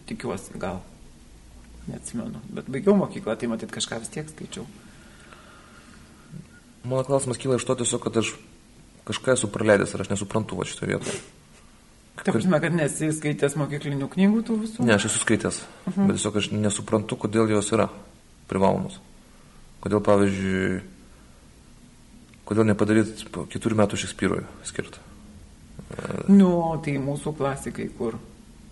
[0.07, 0.79] Tikiuosi, gal.
[1.91, 2.45] Neatsimenu.
[2.55, 4.69] Bet baigiau mokyklą, tai matyt kažką vis tiek skaičiau.
[6.87, 8.37] Mano klausimas kyla iš to tiesiog, kad aš
[9.11, 11.19] kažką esu praleidęs ir aš nesuprantu šitoje vietoje.
[12.25, 14.85] Taip, prasme, kad nesi skaitęs mokyklinių knygų tų visų?
[14.87, 16.01] Ne, aš esu skaitęs, uh Mhm.
[16.01, 16.07] -huh.
[16.07, 17.89] bet tiesiog aš nesuprantu, kodėl jos yra
[18.49, 19.01] privalomos.
[19.81, 20.81] Kodėl, pavyzdžiui,
[22.47, 24.99] kodėl nepadaryti po keturių metų Šekspyrui skirtą.
[26.29, 28.17] Nu, tai mūsų klasikai kur.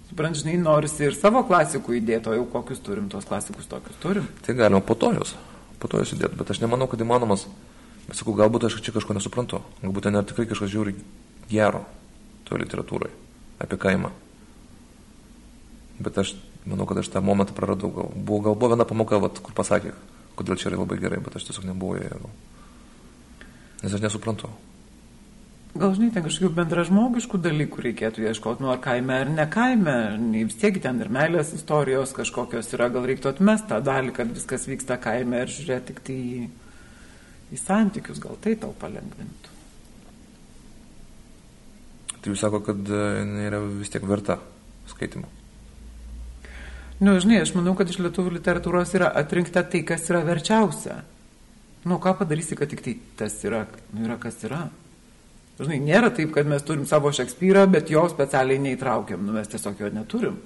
[0.09, 4.27] Suprant, žinai, norisi ir savo klasikų įdėti, o jau kokius turim, tos klasikus tokius turim.
[4.47, 5.35] Tai galima po to jos,
[5.79, 7.47] po to jos įdėti, bet aš nemanau, kad įmanomas,
[8.09, 10.95] bet sakau, galbūt aš čia kažko nesuprantu, galbūt ten yra tikrai kažkas žiūri
[11.51, 11.85] gero
[12.45, 13.11] toje literatūroje,
[13.63, 14.11] apie kaimą.
[16.03, 16.35] Bet aš
[16.67, 19.95] manau, kad aš tą momentą praradau, gal buvo, gal buvo viena pamoka, vat, kur pasakė,
[20.39, 22.33] kodėl čia yra labai gerai, bet aš tiesiog nebuvau joje.
[23.85, 24.51] Nes aš nesuprantu.
[25.75, 29.95] Gal žinai, ten kažkokių bendražmogiškų dalykų reikėtų ieškoti, nu ar kaime ar ne kaime,
[30.47, 34.69] vis tiek ten ir meilės istorijos kažkokios yra, gal reiktų atmesti tą dalį, kad viskas
[34.71, 36.45] vyksta kaime ir žiūrėti tik tai į,
[37.51, 39.44] į santykius, gal tai tau palengvintų.
[42.25, 44.39] Tai jūs sako, kad e, jinai yra vis tiek verta
[44.89, 45.29] skaitimo.
[47.05, 51.03] Nu, žinai, aš manau, kad iš lietuvių literatūros yra atrinkta tai, kas yra verčiausia.
[51.85, 54.63] Nu, ką padarysi, kad tik tai tas yra, nu, yra kas yra.
[55.59, 59.85] Žinai, nėra taip, kad mes turim savo Šekspyrą, bet jo specialiai neįtraukiam, nu, mes tiesiog
[59.85, 60.41] jo neturim.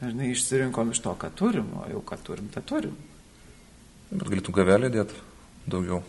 [0.00, 2.98] Žinai, išsirinkom iš to, ką turim, o jau ką turim, tą turim.
[4.10, 5.22] Bet galėtų gavelį dėti
[5.70, 6.02] daugiau.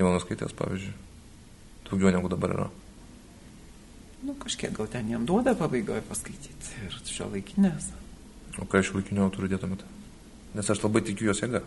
[0.00, 0.96] Jaunas skaitės, pavyzdžiui.
[1.90, 2.72] Daugiau negu dabar yra.
[4.26, 7.92] Nu, kažkiek gal ten jam duoda pabaigoje paskaityti ir šio laikinės.
[8.58, 9.86] O ką iš laikinio autorių dėtumėte?
[10.56, 11.60] Nes aš labai tikiu jos jėga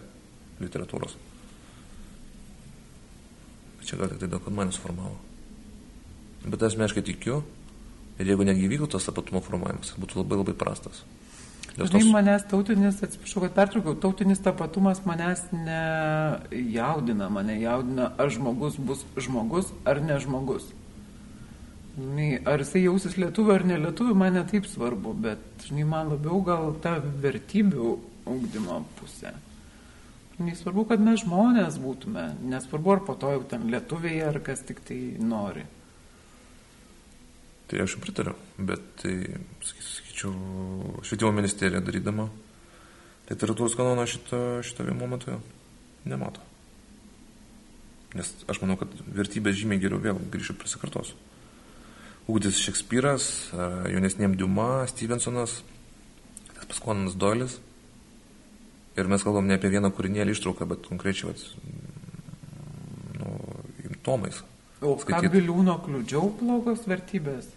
[0.59, 1.13] literatūros.
[3.85, 5.15] Čia gal tik tai daug, kad mane suformavo.
[6.49, 7.39] Bet aš meškai tikiu,
[8.19, 11.01] ir jeigu netgi vyktų tas tapatumo formavimas, būtų labai labai prastas.
[11.77, 18.29] Dėl Žinai, tos- manęs tautinis, atsiprašau, kad pertraukiau, tautinis tapatumas manęs nejaudina, mane jaudina, ar
[18.33, 20.65] žmogus bus žmogus ar ne žmogus.
[21.99, 26.39] Žinai, ar jisai jausis lietuviu ar ne lietuviu, man netaip svarbu, bet, žinai, man labiau
[26.47, 27.87] gal ta vertybių
[28.29, 29.33] ugdymo pusė.
[30.37, 34.63] Žinai, svarbu, kad mes žmonės būtume, nesvarbu, ar po to jau ten lietuviai, ar kas
[34.63, 35.65] tik tai nori.
[37.69, 39.15] Tai aš pritariu, bet tai,
[39.67, 40.31] saky- sakyčiau,
[41.03, 42.29] švietimo ministerija darydama
[43.29, 45.35] literatūros kanoną šito, šito momentu
[46.07, 46.41] nemato.
[48.15, 51.19] Nes aš manau, kad vertybės žymiai geriau vėl grįšiu prisikartosiu.
[52.29, 55.59] Ugdys Šekspyras, a, jaunesniem Diuma, Stevensonas,
[56.53, 57.57] tas paskonanas Doilis.
[58.99, 61.41] Ir mes kalbam ne apie vieną kūrinėlį ištrauką, bet konkrečiai, vat,
[63.17, 63.33] nu,
[64.05, 64.43] tomais.
[64.79, 67.49] O ką biliūno kliūdžiau blogos vertybės?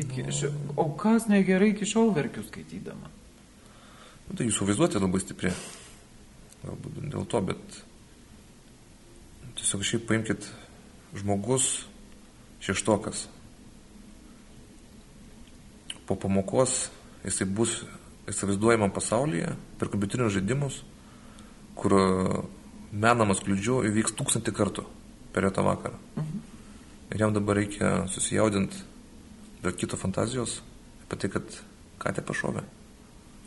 [0.00, 0.48] Iki, ši,
[0.80, 3.10] o kas negerai iki šiol verkiu skaitydama?
[4.28, 5.52] Nu, tai jūsų vaizduotė labai stipri.
[6.62, 7.80] Galbūt dėl to, bet
[9.58, 10.48] tiesiog šiaip paimkite
[11.18, 11.82] žmogus
[12.64, 13.26] šeštokas.
[16.12, 16.90] Po pamokos
[17.24, 17.78] jisai bus
[18.28, 20.82] įsivaizduojama pasaulyje per kompiuterinius žaidimus,
[21.78, 21.94] kur
[22.92, 24.84] menamas kliūdžių įvyks tūkstantį kartų
[25.32, 25.96] per tą vakarą.
[27.12, 28.84] Ir jam dabar reikia susijaudinti
[29.62, 30.58] dėl kito fantazijos
[31.06, 31.56] apie tai, kad
[32.04, 32.66] katė pašovė.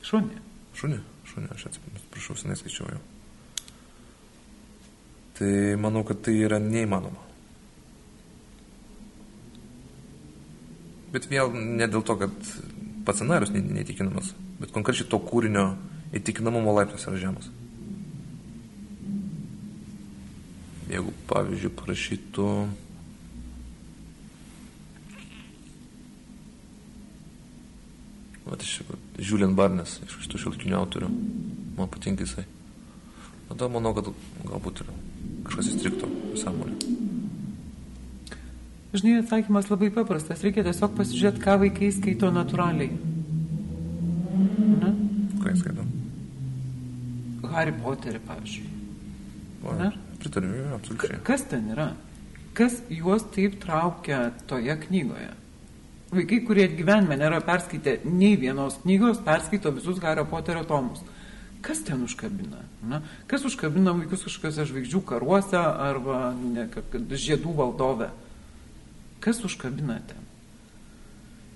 [0.10, 0.42] Šunė.
[0.74, 0.98] Šunį?
[1.30, 3.04] Šunį, aš atsiprašau, senai skaičiau jau.
[5.38, 5.54] Tai
[5.86, 7.22] manau, kad tai yra neįmanoma.
[11.16, 12.56] Bet vėl ne dėl to, kad
[13.08, 15.70] pats scenarius ne- neįtikinamas, bet konkrečiai to kūrinio
[16.16, 17.48] įtikinamumo laipsnis yra žemas.
[20.92, 22.50] Jeigu, pavyzdžiui, parašytų
[28.46, 28.76] Vat iš
[29.18, 31.10] Julian Barnes, iš šitų šilkinių autorių.
[31.80, 32.46] Man patinka jisai.
[33.50, 34.12] Tada manau, kad
[34.46, 34.94] galbūt ir
[35.48, 36.12] kažkas įstriktų
[36.44, 37.05] sąmonė.
[38.96, 40.40] Žinai, atsakymas labai paprastas.
[40.46, 42.94] Reikia tiesiog pasižiūrėti, ką vaikai skaito natūraliai.
[44.80, 44.92] Na?
[45.42, 45.84] Ką skaito?
[47.52, 48.72] Harry Potterį, pavyzdžiui.
[49.82, 49.92] Na?
[50.22, 51.20] Pritariu, absoliučiai.
[51.28, 51.90] Kas ten yra?
[52.56, 55.34] Kas juos taip traukia toje knygoje?
[56.16, 61.04] Vaikai, kurie gyvenime nėra perskaitę nei vienos knygos, perskaito visus Hario Poterio tomus.
[61.66, 62.64] Kas ten užkabina?
[62.88, 63.02] Na?
[63.28, 66.70] Kas užkabina vaikus kažkokiuose žvaigždžių karuose arba ne,
[67.12, 68.14] žiedų valdove?
[69.26, 70.26] Kas užkabina ten?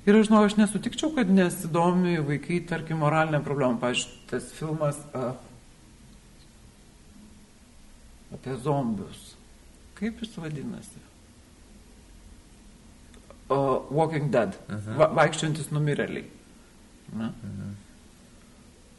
[0.09, 3.77] Ir aš žinau, aš nesutikčiau, kad nesidomi vaikai, tarkim, moralinė problema.
[3.81, 5.35] Pavyzdžiui, tas filmas a,
[8.33, 9.35] apie zombius.
[9.99, 11.03] Kaip jis vadinasi?
[13.53, 13.59] O,
[13.93, 14.57] Walking Dead.
[14.69, 14.97] Uh -huh.
[14.97, 16.25] Va, vaikščiantis numirėliai.
[17.13, 17.29] Na?
[17.29, 17.75] Uh -huh.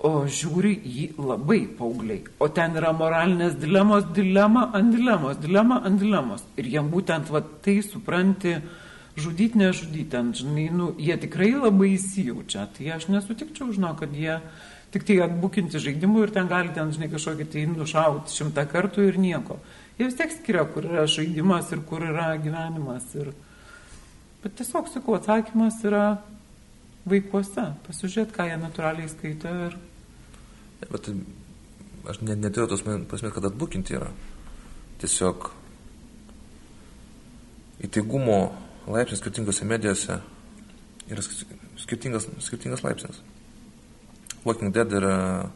[0.01, 2.22] O žiūri jį labai paaugliai.
[2.40, 6.44] O ten yra moralinės dilemos, dilema ant dilemos, dilema ant dilemos.
[6.56, 8.55] Ir jiem būtent va, tai supranti,
[9.20, 12.64] žudyti, nežudyti, ten, žinai, nu, jie tikrai labai įsijaučia.
[12.78, 14.39] Tai aš nesutikčiau, žinau, kad jie
[14.94, 19.20] tik tai atbukinti žaidimų ir ten gali ten, žinai, kažkokį tai nušauti šimtą kartų ir
[19.20, 19.59] nieko.
[19.98, 23.05] Jie vis tiek skiria, kur yra žaidimas ir kur yra gyvenimas.
[23.20, 23.35] Ir...
[24.40, 26.06] Bet tiesiog, sakau, atsakymas yra
[27.05, 27.68] vaikuose.
[27.85, 29.52] Pasižiūrėt, ką jie natūraliai skaito.
[29.68, 29.78] Ir...
[30.89, 31.11] Bet
[32.09, 34.09] aš net neturiu tos prasmės, kad atbukinti yra.
[35.01, 35.51] Tiesiog
[37.85, 38.39] įtaigumo
[38.90, 40.19] laipsnis skirtingose medijose
[41.11, 41.24] yra
[41.81, 43.20] skirtingas, skirtingas laipsnis.
[44.44, 45.51] Walking Dead yra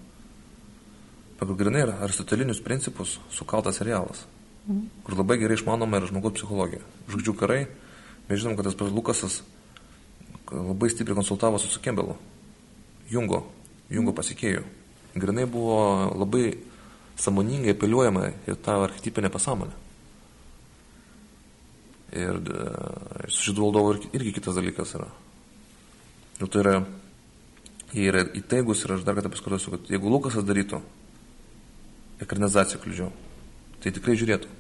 [1.40, 4.24] pagal grinai ir aristotelinius principus sukaltas serialas,
[5.04, 6.84] kur labai gerai išmanoma yra žmogaus psichologija.
[7.08, 7.64] Žvaigždžių karai,
[8.28, 9.40] mes žinom, kad tas pats Lukasas
[10.52, 12.16] labai stipriai konsultavosi su Kembelu,
[13.10, 13.44] Jungo,
[13.92, 14.64] Jungo pasikėjų.
[15.14, 15.78] Grinai buvo
[16.18, 16.48] labai
[17.20, 19.82] samoningai apeliuojama į tą archetipinę pasąmonę.
[22.14, 22.66] Ir e,
[23.30, 25.08] su žydų valdovu irgi kitas dalykas yra.
[26.42, 26.76] Ir tai yra
[27.94, 30.80] jie yra įtaigus ir aš dar kartą paskartosiu, kad jeigu Lukasas darytų
[32.24, 33.10] ekranizaciją kliudžiau,
[33.82, 34.50] tai tikrai žiūrėtų.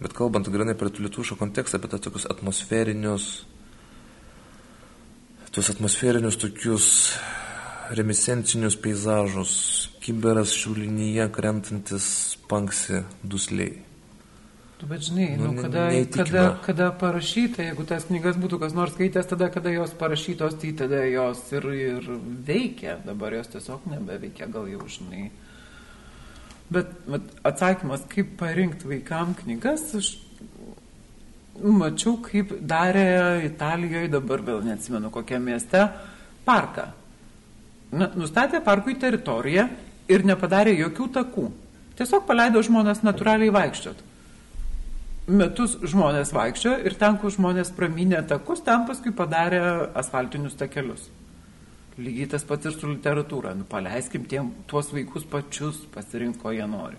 [0.00, 3.28] Bet kalbant grinai per lietuvišką kontekstą, apie tas tokius atmosferinius,
[5.52, 6.86] tuos atmosferinius tokius
[7.90, 9.52] remisencinius peizažus,
[10.00, 12.08] kiberas šiulinyje krentantis
[12.48, 13.78] panksi dusliai.
[14.80, 18.94] Tu bet žinai, nu, nu, kada, kada, kada parašyta, jeigu tas knygas būtų kas nors
[18.94, 22.06] skaitęs, tada, kada jos parašytos, tai tada jos ir, ir
[22.46, 25.26] veikia, dabar jos tiesiog nebeveikia, gal jau žinai.
[26.72, 30.14] Bet, bet atsakymas, kaip parinkti vaikam knygas, aš
[31.60, 33.04] mačiau, kaip darė
[33.50, 35.84] Italijoje, dabar vėl neatsimenu kokią mieste,
[36.46, 36.88] parką.
[37.90, 39.66] Nustatė parkui teritoriją
[40.10, 41.48] ir nepadarė jokių takų.
[41.98, 44.10] Tiesiog paleido žmonės natūraliai vaikščioti
[45.30, 49.60] metus žmonės vaikščiojo ir ten, kur žmonės praminė takus, ten paskui padarė
[49.98, 51.08] asfaltinius takelius.
[52.00, 53.52] Lygiai tas pats ir su literatūra.
[53.58, 56.98] Nu, paleiskim tiem, tuos vaikus pačius pasirinkti, ko jie nori.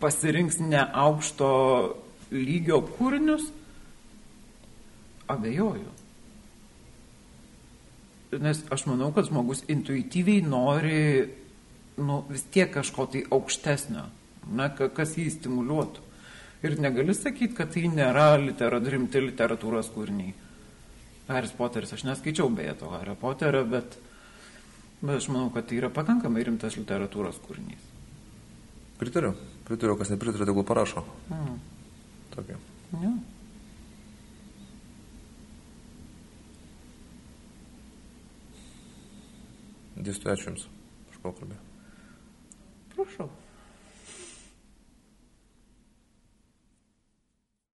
[0.00, 1.50] Pasirinks ne aukšto
[2.32, 3.50] lygio kūrinius,
[5.30, 5.92] abejoju.
[8.42, 11.00] Nes aš manau, kad žmogus intuityviai nori
[11.96, 14.04] nu, vis tiek kažko tai aukštesnio
[14.52, 16.02] na, kas jį stimuliuotų.
[16.64, 20.32] Ir negali sakyti, kad tai nėra literat, rimti literatūros kūriniai.
[21.28, 23.98] Haris Poteris, aš neskaičiau beje to Hario Poterio, bet,
[25.00, 27.92] bet aš manau, kad tai yra pakankamai rimtas literatūros kūrinys.
[29.00, 29.34] Pritariu,
[29.68, 31.04] pritariu, kas nepritariu, tegul parašo.
[31.32, 31.56] Mm.
[32.34, 32.58] Tokia.
[33.00, 33.12] Ja.
[39.94, 40.66] Dėstytoju, ačiū Jums
[41.12, 41.58] už pokalbį.
[42.94, 43.30] Prašau.